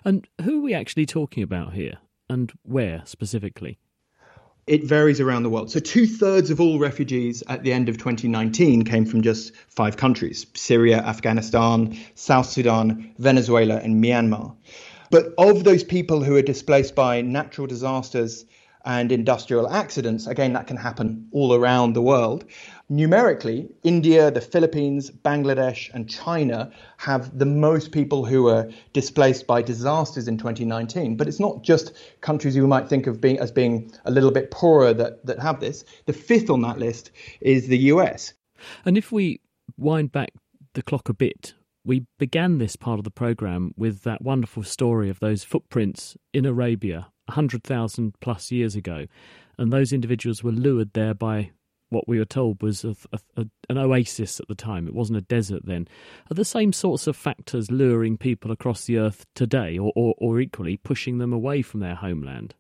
And 0.05 0.29
who 0.43 0.59
are 0.59 0.63
we 0.63 0.75
actually 0.75 1.07
talking 1.07 1.43
about 1.43 1.75
here, 1.75 1.99
and 2.29 2.53
where 2.63 3.03
specifically? 3.05 3.79
It 4.67 4.85
varies 4.85 5.21
around 5.21 5.43
the 5.43 5.51
world. 5.51 5.71
So, 5.71 5.81
two 5.81 6.07
thirds 6.07 6.51
of 6.51 6.61
all 6.61 6.79
refugees 6.79 7.43
at 7.49 7.63
the 7.65 7.73
end 7.73 7.89
of 7.89 7.99
2019 7.99 8.85
came 8.85 9.05
from 9.05 9.23
just 9.23 9.53
five 9.69 9.97
countries 9.97 10.47
Syria, 10.55 10.99
Afghanistan, 10.99 11.99
South 12.15 12.47
Sudan, 12.47 13.13
Venezuela, 13.19 13.77
and 13.77 14.03
Myanmar. 14.03 14.55
But 15.11 15.35
of 15.37 15.65
those 15.65 15.85
people 15.85 16.23
who 16.23 16.37
are 16.37 16.43
displaced 16.43 16.95
by 16.95 17.21
natural 17.21 17.67
disasters 17.67 18.47
and 18.85 19.13
industrial 19.13 19.69
accidents, 19.69 20.27
again, 20.27 20.55
that 20.55 20.67
can 20.67 20.77
happen 20.77 21.29
all 21.33 21.55
around 21.55 21.93
the 21.93 22.03
world. 22.03 22.45
Numerically, 22.93 23.71
India, 23.85 24.31
the 24.31 24.43
Philippines, 24.43 25.11
Bangladesh, 25.11 25.89
and 25.95 26.11
China 26.11 26.71
have 26.99 27.39
the 27.39 27.47
most 27.47 27.91
people 27.91 28.27
who 28.27 28.49
are 28.49 28.69
displaced 28.93 29.47
by 29.47 29.63
disasters 29.63 30.29
in 30.29 30.37
2019. 30.37 31.17
But 31.17 31.27
it's 31.27 31.41
not 31.41 31.63
just 31.63 31.97
countries 32.21 32.55
you 32.55 32.67
might 32.67 32.91
think 32.91 33.07
of 33.07 33.19
being 33.19 33.39
as 33.39 33.51
being 33.51 33.91
a 34.05 34.11
little 34.11 34.31
bit 34.31 34.51
poorer 34.51 34.93
that, 34.93 35.25
that 35.25 35.39
have 35.39 35.59
this. 35.59 35.87
The 36.05 36.13
fifth 36.13 36.51
on 36.51 36.61
that 36.61 36.79
list 36.79 37.13
is 37.41 37.67
the 37.67 37.79
US. 37.79 38.35
And 38.85 38.99
if 38.99 39.11
we 39.11 39.41
wind 39.79 40.13
back 40.13 40.35
the 40.75 40.83
clock 40.83 41.09
a 41.09 41.15
bit, 41.15 41.55
we 41.87 42.05
began 42.19 42.59
this 42.59 42.77
part 42.77 42.99
of 42.99 43.05
the 43.05 43.11
program 43.11 43.73
with 43.75 44.03
that 44.03 44.21
wonderful 44.21 44.65
story 44.65 45.09
of 45.09 45.19
those 45.19 45.45
footprints 45.45 46.19
in 46.35 46.45
Arabia 46.45 47.11
100,000 47.25 48.17
plus 48.21 48.51
years 48.51 48.77
ago. 48.77 49.07
And 49.57 49.73
those 49.73 49.95
individuals 49.95 50.45
were 50.45 50.53
lured 50.53 50.93
there 50.93 51.15
by 51.15 51.53
what 51.93 52.09
we 52.09 52.19
were 52.19 52.25
told 52.25 52.63
was 52.63 52.85
a, 52.85 52.97
a, 53.37 53.47
an 53.69 53.79
oasis 53.79 54.41
at 54.41 54.49
the 54.49 54.55
time. 54.55 54.89
It 54.89 54.95
wasn't 54.95 55.19
a 55.19 55.23
desert 55.23 55.65
then. 55.65 55.87
Are 56.31 56.35
the 56.35 56.45
same 56.45 56.73
sorts 56.73 57.07
of 57.07 57.17
factors 57.17 57.71
luring 57.71 58.17
people 58.17 58.51
across 58.51 58.85
the 58.85 58.99
earth 58.99 59.27
today, 59.35 59.79
or, 59.79 59.93
or, 59.95 60.15
or 60.19 60.41
equally 60.41 60.77
pushing 60.77 61.19
them 61.19 61.33
away 61.33 61.63
from 61.63 61.81
their 61.81 61.95
homeland? 61.95 62.55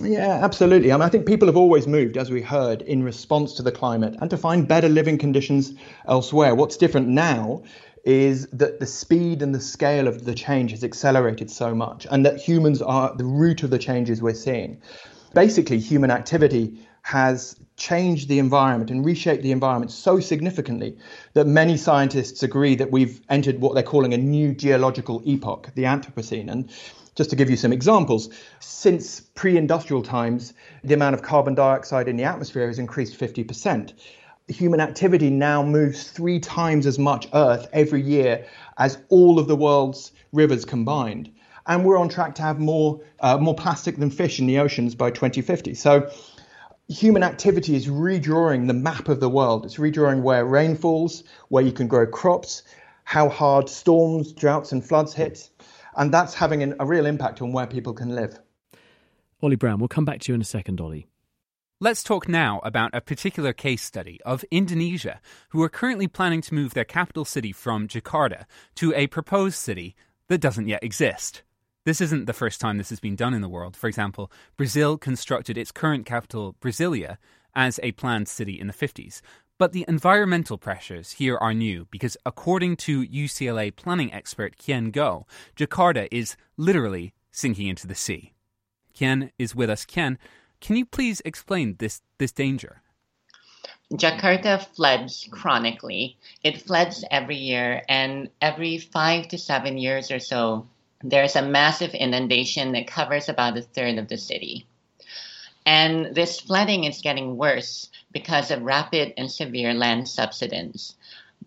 Yeah, 0.00 0.40
absolutely. 0.42 0.92
I, 0.92 0.96
mean, 0.96 1.02
I 1.02 1.08
think 1.08 1.26
people 1.26 1.48
have 1.48 1.56
always 1.56 1.86
moved, 1.86 2.16
as 2.16 2.30
we 2.30 2.40
heard, 2.40 2.82
in 2.82 3.02
response 3.02 3.54
to 3.54 3.62
the 3.62 3.72
climate 3.72 4.16
and 4.20 4.30
to 4.30 4.36
find 4.36 4.66
better 4.66 4.88
living 4.88 5.18
conditions 5.18 5.74
elsewhere. 6.06 6.54
What's 6.54 6.76
different 6.76 7.08
now 7.08 7.62
is 8.04 8.46
that 8.48 8.80
the 8.80 8.86
speed 8.86 9.42
and 9.42 9.54
the 9.54 9.60
scale 9.60 10.08
of 10.08 10.24
the 10.24 10.34
change 10.34 10.70
has 10.70 10.84
accelerated 10.84 11.50
so 11.50 11.74
much, 11.74 12.06
and 12.10 12.24
that 12.24 12.40
humans 12.40 12.80
are 12.80 13.14
the 13.16 13.24
root 13.24 13.62
of 13.62 13.70
the 13.70 13.78
changes 13.78 14.22
we're 14.22 14.32
seeing. 14.32 14.80
Basically, 15.34 15.78
human 15.78 16.10
activity 16.10 16.78
has 17.10 17.56
changed 17.76 18.28
the 18.28 18.38
environment 18.38 18.88
and 18.88 19.04
reshaped 19.04 19.42
the 19.42 19.50
environment 19.50 19.90
so 19.90 20.20
significantly 20.20 20.96
that 21.32 21.44
many 21.44 21.76
scientists 21.76 22.44
agree 22.44 22.76
that 22.76 22.92
we've 22.92 23.20
entered 23.28 23.60
what 23.60 23.74
they're 23.74 23.82
calling 23.82 24.14
a 24.14 24.16
new 24.16 24.54
geological 24.54 25.20
epoch, 25.24 25.70
the 25.74 25.82
Anthropocene. 25.82 26.48
And 26.48 26.70
just 27.16 27.30
to 27.30 27.36
give 27.36 27.50
you 27.50 27.56
some 27.56 27.72
examples, 27.72 28.30
since 28.60 29.18
pre 29.34 29.56
industrial 29.56 30.04
times, 30.04 30.54
the 30.84 30.94
amount 30.94 31.14
of 31.16 31.22
carbon 31.22 31.56
dioxide 31.56 32.06
in 32.06 32.16
the 32.16 32.22
atmosphere 32.22 32.68
has 32.68 32.78
increased 32.78 33.18
50% 33.18 33.92
human 34.48 34.80
activity 34.80 35.30
now 35.30 35.62
moves 35.62 36.10
three 36.10 36.40
times 36.40 36.84
as 36.84 36.98
much 36.98 37.28
earth 37.34 37.68
every 37.72 38.02
year 38.02 38.44
as 38.78 38.98
all 39.08 39.38
of 39.38 39.46
the 39.46 39.54
world's 39.54 40.10
rivers 40.32 40.64
combined. 40.64 41.30
And 41.66 41.84
we're 41.84 41.98
on 41.98 42.08
track 42.08 42.34
to 42.36 42.42
have 42.42 42.58
more, 42.58 43.00
uh, 43.20 43.38
more 43.38 43.54
plastic 43.54 43.96
than 43.96 44.10
fish 44.10 44.40
in 44.40 44.46
the 44.46 44.58
oceans 44.58 44.94
by 44.96 45.10
2050. 45.10 45.74
So, 45.74 46.10
human 46.90 47.22
activity 47.22 47.76
is 47.76 47.86
redrawing 47.86 48.66
the 48.66 48.74
map 48.74 49.08
of 49.08 49.20
the 49.20 49.28
world. 49.28 49.64
It's 49.64 49.76
redrawing 49.76 50.22
where 50.22 50.44
rain 50.44 50.76
falls, 50.76 51.22
where 51.48 51.64
you 51.64 51.72
can 51.72 51.86
grow 51.86 52.06
crops, 52.06 52.64
how 53.04 53.28
hard 53.28 53.68
storms, 53.68 54.32
droughts, 54.32 54.72
and 54.72 54.84
floods 54.84 55.14
hit. 55.14 55.48
And 55.96 56.12
that's 56.12 56.34
having 56.34 56.62
an, 56.62 56.74
a 56.80 56.86
real 56.86 57.06
impact 57.06 57.40
on 57.40 57.52
where 57.52 57.66
people 57.66 57.92
can 57.92 58.14
live. 58.14 58.38
Oli 59.40 59.56
Brown, 59.56 59.78
we'll 59.78 59.88
come 59.88 60.04
back 60.04 60.20
to 60.20 60.32
you 60.32 60.34
in 60.34 60.40
a 60.40 60.44
second, 60.44 60.80
Oli. 60.80 61.06
Let's 61.80 62.02
talk 62.02 62.28
now 62.28 62.60
about 62.62 62.90
a 62.92 63.00
particular 63.00 63.54
case 63.54 63.82
study 63.82 64.20
of 64.26 64.44
Indonesia, 64.50 65.20
who 65.50 65.62
are 65.62 65.70
currently 65.70 66.08
planning 66.08 66.42
to 66.42 66.54
move 66.54 66.74
their 66.74 66.84
capital 66.84 67.24
city 67.24 67.52
from 67.52 67.88
Jakarta 67.88 68.44
to 68.74 68.92
a 68.94 69.06
proposed 69.06 69.56
city 69.56 69.94
that 70.28 70.42
doesn't 70.42 70.68
yet 70.68 70.84
exist. 70.84 71.42
This 71.86 72.02
isn't 72.02 72.26
the 72.26 72.34
first 72.34 72.60
time 72.60 72.76
this 72.76 72.90
has 72.90 73.00
been 73.00 73.16
done 73.16 73.32
in 73.32 73.40
the 73.40 73.48
world. 73.48 73.74
For 73.74 73.88
example, 73.88 74.30
Brazil 74.58 74.98
constructed 74.98 75.56
its 75.56 75.72
current 75.72 76.04
capital, 76.04 76.54
Brasilia, 76.60 77.16
as 77.54 77.80
a 77.82 77.92
planned 77.92 78.28
city 78.28 78.60
in 78.60 78.66
the 78.66 78.72
50s. 78.72 79.22
But 79.56 79.72
the 79.72 79.86
environmental 79.88 80.58
pressures 80.58 81.12
here 81.12 81.38
are 81.38 81.54
new 81.54 81.86
because, 81.90 82.18
according 82.26 82.76
to 82.78 83.06
UCLA 83.06 83.74
planning 83.74 84.12
expert 84.12 84.56
Kian 84.58 84.92
Goh, 84.92 85.24
Jakarta 85.56 86.06
is 86.10 86.36
literally 86.58 87.14
sinking 87.30 87.68
into 87.68 87.86
the 87.86 87.94
sea. 87.94 88.34
Kian 88.94 89.30
is 89.38 89.54
with 89.54 89.70
us. 89.70 89.86
Kian, 89.86 90.18
can 90.60 90.76
you 90.76 90.84
please 90.84 91.22
explain 91.24 91.76
this, 91.78 92.02
this 92.18 92.32
danger? 92.32 92.82
Jakarta 93.94 94.64
floods 94.74 95.28
chronically. 95.30 96.16
It 96.44 96.60
floods 96.62 97.04
every 97.10 97.36
year, 97.36 97.82
and 97.88 98.28
every 98.40 98.78
five 98.78 99.28
to 99.28 99.38
seven 99.38 99.78
years 99.78 100.10
or 100.10 100.18
so, 100.18 100.66
there's 101.02 101.36
a 101.36 101.42
massive 101.42 101.94
inundation 101.94 102.72
that 102.72 102.86
covers 102.86 103.28
about 103.28 103.56
a 103.56 103.62
third 103.62 103.98
of 103.98 104.08
the 104.08 104.18
city. 104.18 104.66
And 105.64 106.14
this 106.14 106.40
flooding 106.40 106.84
is 106.84 107.00
getting 107.02 107.36
worse 107.36 107.88
because 108.12 108.50
of 108.50 108.62
rapid 108.62 109.14
and 109.16 109.30
severe 109.30 109.72
land 109.74 110.08
subsidence. 110.08 110.96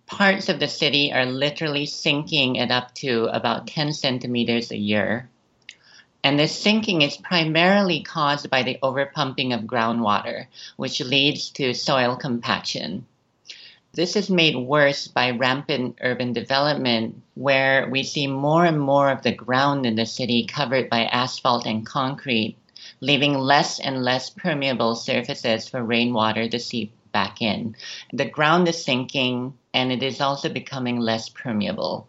Parts 0.05 0.49
of 0.49 0.59
the 0.59 0.67
city 0.67 1.13
are 1.13 1.25
literally 1.25 1.85
sinking 1.85 2.59
at 2.59 2.71
up 2.71 2.93
to 2.95 3.25
about 3.25 3.67
10 3.67 3.93
centimeters 3.93 4.71
a 4.71 4.77
year. 4.77 5.29
And 6.23 6.39
this 6.39 6.57
sinking 6.57 7.01
is 7.01 7.17
primarily 7.17 8.01
caused 8.01 8.49
by 8.49 8.63
the 8.63 8.77
overpumping 8.81 9.53
of 9.53 9.65
groundwater, 9.65 10.47
which 10.77 11.01
leads 11.01 11.49
to 11.51 11.73
soil 11.73 12.15
compaction. 12.15 13.05
This 13.95 14.15
is 14.15 14.27
made 14.27 14.55
worse 14.55 15.07
by 15.07 15.29
rampant 15.29 15.99
urban 16.01 16.33
development, 16.33 17.21
where 17.35 17.87
we 17.91 18.01
see 18.01 18.25
more 18.25 18.65
and 18.65 18.79
more 18.79 19.11
of 19.11 19.21
the 19.21 19.31
ground 19.31 19.85
in 19.85 19.93
the 19.95 20.07
city 20.07 20.47
covered 20.47 20.89
by 20.89 21.05
asphalt 21.05 21.67
and 21.67 21.85
concrete, 21.85 22.57
leaving 23.01 23.37
less 23.37 23.79
and 23.79 24.03
less 24.03 24.31
permeable 24.31 24.95
surfaces 24.95 25.69
for 25.69 25.83
rainwater 25.83 26.49
to 26.49 26.59
seep 26.59 26.91
back 27.11 27.39
in. 27.39 27.75
The 28.11 28.25
ground 28.25 28.67
is 28.67 28.83
sinking, 28.83 29.53
and 29.75 29.91
it 29.91 30.01
is 30.01 30.19
also 30.19 30.49
becoming 30.49 30.99
less 30.99 31.29
permeable. 31.29 32.07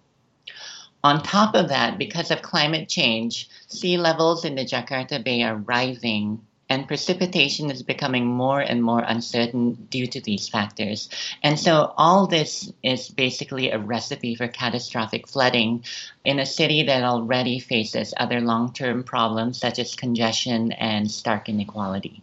On 1.03 1.23
top 1.23 1.55
of 1.55 1.69
that, 1.69 1.99
because 1.99 2.31
of 2.31 2.41
climate 2.41 2.89
change, 2.89 3.47
sea 3.69 3.99
levels 3.99 4.47
in 4.47 4.55
the 4.55 4.65
Jakarta 4.65 5.23
Bay 5.23 5.43
are 5.43 5.57
rising 5.57 6.41
and 6.69 6.89
precipitation 6.89 7.71
is 7.71 7.83
becoming 7.83 8.27
more 8.27 8.61
and 8.61 8.83
more 8.83 9.03
uncertain 9.07 9.75
due 9.91 10.07
to 10.07 10.21
these 10.21 10.49
factors. 10.49 11.09
And 11.43 11.59
so 11.59 11.93
all 11.97 12.27
this 12.27 12.73
is 12.83 13.09
basically 13.09 13.71
a 13.71 13.79
recipe 13.79 14.35
for 14.35 14.49
catastrophic 14.49 15.29
flooding 15.29 15.85
in 16.25 16.39
a 16.39 16.47
city 16.47 16.85
that 16.85 17.05
already 17.05 17.59
faces 17.59 18.15
other 18.17 18.41
long-term 18.41 19.05
problems 19.05 19.59
such 19.59 19.79
as 19.79 19.95
congestion 19.95 20.73
and 20.73 21.11
stark 21.11 21.49
inequality. 21.49 22.23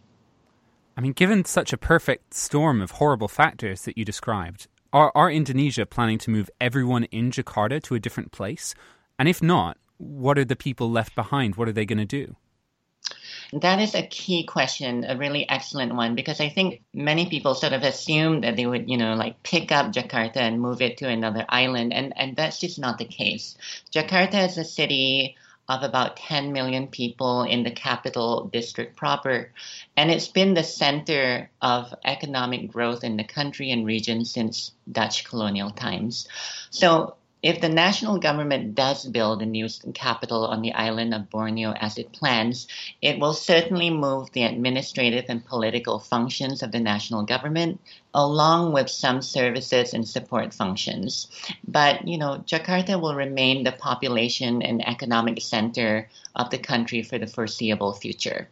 I 0.96 1.00
mean, 1.00 1.12
given 1.12 1.44
such 1.44 1.72
a 1.72 1.78
perfect 1.78 2.34
storm 2.34 2.82
of 2.82 2.92
horrible 2.92 3.28
factors 3.28 3.82
that 3.82 3.96
you 3.96 4.04
described, 4.04 4.66
are, 4.92 5.10
are 5.14 5.30
Indonesia 5.30 5.86
planning 5.86 6.18
to 6.18 6.30
move 6.30 6.50
everyone 6.60 7.04
in 7.04 7.30
Jakarta 7.30 7.82
to 7.84 7.94
a 7.94 8.00
different 8.00 8.30
place? 8.30 8.74
And 9.18 9.28
if 9.28 9.40
not, 9.40 9.78
what 9.96 10.36
are 10.36 10.44
the 10.44 10.56
people 10.56 10.90
left 10.90 11.14
behind? 11.14 11.56
What 11.56 11.68
are 11.68 11.72
they 11.72 11.86
going 11.86 11.98
to 11.98 12.04
do? 12.04 12.36
That 13.52 13.80
is 13.80 13.94
a 13.94 14.06
key 14.06 14.44
question, 14.44 15.04
a 15.04 15.16
really 15.16 15.46
excellent 15.48 15.94
one, 15.94 16.14
because 16.14 16.40
I 16.40 16.48
think 16.48 16.82
many 16.94 17.28
people 17.28 17.54
sort 17.54 17.74
of 17.74 17.82
assume 17.82 18.40
that 18.40 18.56
they 18.56 18.66
would, 18.66 18.88
you 18.88 18.96
know, 18.96 19.14
like 19.14 19.42
pick 19.42 19.70
up 19.70 19.92
Jakarta 19.92 20.38
and 20.38 20.60
move 20.60 20.80
it 20.80 20.98
to 20.98 21.08
another 21.08 21.44
island, 21.48 21.92
and, 21.92 22.14
and 22.16 22.34
that's 22.34 22.58
just 22.58 22.78
not 22.78 22.96
the 22.96 23.04
case. 23.04 23.56
Jakarta 23.92 24.46
is 24.46 24.56
a 24.56 24.64
city 24.64 25.36
of 25.68 25.82
about 25.82 26.16
10 26.16 26.52
million 26.52 26.88
people 26.88 27.44
in 27.44 27.62
the 27.62 27.70
capital 27.70 28.50
district 28.52 28.96
proper. 28.96 29.50
And 29.96 30.10
it's 30.10 30.28
been 30.28 30.54
the 30.54 30.64
center 30.64 31.50
of 31.60 31.94
economic 32.04 32.70
growth 32.70 33.04
in 33.04 33.16
the 33.16 33.24
country 33.24 33.70
and 33.70 33.86
region 33.86 34.24
since 34.24 34.72
Dutch 34.90 35.24
colonial 35.24 35.70
times. 35.70 36.28
So 36.70 37.14
if 37.42 37.60
the 37.60 37.68
national 37.68 38.18
government 38.18 38.76
does 38.76 39.04
build 39.04 39.42
a 39.42 39.46
new 39.46 39.68
capital 39.94 40.46
on 40.46 40.62
the 40.62 40.72
island 40.72 41.12
of 41.12 41.28
Borneo 41.28 41.72
as 41.72 41.98
it 41.98 42.12
plans, 42.12 42.68
it 43.02 43.18
will 43.18 43.34
certainly 43.34 43.90
move 43.90 44.30
the 44.30 44.44
administrative 44.44 45.24
and 45.28 45.44
political 45.44 45.98
functions 45.98 46.62
of 46.62 46.70
the 46.70 46.78
national 46.78 47.24
government 47.24 47.80
along 48.14 48.72
with 48.72 48.88
some 48.88 49.20
services 49.20 49.92
and 49.92 50.08
support 50.08 50.54
functions. 50.54 51.26
But, 51.66 52.06
you 52.06 52.16
know, 52.16 52.44
Jakarta 52.46 53.00
will 53.00 53.16
remain 53.16 53.64
the 53.64 53.72
population 53.72 54.62
and 54.62 54.86
economic 54.86 55.40
center 55.40 56.08
of 56.36 56.50
the 56.50 56.58
country 56.58 57.02
for 57.02 57.18
the 57.18 57.26
foreseeable 57.26 57.94
future. 57.94 58.48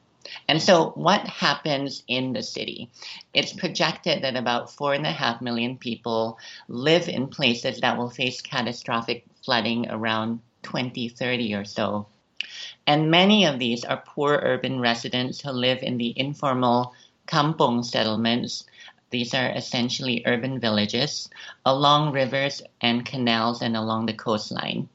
And 0.48 0.62
so, 0.62 0.90
what 0.90 1.26
happens 1.26 2.02
in 2.06 2.32
the 2.32 2.42
city? 2.42 2.90
It's 3.34 3.52
projected 3.52 4.22
that 4.22 4.36
about 4.36 4.70
four 4.70 4.94
and 4.94 5.06
a 5.06 5.12
half 5.12 5.40
million 5.40 5.76
people 5.76 6.38
live 6.68 7.08
in 7.08 7.28
places 7.28 7.80
that 7.80 7.96
will 7.98 8.10
face 8.10 8.40
catastrophic 8.40 9.24
flooding 9.44 9.90
around 9.90 10.40
2030 10.62 11.54
or 11.54 11.64
so. 11.64 12.06
And 12.86 13.10
many 13.10 13.44
of 13.44 13.58
these 13.58 13.84
are 13.84 14.02
poor 14.04 14.40
urban 14.42 14.80
residents 14.80 15.40
who 15.40 15.50
live 15.50 15.82
in 15.82 15.98
the 15.98 16.12
informal 16.16 16.94
kampong 17.26 17.82
settlements. 17.82 18.64
These 19.10 19.34
are 19.34 19.50
essentially 19.50 20.22
urban 20.26 20.60
villages 20.60 21.28
along 21.64 22.12
rivers 22.12 22.62
and 22.80 23.04
canals 23.04 23.62
and 23.62 23.76
along 23.76 24.06
the 24.06 24.14
coastline. 24.14 24.88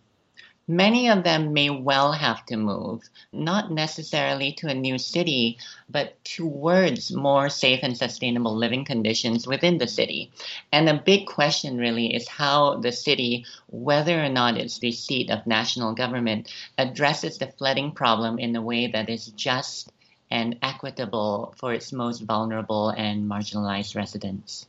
Many 0.67 1.09
of 1.09 1.23
them 1.23 1.53
may 1.53 1.69
well 1.69 2.13
have 2.13 2.43
to 2.47 2.57
move, 2.57 3.07
not 3.31 3.71
necessarily 3.71 4.51
to 4.53 4.67
a 4.67 4.73
new 4.73 4.97
city, 4.97 5.59
but 5.87 6.23
towards 6.23 7.11
more 7.11 7.49
safe 7.49 7.81
and 7.83 7.95
sustainable 7.95 8.55
living 8.55 8.83
conditions 8.83 9.45
within 9.45 9.77
the 9.77 9.87
city. 9.87 10.31
And 10.71 10.87
the 10.87 10.95
big 10.95 11.27
question 11.27 11.77
really 11.77 12.15
is 12.15 12.27
how 12.27 12.77
the 12.77 12.91
city, 12.91 13.45
whether 13.67 14.23
or 14.23 14.29
not 14.29 14.57
it's 14.57 14.79
the 14.79 14.91
seat 14.91 15.29
of 15.29 15.45
national 15.45 15.93
government, 15.93 16.51
addresses 16.79 17.37
the 17.37 17.51
flooding 17.51 17.91
problem 17.91 18.39
in 18.39 18.55
a 18.55 18.61
way 18.61 18.87
that 18.87 19.07
is 19.07 19.27
just 19.27 19.91
and 20.31 20.57
equitable 20.63 21.53
for 21.57 21.73
its 21.73 21.93
most 21.93 22.21
vulnerable 22.21 22.89
and 22.89 23.29
marginalized 23.29 23.95
residents 23.95 24.65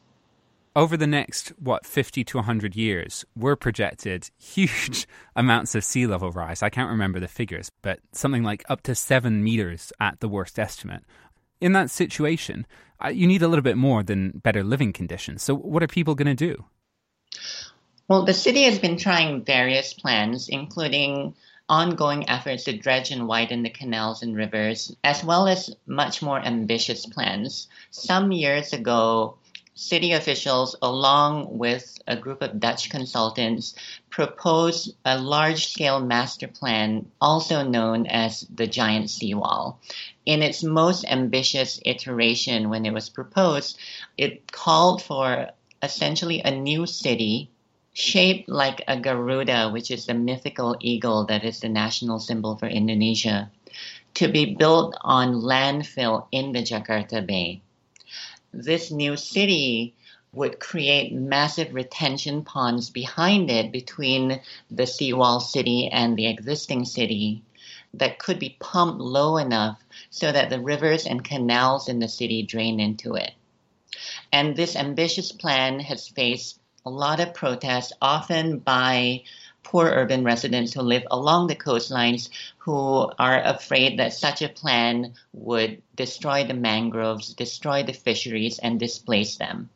over 0.76 0.96
the 0.96 1.06
next 1.06 1.48
what 1.58 1.86
50 1.86 2.22
to 2.22 2.36
100 2.36 2.76
years 2.76 3.24
we're 3.34 3.56
projected 3.56 4.30
huge 4.38 5.08
amounts 5.36 5.74
of 5.74 5.82
sea 5.82 6.06
level 6.06 6.30
rise. 6.30 6.62
I 6.62 6.68
can't 6.68 6.90
remember 6.90 7.18
the 7.18 7.26
figures 7.26 7.72
but 7.82 7.98
something 8.12 8.44
like 8.44 8.62
up 8.68 8.82
to 8.82 8.94
7 8.94 9.42
meters 9.42 9.92
at 9.98 10.20
the 10.20 10.28
worst 10.28 10.58
estimate. 10.58 11.02
In 11.60 11.72
that 11.72 11.90
situation 11.90 12.66
you 13.10 13.26
need 13.26 13.42
a 13.42 13.48
little 13.48 13.62
bit 13.62 13.78
more 13.78 14.02
than 14.02 14.38
better 14.44 14.62
living 14.62 14.92
conditions. 14.92 15.42
So 15.42 15.56
what 15.56 15.82
are 15.82 15.88
people 15.88 16.14
going 16.14 16.36
to 16.36 16.46
do? 16.46 16.64
Well 18.06 18.26
the 18.26 18.34
city 18.34 18.64
has 18.64 18.78
been 18.78 18.98
trying 18.98 19.44
various 19.44 19.94
plans 19.94 20.48
including 20.50 21.34
ongoing 21.68 22.28
efforts 22.28 22.64
to 22.64 22.76
dredge 22.76 23.10
and 23.10 23.26
widen 23.26 23.62
the 23.64 23.70
canals 23.70 24.22
and 24.22 24.36
rivers, 24.36 24.94
as 25.02 25.24
well 25.24 25.48
as 25.48 25.74
much 25.86 26.22
more 26.22 26.38
ambitious 26.38 27.06
plans. 27.06 27.66
Some 27.90 28.30
years 28.30 28.72
ago, 28.72 29.36
city 29.78 30.12
officials, 30.12 30.74
along 30.80 31.58
with 31.58 31.98
a 32.06 32.16
group 32.16 32.40
of 32.40 32.58
Dutch 32.58 32.88
consultants, 32.88 33.74
proposed 34.08 34.94
a 35.04 35.18
large 35.18 35.66
scale 35.66 36.00
master 36.00 36.48
plan, 36.48 37.12
also 37.20 37.62
known 37.62 38.06
as 38.06 38.46
the 38.54 38.66
Giant 38.66 39.10
Seawall. 39.10 39.78
In 40.24 40.42
its 40.42 40.64
most 40.64 41.04
ambitious 41.04 41.78
iteration, 41.84 42.70
when 42.70 42.86
it 42.86 42.94
was 42.94 43.10
proposed, 43.10 43.78
it 44.16 44.50
called 44.50 45.02
for 45.02 45.50
essentially 45.82 46.40
a 46.40 46.50
new 46.50 46.86
city 46.86 47.50
shaped 47.92 48.48
like 48.48 48.82
a 48.88 48.98
Garuda, 48.98 49.70
which 49.70 49.90
is 49.90 50.06
the 50.06 50.14
mythical 50.14 50.76
eagle 50.80 51.26
that 51.26 51.44
is 51.44 51.60
the 51.60 51.68
national 51.68 52.18
symbol 52.18 52.56
for 52.56 52.66
Indonesia, 52.66 53.50
to 54.14 54.28
be 54.28 54.54
built 54.54 54.96
on 55.02 55.34
landfill 55.34 56.26
in 56.32 56.52
the 56.52 56.62
Jakarta 56.62 57.24
Bay 57.24 57.60
this 58.52 58.90
new 58.90 59.16
city 59.16 59.94
would 60.32 60.60
create 60.60 61.12
massive 61.12 61.72
retention 61.74 62.44
ponds 62.44 62.90
behind 62.90 63.50
it 63.50 63.72
between 63.72 64.40
the 64.70 64.86
seawall 64.86 65.40
city 65.40 65.88
and 65.88 66.16
the 66.16 66.26
existing 66.26 66.84
city 66.84 67.42
that 67.94 68.18
could 68.18 68.38
be 68.38 68.56
pumped 68.60 69.00
low 69.00 69.38
enough 69.38 69.82
so 70.10 70.30
that 70.30 70.50
the 70.50 70.60
rivers 70.60 71.06
and 71.06 71.24
canals 71.24 71.88
in 71.88 71.98
the 71.98 72.08
city 72.08 72.42
drain 72.42 72.80
into 72.80 73.14
it. 73.14 73.32
And 74.32 74.54
this 74.54 74.76
ambitious 74.76 75.32
plan 75.32 75.80
has 75.80 76.08
faced 76.08 76.60
a 76.84 76.90
lot 76.90 77.20
of 77.20 77.34
protests, 77.34 77.92
often 78.00 78.58
by 78.58 79.22
poor 79.66 79.86
urban 79.86 80.22
residents 80.22 80.72
who 80.72 80.80
live 80.80 81.02
along 81.10 81.48
the 81.48 81.56
coastlines 81.56 82.28
who 82.58 83.10
are 83.18 83.42
afraid 83.42 83.98
that 83.98 84.12
such 84.12 84.40
a 84.40 84.48
plan 84.48 85.12
would 85.32 85.82
destroy 85.96 86.44
the 86.44 86.54
mangroves, 86.54 87.34
destroy 87.34 87.82
the 87.82 87.92
fisheries, 87.92 88.60
and 88.60 88.78
displace 88.78 89.36
them. 89.36 89.68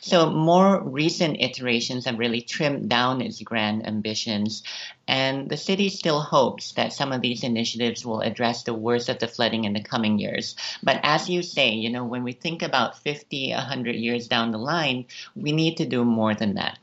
So, 0.00 0.30
more 0.30 0.80
recent 0.80 1.40
iterations 1.40 2.04
have 2.04 2.18
really 2.18 2.42
trimmed 2.42 2.88
down 2.88 3.20
its 3.20 3.42
grand 3.42 3.88
ambitions, 3.88 4.62
and 5.08 5.48
the 5.48 5.56
city 5.56 5.88
still 5.88 6.20
hopes 6.20 6.72
that 6.72 6.92
some 6.92 7.10
of 7.10 7.20
these 7.20 7.42
initiatives 7.42 8.06
will 8.06 8.20
address 8.20 8.62
the 8.62 8.72
worst 8.72 9.08
of 9.08 9.18
the 9.18 9.26
flooding 9.26 9.64
in 9.64 9.72
the 9.72 9.82
coming 9.82 10.20
years. 10.20 10.54
But 10.80 11.00
as 11.02 11.28
you 11.28 11.42
say, 11.42 11.70
you 11.70 11.90
know, 11.90 12.04
when 12.04 12.22
we 12.22 12.34
think 12.34 12.62
about 12.62 12.98
50, 12.98 13.50
100 13.50 13.96
years 13.96 14.28
down 14.28 14.52
the 14.52 14.58
line, 14.58 15.06
we 15.34 15.50
need 15.50 15.78
to 15.78 15.86
do 15.86 16.04
more 16.04 16.34
than 16.36 16.54
that. 16.54 16.78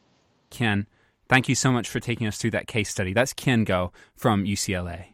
Ken, 0.49 0.85
Thank 1.31 1.47
you 1.47 1.55
so 1.55 1.71
much 1.71 1.87
for 1.87 2.01
taking 2.01 2.27
us 2.27 2.37
through 2.37 2.51
that 2.51 2.67
case 2.67 2.89
study. 2.89 3.13
That's 3.13 3.31
Ken 3.31 3.63
Go 3.63 3.93
from 4.17 4.43
UCLA. 4.43 5.13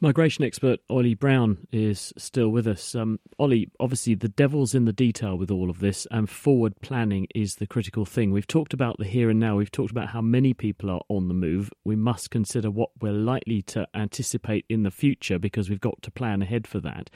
Migration 0.00 0.44
expert 0.44 0.78
Oli 0.88 1.14
Brown 1.14 1.66
is 1.72 2.12
still 2.16 2.50
with 2.50 2.68
us. 2.68 2.94
Um, 2.94 3.18
Oli, 3.36 3.72
obviously, 3.80 4.14
the 4.14 4.28
devil's 4.28 4.72
in 4.72 4.84
the 4.84 4.92
detail 4.92 5.36
with 5.36 5.50
all 5.50 5.68
of 5.68 5.80
this, 5.80 6.06
and 6.12 6.30
forward 6.30 6.80
planning 6.80 7.26
is 7.34 7.56
the 7.56 7.66
critical 7.66 8.04
thing. 8.04 8.30
We've 8.30 8.46
talked 8.46 8.72
about 8.72 8.98
the 8.98 9.04
here 9.04 9.28
and 9.28 9.40
now, 9.40 9.56
we've 9.56 9.72
talked 9.72 9.90
about 9.90 10.10
how 10.10 10.20
many 10.20 10.54
people 10.54 10.88
are 10.90 11.02
on 11.08 11.26
the 11.26 11.34
move. 11.34 11.72
We 11.84 11.96
must 11.96 12.30
consider 12.30 12.70
what 12.70 12.90
we're 13.00 13.10
likely 13.10 13.62
to 13.62 13.88
anticipate 13.92 14.64
in 14.68 14.84
the 14.84 14.92
future 14.92 15.40
because 15.40 15.68
we've 15.68 15.80
got 15.80 16.00
to 16.02 16.12
plan 16.12 16.40
ahead 16.40 16.68
for 16.68 16.78
that. 16.82 17.10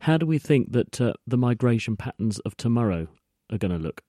How 0.00 0.18
do 0.18 0.26
we 0.26 0.38
think 0.38 0.72
that 0.72 1.00
uh, 1.00 1.14
the 1.26 1.38
migration 1.38 1.96
patterns 1.96 2.40
of 2.40 2.58
tomorrow 2.58 3.08
are 3.50 3.56
going 3.56 3.72
to 3.72 3.82
look? 3.82 4.02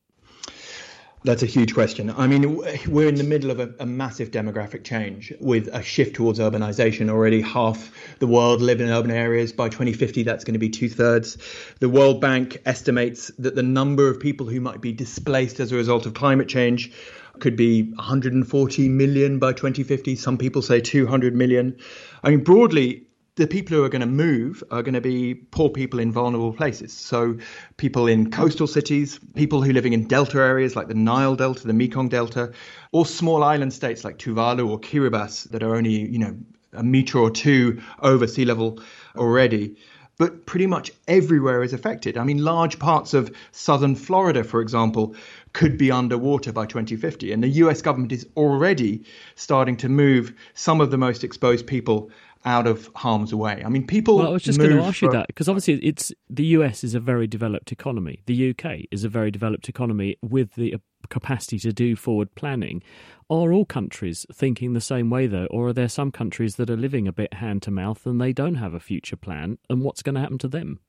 That's 1.26 1.42
a 1.42 1.46
huge 1.46 1.74
question. 1.74 2.10
I 2.10 2.28
mean, 2.28 2.58
we're 2.88 3.08
in 3.08 3.16
the 3.16 3.24
middle 3.24 3.50
of 3.50 3.62
a, 3.62 3.74
a, 3.80 3.86
massive 3.86 4.30
demographic 4.30 4.84
change 4.84 5.32
with 5.40 5.70
a 5.72 5.82
shift 5.82 6.18
towards 6.18 6.38
urbanization. 6.38 7.10
Already 7.10 7.40
half 7.40 7.94
the 8.20 8.28
world 8.28 8.62
live 8.62 8.82
in 8.82 8.90
urban 8.90 9.10
areas. 9.10 9.54
By 9.54 9.70
2050, 9.70 10.24
that's 10.24 10.44
going 10.44 10.54
to 10.54 10.60
be 10.60 10.70
two 10.70 10.90
thirds. 10.90 11.38
The 11.80 11.88
World 11.88 12.20
Bank 12.20 12.62
estimates 12.66 13.32
that 13.40 13.56
the 13.56 13.64
number 13.64 14.10
of 14.10 14.20
people 14.20 14.48
who 14.48 14.60
might 14.60 14.82
be 14.82 14.92
displaced 14.92 15.62
as 15.62 15.72
a 15.72 15.78
result 15.78 16.06
of 16.06 16.14
climate 16.14 16.50
change 16.50 16.92
could 17.40 17.56
be 17.56 17.84
140 17.84 18.90
million 18.90 19.40
by 19.40 19.54
2050. 19.54 20.18
Some 20.18 20.38
people 20.38 20.62
say 20.62 20.82
200 20.82 21.34
million. 21.34 21.78
I 22.22 22.32
mean, 22.32 22.44
broadly, 22.44 23.04
the 23.36 23.48
people 23.48 23.76
who 23.76 23.84
are 23.84 23.90
going 23.90 24.02
to 24.02 24.08
move 24.08 24.64
are 24.70 24.84
going 24.84 24.94
to 24.94 25.02
be 25.02 25.34
poor 25.34 25.70
people 25.70 26.00
in 26.00 26.12
vulnerable 26.12 26.54
places. 26.54 26.94
So, 26.94 27.38
people 27.78 28.08
in 28.08 28.30
coastal 28.30 28.68
cities, 28.68 29.20
people 29.36 29.64
who 29.64 29.72
are 29.72 29.74
living 29.74 29.94
in 29.94 30.08
delta 30.08 30.38
areas 30.38 30.76
like 30.76 30.88
the 30.88 30.94
Nile 30.94 31.36
Delta, 31.36 31.66
the 31.66 31.74
Mekong 31.74 32.10
Delta, 32.10 32.52
or 32.92 33.06
small 33.06 33.44
island 33.44 33.74
states 33.74 34.04
like 34.04 34.20
Tuvalu 34.20 34.70
or 34.70 34.80
Kiribati 34.80 35.50
that 35.50 35.64
are 35.64 35.76
only, 35.76 36.08
you 36.10 36.20
know, 36.20 36.38
a 36.74 36.84
meter 36.84 37.18
or 37.18 37.32
two 37.32 37.82
over 38.02 38.28
sea 38.28 38.46
level 38.46 38.80
already. 39.16 39.76
but 40.20 40.46
pretty 40.46 40.68
much 40.68 40.92
everywhere 41.08 41.64
is 41.64 41.74
affected. 41.74 42.18
I 42.18 42.24
mean, 42.24 42.38
large 42.44 42.78
parts 42.78 43.16
of 43.16 43.36
southern 43.52 43.96
Florida, 43.96 44.44
for 44.44 44.62
example, 44.62 45.16
could 45.54 45.76
be 45.76 45.92
underwater 45.92 46.54
by 46.54 46.68
2050. 46.68 47.32
And 47.32 47.44
the 47.44 47.50
US 47.50 47.82
government 47.82 48.12
is 48.12 48.28
already 48.38 49.04
starting 49.36 49.76
to 49.78 49.90
move 49.90 50.34
some 50.54 50.82
of 50.82 50.92
the 50.92 51.00
most 51.00 51.24
exposed 51.24 51.66
people 51.66 52.12
out 52.46 52.68
of 52.68 52.90
harm's 52.96 53.34
way. 53.34 53.62
I 53.66 53.70
mean, 53.70 53.88
people. 53.88 54.18
Well, 54.18 54.28
I 54.28 54.32
was 54.32 54.44
just 54.44 54.60
going 54.60 54.72
to 54.72 54.84
ask 54.84 55.02
you 55.02 55.10
that 55.12 55.28
because 55.28 55.48
obviously, 55.48 55.76
it's 55.76 56.12
the 56.30 56.46
US 56.58 56.84
is 56.84 56.96
a 56.96 57.00
very 57.00 57.28
developed 57.28 57.72
economy. 57.72 58.22
The 58.26 58.52
UK 58.52 58.82
is 58.92 59.04
a 59.04 59.10
very 59.10 59.32
developed 59.32 59.70
economy 59.70 60.18
with 60.22 60.56
the 60.56 60.76
uh, 60.76 60.78
capacity 61.10 61.60
to 61.60 61.74
do 61.74 61.96
forward 61.96 62.34
planning. 62.36 62.84
Are 63.30 63.54
all 63.54 63.66
countries 63.66 64.26
thinking 64.34 64.74
the 64.74 64.82
same 64.82 65.10
way, 65.10 65.28
though, 65.28 65.48
or 65.50 65.70
are 65.70 65.74
there 65.74 65.90
some 65.90 66.12
countries 66.12 66.56
that 66.58 66.70
are 66.70 66.78
living 66.78 67.08
a 67.08 67.14
bit 67.14 67.36
hand 67.36 67.62
to 67.64 67.72
mouth 67.72 68.06
and 68.06 68.20
they 68.20 68.34
don't 68.34 68.56
have 68.56 68.74
a 68.74 68.80
future 68.80 69.16
plan? 69.16 69.58
And 69.70 69.82
what's 69.82 70.04
going 70.04 70.16
to 70.16 70.22
happen 70.22 70.38
to 70.40 70.48
them? 70.48 70.80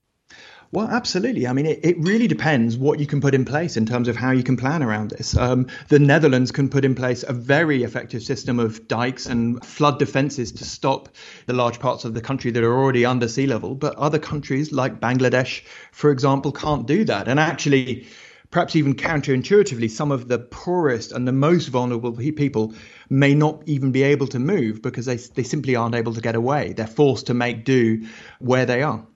Well, 0.75 0.89
absolutely. 0.89 1.47
I 1.47 1.53
mean, 1.53 1.67
it, 1.67 1.79
it 1.85 1.97
really 2.01 2.27
depends 2.27 2.77
what 2.77 2.99
you 2.99 3.07
can 3.07 3.21
put 3.21 3.33
in 3.33 3.45
place 3.45 3.77
in 3.77 3.87
terms 3.87 4.09
of 4.09 4.17
how 4.17 4.33
you 4.33 4.43
can 4.43 4.57
plan 4.57 4.83
around 4.83 5.11
this. 5.11 5.37
Um, 5.37 5.69
the 5.87 6.01
Netherlands 6.01 6.51
can 6.51 6.69
put 6.69 6.85
in 6.85 6.97
place 6.97 7.23
a 7.23 7.33
very 7.33 7.85
effective 7.85 8.25
system 8.25 8.59
of 8.59 8.89
dikes 8.89 9.27
and 9.27 9.65
flood 9.65 10.01
defences 10.01 10.51
to 10.51 10.65
stop 10.65 11.11
the 11.47 11.53
large 11.53 11.79
parts 11.79 12.05
of 12.05 12.13
the 12.13 12.21
country 12.21 12.51
that 12.51 12.65
are 12.65 12.77
already 12.77 13.07
under 13.07 13.29
sea 13.29 13.47
level. 13.47 13.77
But 13.77 13.95
other 13.95 14.19
countries, 14.19 14.73
like 14.73 14.99
Bangladesh, 14.99 15.63
for 15.93 16.11
example, 16.11 16.51
can't 16.51 16.89
do 16.89 17.05
that. 17.05 17.29
And 17.29 17.39
actually, 17.39 18.09
perhaps 18.51 18.75
even 18.75 18.95
counterintuitively, 18.97 19.89
some 19.89 20.11
of 20.11 20.27
the 20.27 20.41
poorest 20.41 21.13
and 21.13 21.29
the 21.29 21.33
most 21.33 21.69
vulnerable 21.69 22.11
people 22.11 22.75
may 23.09 23.33
not 23.33 23.63
even 23.67 23.93
be 23.93 24.03
able 24.03 24.27
to 24.27 24.41
move 24.41 24.83
because 24.83 25.07
they, 25.07 25.19
they 25.19 25.45
simply 25.45 25.77
aren't 25.77 25.95
able 25.95 26.15
to 26.15 26.21
get 26.21 26.35
away. 26.35 26.73
They're 26.73 26.89
forced 26.89 27.29
to 27.29 27.35
make 27.35 27.65
do 27.65 28.09
where 28.41 28.67
they 28.67 28.83
are. 28.83 29.07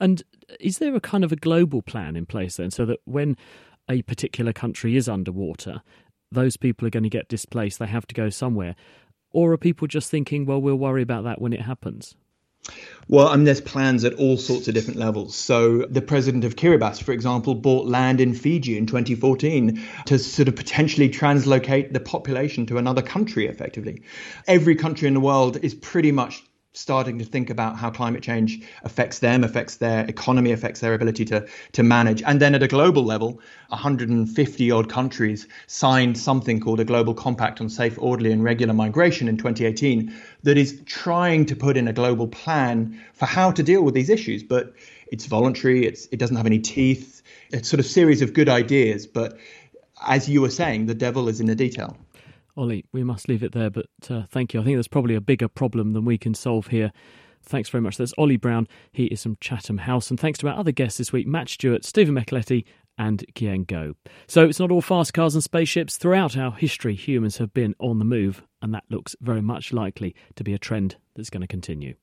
And 0.00 0.22
is 0.60 0.78
there 0.78 0.94
a 0.94 1.00
kind 1.00 1.24
of 1.24 1.32
a 1.32 1.36
global 1.36 1.82
plan 1.82 2.16
in 2.16 2.26
place 2.26 2.56
then 2.56 2.70
so 2.70 2.84
that 2.86 3.00
when 3.04 3.36
a 3.88 4.02
particular 4.02 4.52
country 4.52 4.96
is 4.96 5.08
underwater, 5.08 5.82
those 6.32 6.56
people 6.56 6.86
are 6.86 6.90
going 6.90 7.02
to 7.02 7.10
get 7.10 7.28
displaced, 7.28 7.78
they 7.78 7.86
have 7.86 8.06
to 8.06 8.14
go 8.14 8.30
somewhere? 8.30 8.74
Or 9.30 9.52
are 9.52 9.58
people 9.58 9.88
just 9.88 10.10
thinking, 10.10 10.46
well, 10.46 10.60
we'll 10.60 10.76
worry 10.76 11.02
about 11.02 11.24
that 11.24 11.40
when 11.40 11.52
it 11.52 11.62
happens? 11.62 12.14
Well, 13.08 13.28
I 13.28 13.36
mean, 13.36 13.44
there's 13.44 13.60
plans 13.60 14.04
at 14.04 14.14
all 14.14 14.38
sorts 14.38 14.68
of 14.68 14.74
different 14.74 14.98
levels. 14.98 15.34
So, 15.34 15.84
the 15.90 16.00
president 16.00 16.44
of 16.44 16.56
Kiribati, 16.56 17.02
for 17.02 17.12
example, 17.12 17.54
bought 17.54 17.86
land 17.86 18.20
in 18.20 18.32
Fiji 18.32 18.78
in 18.78 18.86
2014 18.86 19.82
to 20.06 20.18
sort 20.18 20.48
of 20.48 20.56
potentially 20.56 21.10
translocate 21.10 21.92
the 21.92 22.00
population 22.00 22.64
to 22.66 22.78
another 22.78 23.02
country 23.02 23.46
effectively. 23.46 24.02
Every 24.46 24.76
country 24.76 25.08
in 25.08 25.14
the 25.14 25.20
world 25.20 25.58
is 25.62 25.74
pretty 25.74 26.12
much 26.12 26.42
starting 26.74 27.18
to 27.20 27.24
think 27.24 27.50
about 27.50 27.76
how 27.76 27.88
climate 27.88 28.22
change 28.22 28.60
affects 28.82 29.20
them, 29.20 29.44
affects 29.44 29.76
their 29.76 30.04
economy, 30.06 30.50
affects 30.50 30.80
their 30.80 30.92
ability 30.92 31.24
to 31.24 31.46
to 31.72 31.82
manage. 31.82 32.22
And 32.22 32.40
then 32.40 32.54
at 32.54 32.62
a 32.62 32.68
global 32.68 33.04
level, 33.04 33.40
150 33.68 34.70
odd 34.70 34.88
countries 34.90 35.46
signed 35.66 36.18
something 36.18 36.60
called 36.60 36.80
a 36.80 36.84
Global 36.84 37.14
Compact 37.14 37.60
on 37.60 37.68
Safe, 37.68 37.96
Orderly, 37.98 38.32
and 38.32 38.44
Regular 38.44 38.74
Migration 38.74 39.28
in 39.28 39.36
2018 39.36 40.14
that 40.42 40.58
is 40.58 40.82
trying 40.84 41.46
to 41.46 41.56
put 41.56 41.76
in 41.76 41.88
a 41.88 41.92
global 41.92 42.28
plan 42.28 43.00
for 43.14 43.26
how 43.26 43.50
to 43.52 43.62
deal 43.62 43.82
with 43.82 43.94
these 43.94 44.10
issues. 44.10 44.42
But 44.42 44.74
it's 45.06 45.26
voluntary. 45.26 45.86
It's 45.86 46.06
it 46.10 46.18
doesn't 46.18 46.36
have 46.36 46.46
any 46.46 46.58
teeth. 46.58 47.22
It's 47.50 47.68
sort 47.68 47.80
of 47.80 47.86
series 47.86 48.20
of 48.20 48.32
good 48.32 48.48
ideas, 48.48 49.06
but 49.06 49.38
as 50.06 50.28
you 50.28 50.40
were 50.40 50.50
saying, 50.50 50.86
the 50.86 50.94
devil 50.94 51.28
is 51.28 51.40
in 51.40 51.46
the 51.46 51.54
detail. 51.54 51.96
Oli, 52.56 52.84
we 52.92 53.02
must 53.02 53.28
leave 53.28 53.42
it 53.42 53.52
there, 53.52 53.70
but 53.70 53.86
uh, 54.08 54.22
thank 54.28 54.54
you. 54.54 54.60
I 54.60 54.64
think 54.64 54.76
there's 54.76 54.88
probably 54.88 55.14
a 55.14 55.20
bigger 55.20 55.48
problem 55.48 55.92
than 55.92 56.04
we 56.04 56.18
can 56.18 56.34
solve 56.34 56.68
here. 56.68 56.92
Thanks 57.42 57.68
very 57.68 57.82
much. 57.82 57.96
That's 57.96 58.14
Oli 58.16 58.36
Brown. 58.36 58.66
He 58.92 59.04
is 59.06 59.22
from 59.22 59.36
Chatham 59.40 59.78
House. 59.78 60.10
And 60.10 60.18
thanks 60.18 60.38
to 60.38 60.48
our 60.48 60.58
other 60.58 60.72
guests 60.72 60.98
this 60.98 61.12
week, 61.12 61.26
Matt 61.26 61.48
Stewart, 61.48 61.84
Steven 61.84 62.14
Micheletti, 62.14 62.64
and 62.96 63.24
Kian 63.34 63.66
Goh. 63.66 63.94
So 64.26 64.44
it's 64.44 64.60
not 64.60 64.70
all 64.70 64.80
fast 64.80 65.12
cars 65.12 65.34
and 65.34 65.42
spaceships. 65.42 65.96
Throughout 65.96 66.36
our 66.36 66.52
history, 66.52 66.94
humans 66.94 67.38
have 67.38 67.52
been 67.52 67.74
on 67.78 67.98
the 67.98 68.04
move, 68.04 68.42
and 68.62 68.72
that 68.72 68.84
looks 68.88 69.16
very 69.20 69.42
much 69.42 69.72
likely 69.72 70.14
to 70.36 70.44
be 70.44 70.54
a 70.54 70.58
trend 70.58 70.96
that's 71.14 71.30
going 71.30 71.42
to 71.42 71.46
continue. 71.46 71.94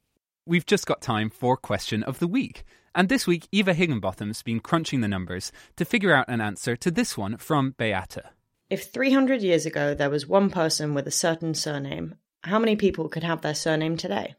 We've 0.45 0.66
just 0.66 0.86
got 0.86 1.02
time 1.02 1.30
for 1.30 1.56
question 1.56 2.04
of 2.04 2.20
the 2.20 2.28
week. 2.28 2.64
And 2.93 3.08
this 3.08 3.26
week, 3.26 3.47
Eva 3.52 3.74
Higginbotham's 3.74 4.43
been 4.43 4.60
crunching 4.60 5.02
the 5.02 5.08
numbers 5.08 5.52
to 5.78 5.86
figure 5.86 6.14
out 6.14 6.28
an 6.28 6.41
answer 6.41 6.76
to 6.76 6.91
this 6.91 7.18
one 7.18 7.38
from 7.38 7.74
Beata. 7.78 8.32
If 8.72 8.89
300 8.89 9.41
years 9.41 9.65
ago 9.65 9.93
there 9.93 10.09
was 10.09 10.26
one 10.26 10.49
person 10.49 10.93
with 10.93 11.05
a 11.05 11.11
certain 11.11 11.53
surname, 11.55 12.15
how 12.43 12.57
many 12.57 12.78
people 12.78 13.09
could 13.09 13.22
have 13.22 13.41
their 13.41 13.53
surname 13.53 13.97
today? 13.97 14.36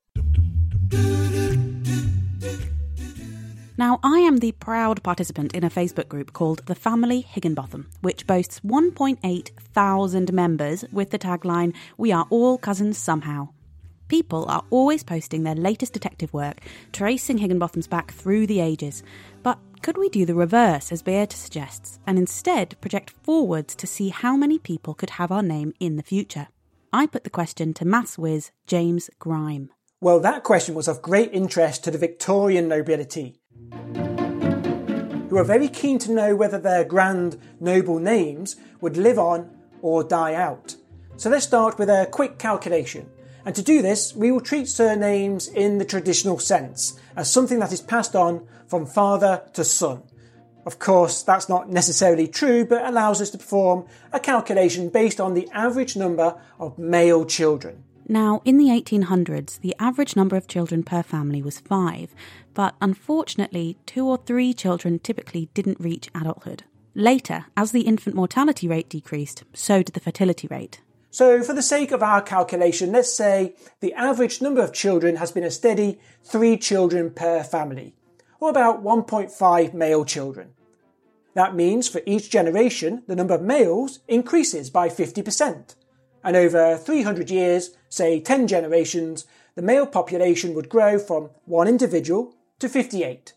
Now, 3.77 4.01
I 4.03 4.21
am 4.21 4.39
the 4.39 4.53
proud 4.53 5.03
participant 5.03 5.55
in 5.55 5.65
a 5.65 5.69
Facebook 5.69 6.09
group 6.09 6.33
called 6.33 6.65
The 6.65 6.75
Family 6.75 7.21
Higginbotham, 7.21 7.91
which 8.01 8.27
boasts 8.27 8.61
1.8 8.61 9.51
thousand 9.75 10.33
members 10.33 10.87
with 10.91 11.11
the 11.11 11.19
tagline, 11.19 11.75
We 11.99 12.11
are 12.11 12.27
all 12.31 12.57
cousins 12.57 12.97
somehow. 12.97 13.51
People 14.09 14.47
are 14.49 14.65
always 14.71 15.03
posting 15.05 15.43
their 15.43 15.55
latest 15.55 15.93
detective 15.93 16.33
work, 16.33 16.61
tracing 16.93 17.39
Higginbothams 17.39 17.87
back 17.87 18.13
through 18.13 18.47
the 18.47 18.61
ages. 18.61 19.03
But 19.43 19.59
could 19.83 19.99
we 19.99 20.09
do 20.09 20.25
the 20.25 20.35
reverse, 20.35 20.93
as 20.93 21.03
Beata 21.03 21.37
suggests, 21.37 21.99
and 22.07 22.17
instead 22.17 22.81
project 22.81 23.11
forwards 23.25 23.75
to 23.75 23.87
see 23.87 24.11
how 24.11 24.37
many 24.37 24.57
people 24.57 24.95
could 24.95 25.11
have 25.11 25.33
our 25.33 25.43
name 25.43 25.75
in 25.81 25.97
the 25.97 26.05
future? 26.05 26.47
I 26.93 27.07
put 27.07 27.25
the 27.25 27.31
question 27.31 27.75
to 27.75 27.85
maths 27.85 28.17
whiz 28.17 28.53
James 28.67 29.11
Grime. 29.19 29.71
Well, 30.01 30.21
that 30.21 30.45
question 30.45 30.77
was 30.77 30.87
of 30.87 31.03
great 31.03 31.33
interest 31.33 31.83
to 31.85 31.91
the 31.91 31.99
Victorian 31.99 32.69
nobility, 32.69 33.41
who 33.83 35.37
were 35.37 35.45
very 35.45 35.69
keen 35.69 35.99
to 36.01 36.13
know 36.13 36.37
whether 36.37 36.59
their 36.59 36.85
grand 36.85 37.37
noble 37.59 37.99
names 37.99 38.57
would 38.81 38.97
live 38.97 39.19
on 39.19 39.51
or 39.81 40.05
die 40.05 40.35
out. 40.35 40.77
So 41.17 41.29
let's 41.29 41.47
start 41.47 41.79
with 41.79 41.89
a 41.89 42.09
quick 42.11 42.39
calculation. 42.39 43.11
And 43.45 43.55
to 43.57 43.63
do 43.63 43.83
this, 43.83 44.15
we 44.15 44.31
will 44.31 44.41
treat 44.41 44.69
surnames 44.69 45.49
in 45.49 45.79
the 45.79 45.85
traditional 45.85 46.39
sense, 46.39 47.01
as 47.17 47.31
something 47.31 47.59
that 47.59 47.73
is 47.73 47.81
passed 47.81 48.15
on 48.15 48.47
from 48.67 48.87
father 48.87 49.43
to 49.55 49.65
son. 49.65 50.03
Of 50.65 50.79
course, 50.79 51.23
that's 51.23 51.49
not 51.49 51.71
necessarily 51.71 52.29
true, 52.29 52.65
but 52.65 52.87
allows 52.87 53.21
us 53.21 53.31
to 53.31 53.39
perform 53.39 53.87
a 54.13 54.21
calculation 54.21 54.89
based 54.91 55.21
on 55.21 55.35
the 55.35 55.49
average 55.53 55.97
number 55.97 56.41
of 56.61 56.79
male 56.79 57.25
children. 57.25 57.85
Now, 58.09 58.43
in 58.45 58.59
the 58.59 58.67
1800s, 58.67 59.61
the 59.61 59.75
average 59.79 60.17
number 60.17 60.37
of 60.37 60.47
children 60.47 60.83
per 60.83 61.03
family 61.03 61.43
was 61.43 61.61
five, 61.61 62.15
but 62.55 62.75
unfortunately, 62.81 63.77
two 63.87 64.07
or 64.07 64.19
three 64.19 64.53
children 64.53 64.99
typically 64.99 65.49
didn't 65.55 65.81
reach 65.81 66.11
adulthood. 66.15 66.65
Later, 66.95 67.47
as 67.57 67.73
the 67.73 67.83
infant 67.83 68.15
mortality 68.15 68.69
rate 68.69 68.89
decreased, 68.89 69.45
so 69.55 69.83
did 69.83 69.95
the 69.95 70.01
fertility 70.01 70.47
rate. 70.49 70.81
So, 71.13 71.43
for 71.43 71.53
the 71.53 71.61
sake 71.61 71.93
of 71.93 72.03
our 72.03 72.23
calculation, 72.23 72.91
let's 72.91 73.15
say 73.15 73.55
the 73.81 73.93
average 73.93 74.41
number 74.41 74.63
of 74.63 74.73
children 74.73 75.17
has 75.17 75.31
been 75.31 75.45
a 75.45 75.51
steady 75.51 75.99
three 76.25 76.57
children 76.57 77.11
per 77.11 77.43
family, 77.45 77.95
or 78.41 78.49
about 78.49 78.83
1.5 78.83 79.75
male 79.75 80.07
children. 80.07 80.55
That 81.35 81.55
means 81.55 81.87
for 81.87 82.01
each 82.07 82.31
generation, 82.31 83.03
the 83.09 83.15
number 83.15 83.35
of 83.35 83.43
males 83.43 83.99
increases 84.09 84.71
by 84.71 84.89
50%. 84.89 85.75
And 86.25 86.35
over 86.35 86.79
300 86.79 87.31
years, 87.31 87.77
say 87.91 88.19
10 88.19 88.49
generations, 88.49 89.27
the 89.55 89.61
male 89.61 89.87
population 89.87 90.55
would 90.55 90.71
grow 90.71 90.99
from 90.99 91.29
one 91.45 91.69
individual 91.69 92.35
to 92.59 92.71
58. 92.71 93.35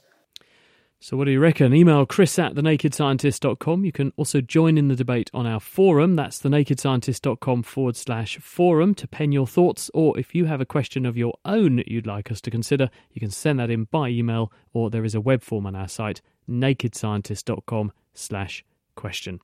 So, 0.99 1.17
what 1.17 1.25
do 1.25 1.31
you 1.31 1.39
reckon? 1.39 1.73
Email 1.73 2.05
chris 2.05 2.39
at 2.39 2.55
thenakedscientist.com. 2.55 3.85
You 3.85 3.91
can 3.91 4.11
also 4.15 4.41
join 4.41 4.77
in 4.77 4.87
the 4.87 4.95
debate 4.95 5.29
on 5.33 5.45
our 5.45 5.59
forum. 5.59 6.15
That's 6.15 6.41
thenakedscientist.com 6.41 7.63
forward 7.63 7.95
slash 7.95 8.37
forum 8.39 8.95
to 8.95 9.07
pen 9.07 9.31
your 9.31 9.45
thoughts. 9.45 9.91
Or 9.93 10.17
if 10.17 10.33
you 10.33 10.45
have 10.45 10.61
a 10.61 10.65
question 10.65 11.05
of 11.05 11.17
your 11.17 11.35
own 11.43 11.75
that 11.75 11.89
you'd 11.89 12.07
like 12.07 12.31
us 12.31 12.41
to 12.41 12.51
consider, 12.51 12.89
you 13.11 13.19
can 13.19 13.29
send 13.29 13.59
that 13.59 13.69
in 13.69 13.83
by 13.85 14.09
email, 14.09 14.51
or 14.73 14.89
there 14.89 15.05
is 15.05 15.13
a 15.13 15.21
web 15.21 15.43
form 15.43 15.67
on 15.67 15.75
our 15.75 15.87
site, 15.87 16.21
nakedscientist.com 16.49 17.91
slash 18.13 18.63
question. 18.95 19.41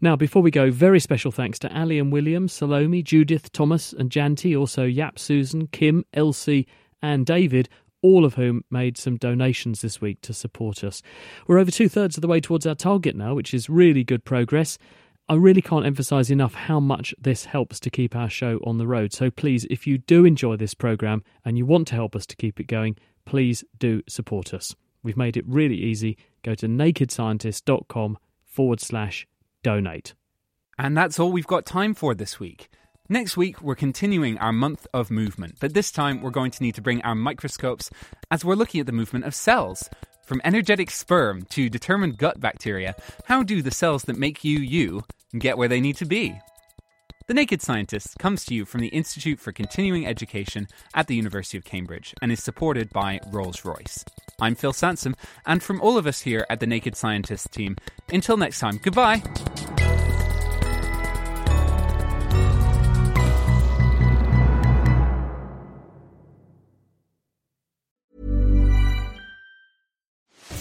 Now, 0.00 0.14
before 0.14 0.42
we 0.42 0.50
go, 0.50 0.70
very 0.70 1.00
special 1.00 1.32
thanks 1.32 1.58
to 1.60 1.76
Ali 1.76 1.98
and 1.98 2.12
William, 2.12 2.46
Salome, 2.48 3.02
Judith, 3.02 3.50
Thomas, 3.52 3.92
and 3.92 4.10
Janti, 4.10 4.56
also 4.58 4.84
Yap, 4.84 5.18
Susan, 5.18 5.66
Kim, 5.68 6.04
Elsie, 6.12 6.68
and 7.00 7.26
David 7.26 7.68
all 8.02 8.24
of 8.24 8.34
whom 8.34 8.64
made 8.70 8.98
some 8.98 9.16
donations 9.16 9.80
this 9.80 10.00
week 10.00 10.20
to 10.22 10.34
support 10.34 10.84
us. 10.84 11.02
We're 11.46 11.58
over 11.58 11.70
two 11.70 11.88
thirds 11.88 12.16
of 12.16 12.20
the 12.20 12.28
way 12.28 12.40
towards 12.40 12.66
our 12.66 12.74
target 12.74 13.16
now, 13.16 13.34
which 13.34 13.54
is 13.54 13.70
really 13.70 14.04
good 14.04 14.24
progress. 14.24 14.76
I 15.28 15.34
really 15.36 15.62
can't 15.62 15.86
emphasize 15.86 16.30
enough 16.30 16.54
how 16.54 16.80
much 16.80 17.14
this 17.18 17.44
helps 17.46 17.80
to 17.80 17.90
keep 17.90 18.14
our 18.14 18.28
show 18.28 18.58
on 18.64 18.78
the 18.78 18.86
road. 18.86 19.12
So 19.12 19.30
please, 19.30 19.64
if 19.70 19.86
you 19.86 19.98
do 19.98 20.24
enjoy 20.24 20.56
this 20.56 20.74
program 20.74 21.22
and 21.44 21.56
you 21.56 21.64
want 21.64 21.88
to 21.88 21.94
help 21.94 22.16
us 22.16 22.26
to 22.26 22.36
keep 22.36 22.58
it 22.60 22.66
going, 22.66 22.96
please 23.24 23.64
do 23.78 24.02
support 24.08 24.52
us. 24.52 24.74
We've 25.02 25.16
made 25.16 25.36
it 25.36 25.46
really 25.46 25.76
easy. 25.76 26.18
Go 26.42 26.54
to 26.56 26.66
nakedscientist.com 26.66 28.18
forward 28.44 28.80
slash 28.80 29.26
donate. 29.62 30.14
And 30.78 30.96
that's 30.96 31.18
all 31.18 31.32
we've 31.32 31.46
got 31.46 31.66
time 31.66 31.94
for 31.94 32.14
this 32.14 32.40
week. 32.40 32.68
Next 33.08 33.36
week, 33.36 33.60
we're 33.60 33.74
continuing 33.74 34.38
our 34.38 34.52
month 34.52 34.86
of 34.94 35.10
movement, 35.10 35.56
but 35.60 35.74
this 35.74 35.90
time 35.90 36.22
we're 36.22 36.30
going 36.30 36.52
to 36.52 36.62
need 36.62 36.76
to 36.76 36.82
bring 36.82 37.02
our 37.02 37.16
microscopes 37.16 37.90
as 38.30 38.44
we're 38.44 38.54
looking 38.54 38.80
at 38.80 38.86
the 38.86 38.92
movement 38.92 39.24
of 39.24 39.34
cells. 39.34 39.90
From 40.24 40.40
energetic 40.44 40.88
sperm 40.88 41.42
to 41.50 41.68
determined 41.68 42.16
gut 42.16 42.38
bacteria, 42.38 42.94
how 43.24 43.42
do 43.42 43.60
the 43.60 43.72
cells 43.72 44.04
that 44.04 44.16
make 44.16 44.44
you 44.44 44.60
you 44.60 45.02
get 45.36 45.58
where 45.58 45.68
they 45.68 45.80
need 45.80 45.96
to 45.96 46.06
be? 46.06 46.38
The 47.26 47.34
Naked 47.34 47.60
Scientist 47.60 48.18
comes 48.18 48.44
to 48.46 48.54
you 48.54 48.64
from 48.64 48.80
the 48.80 48.88
Institute 48.88 49.40
for 49.40 49.52
Continuing 49.52 50.06
Education 50.06 50.68
at 50.94 51.08
the 51.08 51.16
University 51.16 51.58
of 51.58 51.64
Cambridge 51.64 52.14
and 52.22 52.30
is 52.30 52.42
supported 52.42 52.88
by 52.90 53.20
Rolls 53.32 53.64
Royce. 53.64 54.04
I'm 54.40 54.54
Phil 54.54 54.72
Sansom, 54.72 55.16
and 55.44 55.62
from 55.62 55.80
all 55.80 55.98
of 55.98 56.06
us 56.06 56.20
here 56.20 56.46
at 56.48 56.60
the 56.60 56.66
Naked 56.66 56.96
Scientist 56.96 57.52
team, 57.52 57.76
until 58.12 58.36
next 58.36 58.60
time, 58.60 58.78
goodbye! 58.82 59.22